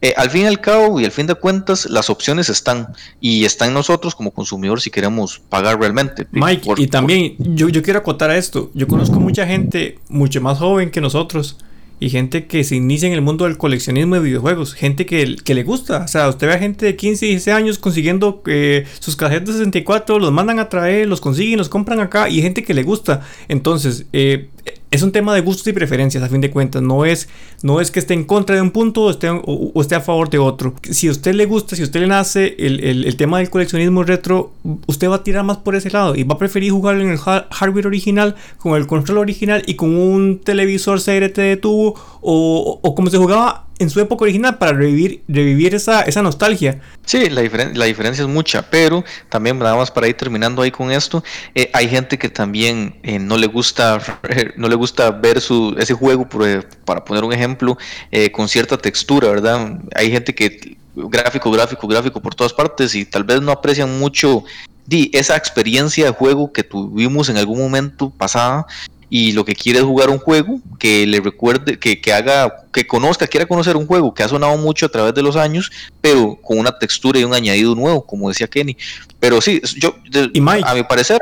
Eh, 0.00 0.14
al 0.16 0.30
fin 0.30 0.42
y 0.42 0.46
al 0.46 0.60
cabo 0.60 1.00
y 1.00 1.04
al 1.04 1.10
fin 1.10 1.26
de 1.26 1.34
cuentas, 1.34 1.86
las 1.86 2.08
opciones 2.08 2.48
están 2.48 2.94
y 3.20 3.44
están 3.44 3.74
nosotros 3.74 4.14
como 4.14 4.30
consumidores 4.30 4.84
si 4.84 4.90
queremos 4.90 5.40
pagar 5.48 5.78
realmente. 5.80 6.26
Mike, 6.30 6.74
y 6.78 6.86
también 6.86 7.34
yo, 7.38 7.68
yo 7.68 7.82
quiero 7.82 7.98
acotar 7.98 8.30
a 8.30 8.36
esto. 8.36 8.70
Yo 8.72 8.86
conozco 8.86 9.20
mucha 9.20 9.46
gente 9.46 9.98
mucho 10.08 10.40
más 10.40 10.58
joven 10.58 10.90
que 10.90 11.00
nosotros 11.00 11.58
y 11.98 12.10
gente 12.10 12.46
que 12.46 12.62
se 12.62 12.76
inicia 12.76 13.08
en 13.08 13.14
el 13.14 13.22
mundo 13.22 13.46
del 13.46 13.56
coleccionismo 13.56 14.16
de 14.16 14.20
videojuegos, 14.20 14.74
gente 14.74 15.06
que, 15.06 15.36
que 15.36 15.54
le 15.54 15.62
gusta, 15.62 16.04
o 16.04 16.08
sea, 16.08 16.28
usted 16.28 16.46
ve 16.46 16.54
a 16.54 16.58
gente 16.58 16.84
de 16.84 16.96
15 16.96 17.24
y 17.24 17.28
16 17.30 17.56
años 17.56 17.78
consiguiendo 17.78 18.42
eh, 18.46 18.84
sus 19.00 19.16
casetas 19.16 19.46
de 19.46 19.64
64, 19.64 20.18
los 20.18 20.30
mandan 20.30 20.58
a 20.58 20.68
traer, 20.68 21.08
los 21.08 21.20
consiguen, 21.20 21.58
los 21.58 21.68
compran 21.68 22.00
acá 22.00 22.28
y 22.28 22.42
gente 22.42 22.62
que 22.62 22.74
le 22.74 22.82
gusta. 22.82 23.22
Entonces, 23.48 24.04
eh, 24.12 24.50
es 24.96 25.02
un 25.02 25.12
tema 25.12 25.34
de 25.34 25.42
gustos 25.42 25.66
y 25.68 25.72
preferencias 25.72 26.22
a 26.22 26.28
fin 26.28 26.40
de 26.40 26.50
cuentas. 26.50 26.82
No 26.82 27.04
es, 27.04 27.28
no 27.62 27.80
es 27.80 27.90
que 27.90 28.00
esté 28.00 28.14
en 28.14 28.24
contra 28.24 28.56
de 28.56 28.62
un 28.62 28.70
punto 28.70 29.02
o 29.02 29.10
esté, 29.10 29.28
o, 29.30 29.72
esté 29.80 29.94
a 29.94 30.00
favor 30.00 30.30
de 30.30 30.38
otro. 30.38 30.74
Si 30.90 31.08
a 31.08 31.10
usted 31.10 31.34
le 31.34 31.46
gusta, 31.46 31.76
si 31.76 31.82
a 31.82 31.84
usted 31.84 32.00
le 32.00 32.06
nace 32.06 32.56
el, 32.58 32.80
el, 32.82 33.16
tema 33.16 33.38
del 33.38 33.50
coleccionismo 33.50 34.02
retro, 34.02 34.52
usted 34.86 35.08
va 35.08 35.16
a 35.16 35.22
tirar 35.22 35.44
más 35.44 35.58
por 35.58 35.76
ese 35.76 35.90
lado 35.90 36.16
y 36.16 36.24
va 36.24 36.34
a 36.34 36.38
preferir 36.38 36.72
jugarlo 36.72 37.02
en 37.02 37.10
el 37.10 37.18
hardware 37.18 37.86
original, 37.86 38.34
con 38.58 38.74
el 38.74 38.86
control 38.86 39.18
original 39.18 39.62
y 39.66 39.74
con 39.74 39.94
un 39.94 40.40
televisor 40.42 40.98
CRT 41.00 41.36
de 41.36 41.56
tubo 41.56 41.94
o, 42.22 42.80
o 42.82 42.94
como 42.94 43.10
se 43.10 43.18
jugaba 43.18 43.65
en 43.78 43.90
su 43.90 44.00
época 44.00 44.24
original 44.24 44.58
para 44.58 44.72
revivir, 44.72 45.22
revivir 45.28 45.74
esa, 45.74 46.02
esa 46.02 46.22
nostalgia. 46.22 46.80
Sí, 47.04 47.28
la, 47.28 47.42
diferencia 47.42 48.22
es 48.22 48.28
mucha, 48.28 48.68
pero 48.70 49.04
también 49.28 49.58
nada 49.58 49.76
más 49.76 49.90
para 49.90 50.08
ir 50.08 50.16
terminando 50.16 50.62
ahí 50.62 50.70
con 50.70 50.90
esto, 50.90 51.22
eh, 51.54 51.70
hay 51.72 51.88
gente 51.88 52.18
que 52.18 52.28
también 52.28 52.98
eh, 53.02 53.18
no 53.18 53.36
le 53.36 53.46
gusta 53.46 53.98
no 54.56 54.68
le 54.68 54.74
gusta 54.74 55.10
ver 55.10 55.40
su, 55.40 55.74
ese 55.78 55.94
juego, 55.94 56.26
eh, 56.44 56.62
para 56.84 57.04
poner 57.04 57.24
un 57.24 57.32
ejemplo, 57.32 57.76
con 58.32 58.48
cierta 58.48 58.78
textura, 58.78 59.28
¿verdad? 59.28 59.78
Hay 59.94 60.10
gente 60.10 60.34
que 60.34 60.76
gráfico, 60.94 61.50
gráfico, 61.50 61.86
gráfico 61.86 62.20
por 62.20 62.34
todas 62.34 62.52
partes 62.52 62.94
y 62.94 63.04
tal 63.04 63.24
vez 63.24 63.40
no 63.42 63.52
aprecian 63.52 63.98
mucho 63.98 64.44
di, 64.86 65.10
esa 65.12 65.36
experiencia 65.36 66.06
de 66.06 66.10
juego 66.12 66.52
que 66.52 66.62
tuvimos 66.62 67.28
en 67.28 67.36
algún 67.36 67.58
momento 67.58 68.10
pasada 68.10 68.66
y 69.08 69.32
lo 69.32 69.44
que 69.44 69.54
quiere 69.54 69.78
es 69.78 69.84
jugar 69.84 70.10
un 70.10 70.18
juego 70.18 70.60
que 70.78 71.06
le 71.06 71.20
recuerde, 71.20 71.78
que, 71.78 72.00
que, 72.00 72.12
haga, 72.12 72.66
que 72.72 72.86
conozca, 72.86 73.26
quiera 73.26 73.46
conocer 73.46 73.76
un 73.76 73.86
juego 73.86 74.12
que 74.12 74.22
ha 74.22 74.28
sonado 74.28 74.56
mucho 74.56 74.86
a 74.86 74.88
través 74.88 75.14
de 75.14 75.22
los 75.22 75.36
años, 75.36 75.70
pero 76.00 76.36
con 76.42 76.58
una 76.58 76.76
textura 76.76 77.18
y 77.18 77.24
un 77.24 77.34
añadido 77.34 77.74
nuevo, 77.74 78.04
como 78.04 78.28
decía 78.28 78.48
Kenny. 78.48 78.76
Pero 79.20 79.40
sí, 79.40 79.60
yo, 79.78 79.94
a 80.64 80.74
mi 80.74 80.82
parecer. 80.82 81.20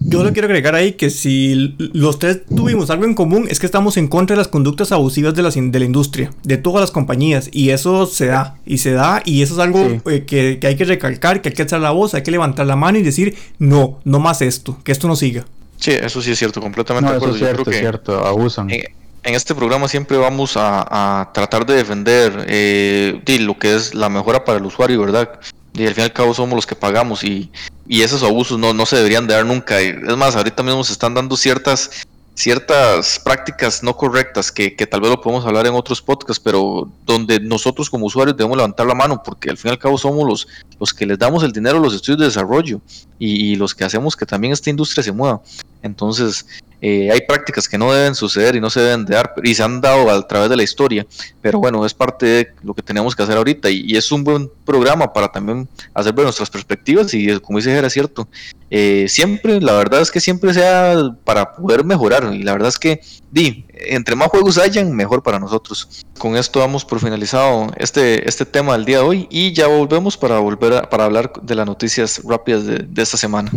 Yo 0.00 0.24
le 0.24 0.32
quiero 0.32 0.46
agregar 0.46 0.74
ahí 0.74 0.92
que 0.92 1.10
si 1.10 1.76
los 1.78 2.18
tres 2.18 2.46
tuvimos 2.46 2.88
algo 2.88 3.04
en 3.04 3.14
común 3.14 3.48
es 3.50 3.60
que 3.60 3.66
estamos 3.66 3.98
en 3.98 4.08
contra 4.08 4.34
de 4.34 4.38
las 4.38 4.48
conductas 4.48 4.92
abusivas 4.92 5.34
de 5.34 5.42
la, 5.42 5.50
de 5.50 5.78
la 5.78 5.84
industria, 5.84 6.30
de 6.42 6.56
todas 6.56 6.80
las 6.80 6.90
compañías, 6.90 7.50
y 7.52 7.68
eso 7.68 8.06
se 8.06 8.26
da, 8.26 8.56
y 8.64 8.78
se 8.78 8.92
da, 8.92 9.22
y 9.26 9.42
eso 9.42 9.54
es 9.54 9.60
algo 9.60 10.00
eh, 10.10 10.24
que, 10.26 10.58
que 10.58 10.66
hay 10.66 10.76
que 10.76 10.84
recalcar, 10.84 11.42
que 11.42 11.50
hay 11.50 11.54
que 11.54 11.62
alzar 11.62 11.80
la 11.80 11.90
voz, 11.90 12.14
hay 12.14 12.22
que 12.22 12.30
levantar 12.30 12.66
la 12.66 12.76
mano 12.76 12.98
y 12.98 13.02
decir, 13.02 13.36
no, 13.58 14.00
no 14.04 14.20
más 14.20 14.40
esto, 14.40 14.78
que 14.84 14.92
esto 14.92 15.06
no 15.06 15.16
siga. 15.16 15.44
Sí, 15.78 15.92
eso 15.92 16.20
sí 16.20 16.32
es 16.32 16.38
cierto, 16.38 16.60
completamente 16.60 17.10
de 17.10 17.16
acuerdo. 17.16 17.34
es 17.34 17.40
cierto, 17.40 17.70
es 17.70 17.78
cierto, 17.78 18.26
abusan. 18.26 18.70
En, 18.70 19.34
este 19.34 19.54
programa 19.54 19.88
siempre 19.88 20.16
vamos 20.16 20.54
a, 20.56 21.30
tratar 21.34 21.66
de 21.66 21.74
defender 21.74 22.46
eh, 22.48 23.20
lo 23.40 23.58
que 23.58 23.74
es 23.74 23.94
la 23.94 24.08
mejora 24.08 24.44
para 24.44 24.58
el 24.58 24.64
usuario, 24.64 25.00
¿verdad? 25.00 25.38
Y 25.74 25.86
al 25.86 25.94
fin 25.94 26.02
y 26.02 26.04
al 26.04 26.12
cabo 26.12 26.34
somos 26.34 26.56
los 26.56 26.66
que 26.66 26.74
pagamos 26.74 27.22
y, 27.22 27.50
y 27.86 28.02
esos 28.02 28.22
abusos 28.22 28.58
no, 28.58 28.72
no 28.72 28.86
se 28.86 28.96
deberían 28.96 29.26
de 29.26 29.34
dar 29.34 29.46
nunca. 29.46 29.80
Es 29.80 30.16
más, 30.16 30.34
ahorita 30.34 30.62
mismo 30.62 30.82
se 30.82 30.92
están 30.92 31.14
dando 31.14 31.36
ciertas 31.36 32.06
ciertas 32.38 33.18
prácticas 33.18 33.82
no 33.82 33.96
correctas 33.96 34.52
que, 34.52 34.70
tal 34.70 35.00
vez 35.00 35.10
lo 35.10 35.20
podemos 35.20 35.44
hablar 35.44 35.66
en 35.66 35.74
otros 35.74 36.00
podcasts, 36.00 36.40
pero 36.42 36.88
donde 37.04 37.40
nosotros 37.40 37.90
como 37.90 38.06
usuarios 38.06 38.36
debemos 38.36 38.56
levantar 38.56 38.86
la 38.86 38.94
mano 38.94 39.20
porque 39.24 39.50
al 39.50 39.56
fin 39.56 39.70
y 39.70 39.72
al 39.72 39.78
cabo 39.78 39.98
somos 39.98 40.24
los, 40.24 40.48
los 40.78 40.94
que 40.94 41.04
les 41.04 41.18
damos 41.18 41.42
el 41.42 41.50
dinero 41.50 41.78
a 41.78 41.80
los 41.80 41.94
estudios 41.94 42.20
de 42.20 42.26
desarrollo 42.26 42.80
y 43.18 43.56
los 43.56 43.74
que 43.74 43.84
hacemos 43.84 44.14
que 44.14 44.24
también 44.24 44.52
esta 44.52 44.70
industria 44.70 45.02
se 45.02 45.10
mueva. 45.10 45.42
Entonces, 45.82 46.46
eh, 46.80 47.10
hay 47.10 47.22
prácticas 47.22 47.68
que 47.68 47.76
no 47.76 47.92
deben 47.92 48.14
suceder 48.14 48.54
y 48.54 48.60
no 48.60 48.70
se 48.70 48.80
deben 48.80 49.04
de 49.04 49.14
dar 49.14 49.34
y 49.42 49.54
se 49.54 49.62
han 49.62 49.80
dado 49.80 50.10
a 50.10 50.26
través 50.26 50.48
de 50.48 50.56
la 50.56 50.62
historia, 50.62 51.06
pero 51.40 51.58
bueno, 51.58 51.84
es 51.84 51.92
parte 51.92 52.26
de 52.26 52.48
lo 52.62 52.72
que 52.72 52.82
tenemos 52.82 53.16
que 53.16 53.22
hacer 53.22 53.36
ahorita 53.36 53.68
y, 53.68 53.96
es 53.96 54.12
un 54.12 54.22
buen 54.22 54.48
programa 54.64 55.12
para 55.12 55.28
también 55.28 55.68
hacer 55.92 56.12
ver 56.12 56.24
nuestras 56.24 56.50
perspectivas 56.50 57.12
y 57.14 57.36
como 57.40 57.58
dice 57.58 57.76
era 57.76 57.90
cierto, 57.90 58.28
eh, 58.70 59.06
siempre, 59.08 59.60
la 59.60 59.72
verdad 59.72 60.00
es 60.00 60.12
que 60.12 60.20
siempre 60.20 60.54
sea 60.54 60.94
para 61.24 61.52
poder 61.52 61.84
mejorar 61.84 62.32
y 62.32 62.44
la 62.44 62.52
verdad 62.52 62.68
es 62.68 62.78
que, 62.78 63.00
di, 63.32 63.66
entre 63.72 64.14
más 64.14 64.28
juegos 64.28 64.58
hayan, 64.58 64.94
mejor 64.94 65.22
para 65.22 65.40
nosotros. 65.40 66.04
Con 66.18 66.36
esto 66.36 66.60
damos 66.60 66.84
por 66.84 67.00
finalizado 67.00 67.72
este, 67.76 68.28
este 68.28 68.44
tema 68.44 68.74
del 68.74 68.84
día 68.84 68.98
de 68.98 69.04
hoy 69.04 69.26
y 69.30 69.52
ya 69.52 69.66
volvemos 69.66 70.16
para 70.16 70.38
volver 70.38 70.88
para 70.88 71.04
hablar 71.04 71.32
de 71.42 71.54
las 71.54 71.66
noticias 71.66 72.20
rápidas 72.24 72.66
de 72.66 73.02
esta 73.02 73.16
semana. 73.16 73.50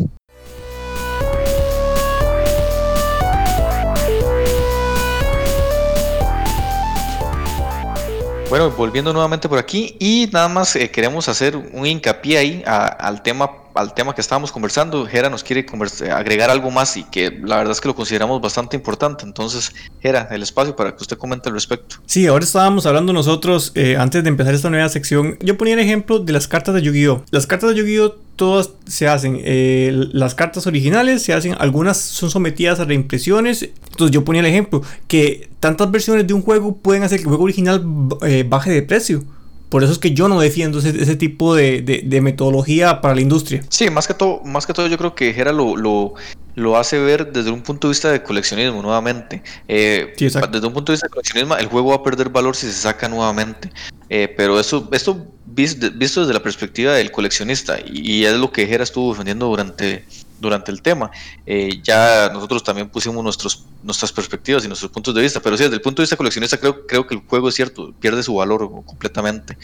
Bueno, 8.52 8.70
volviendo 8.70 9.14
nuevamente 9.14 9.48
por 9.48 9.58
aquí 9.58 9.96
y 9.98 10.30
nada 10.34 10.50
más 10.50 10.76
eh, 10.76 10.92
queremos 10.92 11.30
hacer 11.30 11.56
un 11.56 11.86
hincapié 11.86 12.38
ahí 12.38 12.64
al 12.66 13.24
tema 13.24 13.50
al 13.74 13.94
tema 13.94 14.14
que 14.16 14.22
estábamos 14.22 14.52
conversando. 14.52 15.06
Gera 15.06 15.30
nos 15.30 15.44
quiere 15.44 15.66
agregar 16.12 16.50
algo 16.50 16.72
más 16.72 16.98
y 16.98 17.04
que 17.04 17.32
la 17.44 17.58
verdad 17.58 17.72
es 17.72 17.82
que 17.82 17.88
lo 17.88 17.96
consideramos 17.96 18.42
bastante 18.42 18.76
importante. 18.76 19.26
Entonces, 19.26 19.74
Gera, 20.02 20.28
el 20.32 20.44
espacio 20.44 20.76
para 20.76 20.96
que 20.96 21.02
usted 21.02 21.18
comente 21.18 21.50
al 21.50 21.56
respecto. 21.56 21.98
Sí, 22.06 22.28
ahora 22.28 22.44
estábamos 22.44 22.86
hablando 22.86 23.14
nosotros, 23.14 23.72
eh, 23.76 23.98
antes 23.98 24.24
de 24.24 24.30
empezar 24.30 24.54
esta 24.54 24.70
nueva 24.70 24.90
sección, 24.90 25.38
yo 25.42 25.58
ponía 25.58 25.74
el 25.74 25.80
ejemplo 25.80 26.20
de 26.20 26.34
las 26.34 26.48
cartas 26.48 26.76
de 26.76 26.82
Yu-Gi-Oh! 26.82 27.24
Las 27.32 27.48
cartas 27.48 27.72
de 27.72 27.76
Yu-Gi-Oh! 27.78 28.16
todas 28.42 28.72
se 28.88 29.08
hacen, 29.08 29.40
eh, 29.44 29.92
las 30.14 30.34
cartas 30.34 30.66
originales 30.66 31.22
se 31.22 31.32
hacen, 31.32 31.56
algunas 31.60 31.98
son 31.98 32.32
sometidas 32.32 32.80
a 32.80 32.86
reimpresiones. 32.86 33.70
Entonces 33.92 34.12
yo 34.12 34.26
ponía 34.26 34.40
el 34.40 34.48
ejemplo, 34.48 34.82
que 35.08 35.50
tantas 35.60 35.92
versiones 35.92 36.26
de 36.26 36.34
un 36.34 36.42
juego 36.42 36.76
pueden 36.78 37.04
hacer 37.04 37.20
que 37.20 37.24
el 37.24 37.30
juego 37.30 37.44
original 37.44 37.84
eh, 38.24 38.44
baje 38.48 38.72
de 38.72 38.82
precio. 38.82 39.24
Por 39.72 39.86
eso 39.86 39.94
es 39.94 40.00
que 40.00 40.12
yo 40.12 40.28
no 40.28 40.42
defiendo 40.42 40.80
ese, 40.80 41.16
tipo 41.16 41.56
de, 41.56 42.20
metodología 42.22 43.00
para 43.00 43.16
la 43.16 43.22
industria. 43.22 43.64
Sí, 43.70 43.90
más 43.90 44.06
que 44.06 44.14
todo, 44.14 44.42
más 44.44 44.66
que 44.66 44.74
todo 44.74 44.88
yo 44.88 44.98
creo 44.98 45.16
que 45.16 45.32
Gera 45.32 45.54
lo, 45.54 45.78
lo, 45.78 46.78
hace 46.78 47.00
ver 47.00 47.32
desde 47.32 47.52
un 47.52 47.62
punto 47.62 47.88
de 47.88 47.92
vista 47.92 48.12
de 48.12 48.22
coleccionismo 48.22 48.82
nuevamente. 48.82 49.42
Eh, 49.70 50.14
desde 50.18 50.68
un 50.68 50.74
punto 50.74 50.92
de 50.92 50.96
vista 50.96 51.08
de 51.08 51.12
coleccionismo, 51.12 51.56
el 51.56 51.68
juego 51.68 51.92
va 51.92 51.96
a 51.96 52.04
perder 52.04 52.28
valor 52.28 52.54
si 52.54 52.68
se 52.68 52.74
saca 52.74 53.08
nuevamente. 53.08 53.72
Eh, 54.10 54.34
pero 54.36 54.60
eso, 54.60 54.90
esto 54.92 55.26
visto, 55.46 55.90
desde 55.90 56.34
la 56.34 56.44
perspectiva 56.44 56.92
del 56.92 57.10
coleccionista, 57.10 57.78
y, 57.80 58.26
es 58.26 58.34
lo 58.34 58.52
que 58.52 58.68
Jera 58.68 58.84
estuvo 58.84 59.12
defendiendo 59.12 59.48
durante, 59.48 60.04
durante 60.42 60.72
el 60.72 60.82
tema. 60.82 61.12
Eh, 61.46 61.80
ya 61.82 62.30
nosotros 62.34 62.64
también 62.64 62.90
pusimos 62.90 63.24
nuestros, 63.24 63.64
nuestras 63.84 64.12
perspectivas 64.12 64.66
y 64.66 64.68
nuestros 64.68 64.92
puntos 64.92 65.16
de 65.16 65.22
vista, 65.22 65.40
pero 65.40 65.56
sí, 65.56 65.64
desde 65.64 65.76
el 65.76 65.82
punto 65.82 66.02
de 66.02 66.04
vista 66.04 66.18
coleccionista 66.18 66.58
creo, 66.58 66.86
creo 66.86 67.08
que 67.08 67.16
el 67.16 67.22
juego 67.26 67.48
es 67.48 67.56
cierto, 67.56 67.94
pierde 68.00 68.24
su 68.24 68.34
valor 68.34 68.70
completamente. 68.86 69.58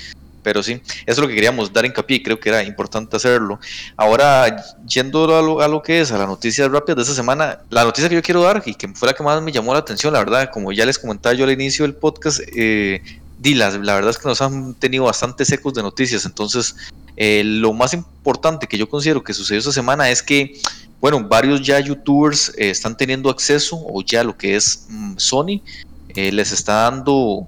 Pero 0.44 0.63
sí, 0.63 0.74
eso 0.74 1.02
es 1.06 1.18
lo 1.18 1.28
que 1.28 1.36
queríamos 1.36 1.74
dar 1.74 1.86
hincapié 1.86 2.18
y 2.18 2.24
creo 2.24 2.40
que 2.40 2.48
era 2.48 2.63
importante 2.63 3.18
hacerlo. 3.18 3.60
Ahora, 3.98 4.63
yendo 4.88 5.38
a 5.38 5.42
lo, 5.42 5.60
a 5.60 5.68
lo 5.68 5.82
que 5.82 6.00
es, 6.00 6.13
a 6.13 6.18
la 6.18 6.26
noticia 6.26 6.70
rápida 6.70 6.96
de 6.96 7.02
esta 7.02 7.13
semana, 7.13 7.60
la 7.70 7.84
noticia 7.84 8.08
que 8.08 8.16
yo 8.16 8.22
quiero 8.22 8.44
dar 8.44 8.63
y 8.66 8.74
que 8.74 8.88
fue 8.90 9.10
la 9.10 9.13
que 9.13 9.24
más 9.24 9.42
me 9.42 9.52
llamó 9.52 9.74
la 9.74 9.80
atención, 9.80 10.13
la 10.13 10.20
verdad, 10.20 10.50
como 10.54 10.72
ya 10.72 10.86
les 10.86 11.00
comentaba 11.00 11.36
yo 11.36 11.44
al 11.44 11.52
inicio 11.52 11.84
del 11.84 11.96
podcast, 11.96 12.40
eh, 12.56 13.02
la, 13.44 13.70
verdad 13.70 14.10
es 14.10 14.18
que 14.18 14.28
nos 14.28 14.42
han 14.42 14.74
tenido 14.76 15.06
bastantes 15.06 15.52
ecos 15.52 15.74
de 15.74 15.84
noticias, 15.84 16.26
entonces 16.26 16.76
eh, 17.18 17.42
lo 17.44 17.74
más 17.74 17.94
importante 17.94 18.68
que 18.68 18.78
yo 18.78 18.88
considero 18.88 19.24
que 19.24 19.34
sucedió 19.34 19.60
esta 19.60 19.72
semana 19.72 20.10
es 20.12 20.22
que, 20.22 20.60
bueno, 21.02 21.28
varios 21.28 21.64
ya 21.64 21.80
youtubers 21.80 22.50
eh, 22.50 22.70
están 22.70 22.96
teniendo 22.96 23.32
acceso 23.32 23.76
o 23.76 24.04
ya 24.04 24.24
lo 24.24 24.38
que 24.38 24.56
es 24.56 24.86
mm, 24.88 25.18
Sony 25.18 25.62
eh, 26.10 26.32
les 26.32 26.52
está 26.52 26.84
dando 26.84 27.48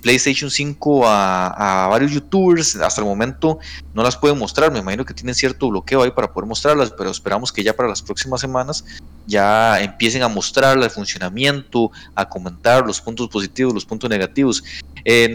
PlayStation 0.00 0.50
5 0.50 1.02
a, 1.04 1.86
varios 1.90 2.10
youtubers. 2.10 2.74
Hasta 2.76 3.02
el 3.02 3.06
momento 3.06 3.58
no 3.92 4.02
las 4.02 4.16
pueden 4.16 4.38
mostrar. 4.38 4.72
Me 4.72 4.78
imagino 4.78 5.04
que 5.04 5.12
tienen 5.12 5.34
cierto 5.34 5.68
bloqueo 5.68 6.02
ahí 6.02 6.10
para 6.10 6.32
poder 6.32 6.48
mostrarlas, 6.48 6.90
pero 6.96 7.10
esperamos 7.10 7.52
que 7.52 7.62
ya 7.62 7.76
para 7.76 7.86
las 7.86 8.00
próximas 8.00 8.40
semanas 8.40 8.82
ya 9.26 9.78
empiecen 9.82 10.22
a 10.22 10.28
mostrar 10.28 10.78
el 10.78 10.88
funcionamiento, 10.88 11.90
a 12.14 12.26
comentar 12.26 12.86
los 12.86 12.98
puntos 12.98 13.28
positivos, 13.28 13.74
los 13.74 13.84
puntos 13.84 14.08
negativos. 14.08 14.64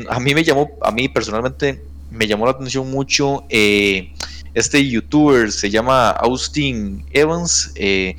a 0.09 0.19
mí 0.19 0.33
me 0.33 0.43
llamó, 0.43 0.71
a 0.81 0.91
mí 0.91 1.07
personalmente 1.09 1.83
me 2.11 2.27
llamó 2.27 2.45
la 2.45 2.51
atención 2.51 2.89
mucho. 2.89 3.43
Eh, 3.49 4.13
este 4.53 4.87
youtuber 4.87 5.51
se 5.51 5.69
llama 5.69 6.09
Austin 6.11 7.05
Evans. 7.11 7.71
Eh, 7.75 8.15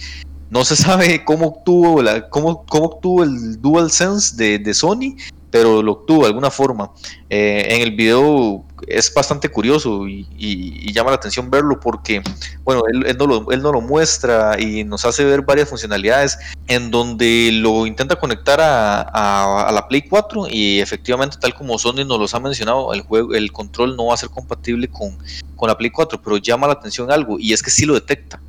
no 0.51 0.64
se 0.64 0.77
sabe 0.77 1.24
cómo 1.24 1.46
obtuvo, 1.48 2.03
la, 2.03 2.29
cómo, 2.29 2.64
cómo 2.66 2.87
obtuvo 2.87 3.24
el 3.24 3.61
DualSense 3.61 4.37
de, 4.37 4.59
de 4.59 4.74
Sony, 4.74 5.16
pero 5.50 5.82
lo 5.82 5.92
obtuvo 5.92 6.22
de 6.22 6.28
alguna 6.28 6.50
forma. 6.50 6.90
Eh, 7.30 7.66
en 7.70 7.82
el 7.82 7.92
video 7.92 8.64
es 8.87 9.12
bastante 9.12 9.48
curioso 9.48 10.06
y, 10.06 10.92
llama 10.92 11.11
la 11.11 11.16
atención 11.16 11.50
verlo 11.50 11.78
porque, 11.78 12.22
bueno, 12.64 12.82
él, 12.90 13.16
no 13.16 13.26
lo, 13.26 13.50
él, 13.50 13.62
no 13.62 13.72
lo, 13.72 13.80
muestra 13.80 14.61
y 14.61 14.84
nos 14.84 15.04
hace 15.04 15.24
ver 15.24 15.42
varias 15.42 15.68
funcionalidades 15.68 16.38
en 16.66 16.90
donde 16.90 17.50
lo 17.52 17.87
intenta 17.87 18.16
conectar 18.16 18.58
a, 18.61 19.70
la 19.72 19.87
Play 19.88 20.02
4 20.02 20.48
y 20.50 20.80
efectivamente, 20.80 21.37
tal 21.40 21.54
como 21.54 21.78
Sony 21.78 22.04
nos 22.04 22.18
los 22.18 22.34
ha 22.34 22.40
mencionado, 22.40 22.92
el, 22.92 23.02
juego, 23.02 23.34
el 23.34 23.52
control 23.52 23.96
no 23.96 24.06
va 24.06 24.14
a 24.14 24.16
ser 24.16 24.30
compatible 24.30 24.88
con, 24.88 25.16
con 25.56 25.68
la 25.68 25.76
Play 25.76 25.90
4, 25.90 26.20
pero 26.22 26.37
llama 26.38 26.66
la 26.66 26.74
atención 26.74 27.11
algo 27.11 27.38
y 27.38 27.52
es 27.52 27.62
que 27.62 27.70
sí 27.70 27.87
lo 27.87 27.94
detecta. 27.94 28.40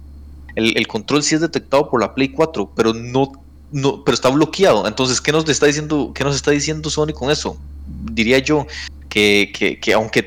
El, 0.56 0.76
el 0.78 0.88
control 0.88 1.24
sí 1.24 1.36
es 1.36 1.42
detectado 1.42 1.90
por 1.90 2.02
la 2.02 2.14
Play 2.16 2.30
4, 2.30 2.72
pero 2.76 2.94
no 2.94 3.32
no, 3.72 4.04
pero 4.04 4.16
está 4.16 4.30
bloqueado. 4.30 4.88
Entonces, 4.88 5.22
¿qué 5.22 5.32
nos 5.32 5.48
está 5.48 5.66
diciendo, 5.66 6.12
qué 6.14 6.24
nos 6.24 6.36
está 6.36 6.52
diciendo 6.52 6.90
Sony 6.90 7.14
con 7.14 7.32
eso? 7.32 7.58
Diría 8.12 8.40
yo 8.40 8.66
que, 9.10 9.80
que, 9.82 9.94
aunque, 9.94 10.24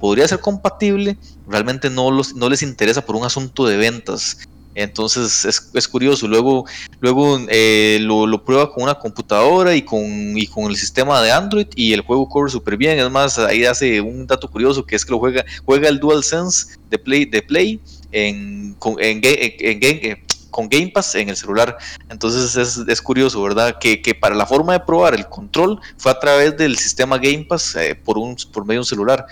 podría 0.00 0.28
ser 0.28 0.40
compatible, 0.40 1.16
realmente 1.46 1.90
no, 1.90 2.10
los, 2.10 2.34
no 2.34 2.48
les 2.48 2.62
interesa 2.62 3.04
por 3.04 3.16
un 3.16 3.24
asunto 3.24 3.66
de 3.66 3.76
ventas. 3.76 4.38
Entonces 4.76 5.44
es, 5.44 5.88
curioso. 5.88 6.26
Luego, 6.26 6.64
luego 7.00 7.38
eh, 7.48 7.98
lo, 8.00 8.44
prueba 8.44 8.72
con 8.72 8.82
una 8.82 8.96
computadora 8.96 9.76
y 9.76 9.82
con, 9.82 10.36
y 10.36 10.48
con 10.48 10.64
el 10.64 10.76
sistema 10.76 11.22
de 11.22 11.30
Android 11.30 11.68
y 11.76 11.92
el 11.92 12.00
juego 12.00 12.28
corre 12.28 12.50
súper 12.50 12.76
bien. 12.76 12.98
Es 12.98 13.10
más, 13.10 13.38
ahí 13.38 13.64
hace 13.64 14.00
un 14.00 14.26
dato 14.26 14.50
curioso 14.50 14.84
que 14.84 14.96
es 14.96 15.04
que 15.04 15.12
lo 15.12 15.20
juega, 15.20 15.44
juega 15.64 15.88
el 15.88 16.00
DualSense 16.00 16.76
de 16.90 16.98
Play, 16.98 17.24
de 17.24 17.42
Play 17.42 17.80
en, 18.10 18.76
en, 18.98 19.20
en, 19.22 19.80
en, 19.80 20.18
con 20.54 20.68
Game 20.68 20.92
Pass 20.94 21.16
en 21.16 21.28
el 21.28 21.36
celular. 21.36 21.76
Entonces 22.08 22.86
es, 22.86 23.02
curioso, 23.02 23.42
¿verdad? 23.42 23.76
Que, 23.80 24.14
para 24.14 24.36
la 24.36 24.46
forma 24.46 24.74
de 24.74 24.80
probar 24.80 25.12
el 25.14 25.26
control 25.26 25.80
fue 25.96 26.12
a 26.12 26.20
través 26.20 26.56
del 26.56 26.78
sistema 26.78 27.18
Game 27.18 27.44
Pass 27.44 27.74
eh, 27.74 27.96
por, 27.96 28.18
un, 28.18 28.36
por 28.52 28.64
medio 28.64 28.78
de 28.78 28.82
un 28.82 28.86
celular. 28.86 29.26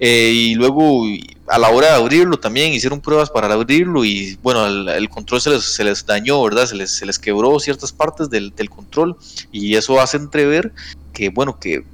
Eh, 0.00 0.32
y 0.34 0.54
luego 0.54 1.04
a 1.48 1.58
la 1.58 1.68
hora 1.68 1.88
de 1.88 1.94
abrirlo 1.96 2.38
también 2.38 2.72
hicieron 2.72 3.02
pruebas 3.02 3.28
para 3.28 3.52
abrirlo 3.52 4.06
y 4.06 4.38
bueno, 4.42 4.66
el, 4.66 5.08
control 5.10 5.42
se 5.42 5.50
les, 5.50 5.64
se 5.64 5.84
les, 5.84 6.06
dañó, 6.06 6.42
¿verdad? 6.42 6.64
Se 6.64 6.76
les, 6.76 6.90
se 6.90 7.04
les 7.04 7.18
quebró 7.18 7.60
ciertas 7.60 7.92
partes 7.92 8.30
del, 8.30 8.54
del 8.56 8.70
control 8.70 9.16
y 9.52 9.76
eso 9.76 10.00
hace 10.00 10.16
entrever 10.16 10.72
que 11.12 11.28
bueno, 11.28 11.58
que 11.60 11.84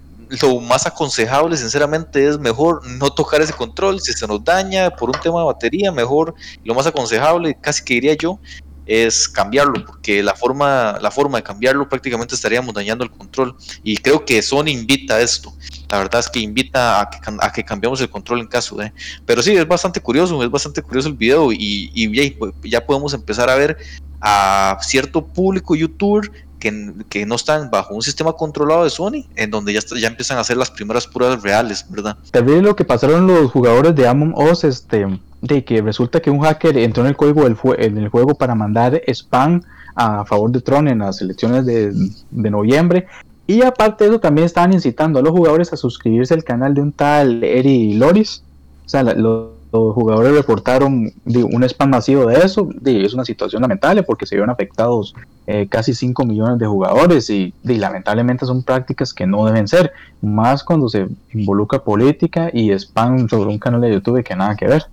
lo 0.42 0.60
más 0.60 0.86
aconsejable, 0.86 1.56
sinceramente, 1.56 2.26
es 2.26 2.38
mejor 2.38 2.86
no 2.86 3.10
tocar 3.10 3.40
ese 3.40 3.52
control. 3.52 4.00
Si 4.00 4.12
se 4.12 4.26
nos 4.26 4.44
daña 4.44 4.90
por 4.90 5.10
un 5.10 5.20
tema 5.20 5.40
de 5.40 5.46
batería, 5.46 5.90
mejor. 5.92 6.34
Lo 6.64 6.74
más 6.74 6.86
aconsejable, 6.86 7.56
casi 7.60 7.84
que 7.84 7.94
diría 7.94 8.14
yo, 8.14 8.38
es 8.86 9.28
cambiarlo, 9.28 9.84
porque 9.84 10.22
la 10.22 10.34
forma, 10.34 10.98
la 11.00 11.10
forma 11.10 11.38
de 11.38 11.44
cambiarlo 11.44 11.88
prácticamente 11.88 12.34
estaríamos 12.34 12.74
dañando 12.74 13.04
el 13.04 13.10
control. 13.10 13.56
Y 13.82 13.96
creo 13.96 14.24
que 14.24 14.40
Sony 14.42 14.68
invita 14.68 15.14
a 15.14 15.20
esto. 15.20 15.52
La 15.88 15.98
verdad 15.98 16.20
es 16.20 16.28
que 16.28 16.40
invita 16.40 17.00
a 17.00 17.10
que, 17.10 17.18
a 17.40 17.52
que 17.52 17.64
cambiamos 17.64 18.00
el 18.00 18.10
control 18.10 18.40
en 18.40 18.46
caso 18.46 18.76
de. 18.76 18.92
Pero 19.26 19.42
sí, 19.42 19.54
es 19.56 19.66
bastante 19.66 20.00
curioso, 20.00 20.42
es 20.42 20.50
bastante 20.50 20.82
curioso 20.82 21.08
el 21.08 21.14
video 21.14 21.52
y, 21.52 21.90
y 21.94 22.70
ya 22.70 22.84
podemos 22.84 23.14
empezar 23.14 23.50
a 23.50 23.56
ver 23.56 23.76
a 24.20 24.78
cierto 24.82 25.26
público 25.26 25.74
youtuber 25.74 26.30
que, 26.60 27.26
no 27.26 27.34
están 27.34 27.70
bajo 27.70 27.94
un 27.94 28.02
sistema 28.02 28.34
controlado 28.34 28.84
de 28.84 28.90
Sony, 28.90 29.24
en 29.34 29.50
donde 29.50 29.72
ya, 29.72 29.80
ya 29.98 30.08
empiezan 30.08 30.38
a 30.38 30.42
hacer 30.42 30.56
las 30.56 30.70
primeras 30.70 31.06
pruebas 31.06 31.42
reales, 31.42 31.84
¿verdad? 31.88 32.16
También 32.30 32.62
lo 32.62 32.76
que 32.76 32.84
pasaron 32.84 33.26
los 33.26 33.50
jugadores 33.50 33.96
de 33.96 34.06
Among 34.06 34.34
Us, 34.36 34.64
este, 34.64 35.06
de 35.40 35.64
que 35.64 35.80
resulta 35.82 36.20
que 36.20 36.30
un 36.30 36.40
hacker 36.40 36.76
entró 36.78 37.02
en 37.02 37.08
el 37.08 37.14
juego, 37.14 37.44
del 37.44 37.56
en 37.78 37.98
el 37.98 38.08
juego 38.08 38.34
para 38.34 38.54
mandar 38.54 39.00
spam 39.08 39.62
a 39.94 40.24
favor 40.24 40.50
de 40.50 40.60
Tron 40.60 40.88
en 40.88 41.00
las 41.00 41.20
elecciones 41.20 41.66
de, 41.66 41.92
noviembre. 42.30 43.06
Y 43.46 43.62
aparte 43.62 44.04
de 44.04 44.10
eso, 44.10 44.20
también 44.20 44.46
estaban 44.46 44.72
incitando 44.72 45.18
a 45.18 45.22
los 45.22 45.32
jugadores 45.32 45.72
a 45.72 45.76
suscribirse 45.76 46.34
al 46.34 46.44
canal 46.44 46.74
de 46.74 46.82
un 46.82 46.92
tal 46.92 47.42
Eri 47.42 47.94
Loris. 47.94 48.44
O 48.86 48.88
sea, 48.88 49.02
los 49.02 49.48
los 49.72 49.94
jugadores 49.94 50.34
reportaron 50.34 51.12
un 51.24 51.64
spam 51.64 51.90
masivo 51.90 52.26
de 52.26 52.38
eso, 52.38 52.68
es 52.84 53.14
una 53.14 53.24
situación 53.24 53.62
lamentable 53.62 54.02
porque 54.02 54.26
se 54.26 54.34
vieron 54.34 54.50
afectados 54.50 55.14
eh, 55.46 55.68
casi 55.68 55.94
5 55.94 56.24
millones 56.24 56.58
de 56.58 56.66
jugadores 56.66 57.30
y, 57.30 57.54
lamentablemente 57.62 58.46
son 58.46 58.62
prácticas 58.62 59.12
que 59.12 59.26
no 59.26 59.46
deben 59.46 59.68
ser, 59.68 59.92
más 60.20 60.64
cuando 60.64 60.88
se 60.88 61.08
involucra 61.32 61.82
política 61.82 62.50
y 62.52 62.70
spam 62.72 63.28
sobre 63.28 63.50
un 63.50 63.58
canal 63.58 63.80
de 63.80 63.92
YouTube 63.92 64.24
que 64.24 64.34
nada 64.34 64.56
que 64.56 64.66
ver. 64.66 64.86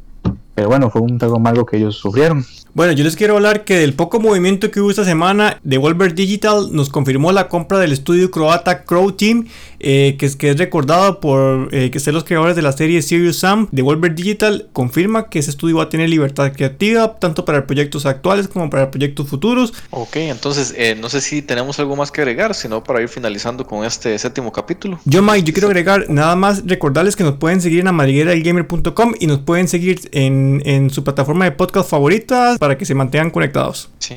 Pero 0.57 0.69
bueno, 0.69 0.89
fue 0.89 1.01
un 1.01 1.19
trago 1.19 1.39
malo 1.39 1.67
que 1.67 1.77
ellos 1.77 1.97
sufrieron. 1.97 2.43
Bueno, 2.73 2.93
yo 2.93 3.03
les 3.03 3.15
quiero 3.15 3.35
hablar 3.35 3.63
que 3.63 3.75
del 3.77 3.93
poco 3.93 4.19
movimiento 4.19 4.71
que 4.71 4.79
hubo 4.81 4.89
esta 4.89 5.05
semana, 5.05 5.59
Devolver 5.63 6.15
Digital 6.15 6.69
nos 6.71 6.89
confirmó 6.89 7.31
la 7.31 7.47
compra 7.47 7.77
del 7.77 7.91
estudio 7.91 8.29
croata 8.31 8.83
Crow 8.83 9.11
Team, 9.11 9.47
eh, 9.79 10.15
que, 10.17 10.25
es, 10.25 10.35
que 10.35 10.49
es 10.49 10.57
recordado 10.57 11.19
por 11.19 11.69
eh, 11.71 11.91
que 11.91 11.99
ser 11.99 12.13
los 12.15 12.23
creadores 12.23 12.55
de 12.55 12.61
la 12.63 12.71
serie 12.71 13.01
Serious 13.01 13.37
Sam. 13.37 13.67
Devolver 13.71 14.13
Digital 14.15 14.67
confirma 14.73 15.29
que 15.29 15.39
ese 15.39 15.51
estudio 15.51 15.77
va 15.77 15.83
a 15.83 15.89
tener 15.89 16.09
libertad 16.09 16.51
creativa, 16.53 17.15
tanto 17.19 17.45
para 17.45 17.65
proyectos 17.65 18.07
actuales 18.07 18.47
como 18.47 18.69
para 18.69 18.89
proyectos 18.89 19.27
futuros. 19.27 19.73
Ok, 19.91 20.17
entonces 20.17 20.73
eh, 20.77 20.95
no 20.99 21.09
sé 21.09 21.21
si 21.21 21.43
tenemos 21.43 21.79
algo 21.79 21.95
más 21.95 22.11
que 22.11 22.21
agregar, 22.21 22.53
sino 22.53 22.83
para 22.83 23.01
ir 23.01 23.09
finalizando 23.09 23.65
con 23.65 23.85
este 23.85 24.17
séptimo 24.19 24.51
capítulo. 24.51 24.99
Yo, 25.05 25.21
Mike, 25.21 25.43
yo 25.43 25.53
quiero 25.53 25.67
agregar 25.67 26.09
nada 26.09 26.35
más 26.35 26.63
recordarles 26.65 27.15
que 27.15 27.23
nos 27.23 27.37
pueden 27.37 27.61
seguir 27.61 27.79
en 27.79 27.87
amadrigueradelgamer.com 27.87 29.13
y 29.19 29.27
nos 29.27 29.39
pueden 29.39 29.67
seguir 29.67 29.99
en, 30.63 30.89
su 30.89 31.03
plataforma 31.03 31.45
de 31.45 31.51
podcast 31.51 31.89
favorita 31.89 32.55
para 32.59 32.77
que 32.77 32.85
se 32.85 32.95
mantengan 32.95 33.31
conectados. 33.31 33.89
Sí, 33.99 34.15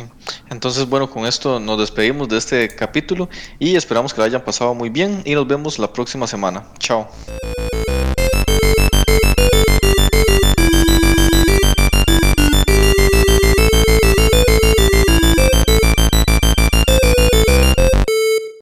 entonces 0.50 0.88
bueno, 0.88 1.10
con 1.10 1.26
esto 1.26 1.60
nos 1.60 1.78
despedimos 1.78 2.28
de 2.28 2.38
este 2.38 2.68
capítulo 2.68 3.28
y 3.58 3.76
esperamos 3.76 4.14
que 4.14 4.20
lo 4.20 4.24
hayan 4.24 4.44
pasado 4.44 4.74
muy 4.74 4.88
bien 4.88 5.22
y 5.24 5.34
nos 5.34 5.46
vemos 5.46 5.78
la 5.78 5.92
próxima 5.92 6.26
semana. 6.26 6.64
Chao. 6.78 7.08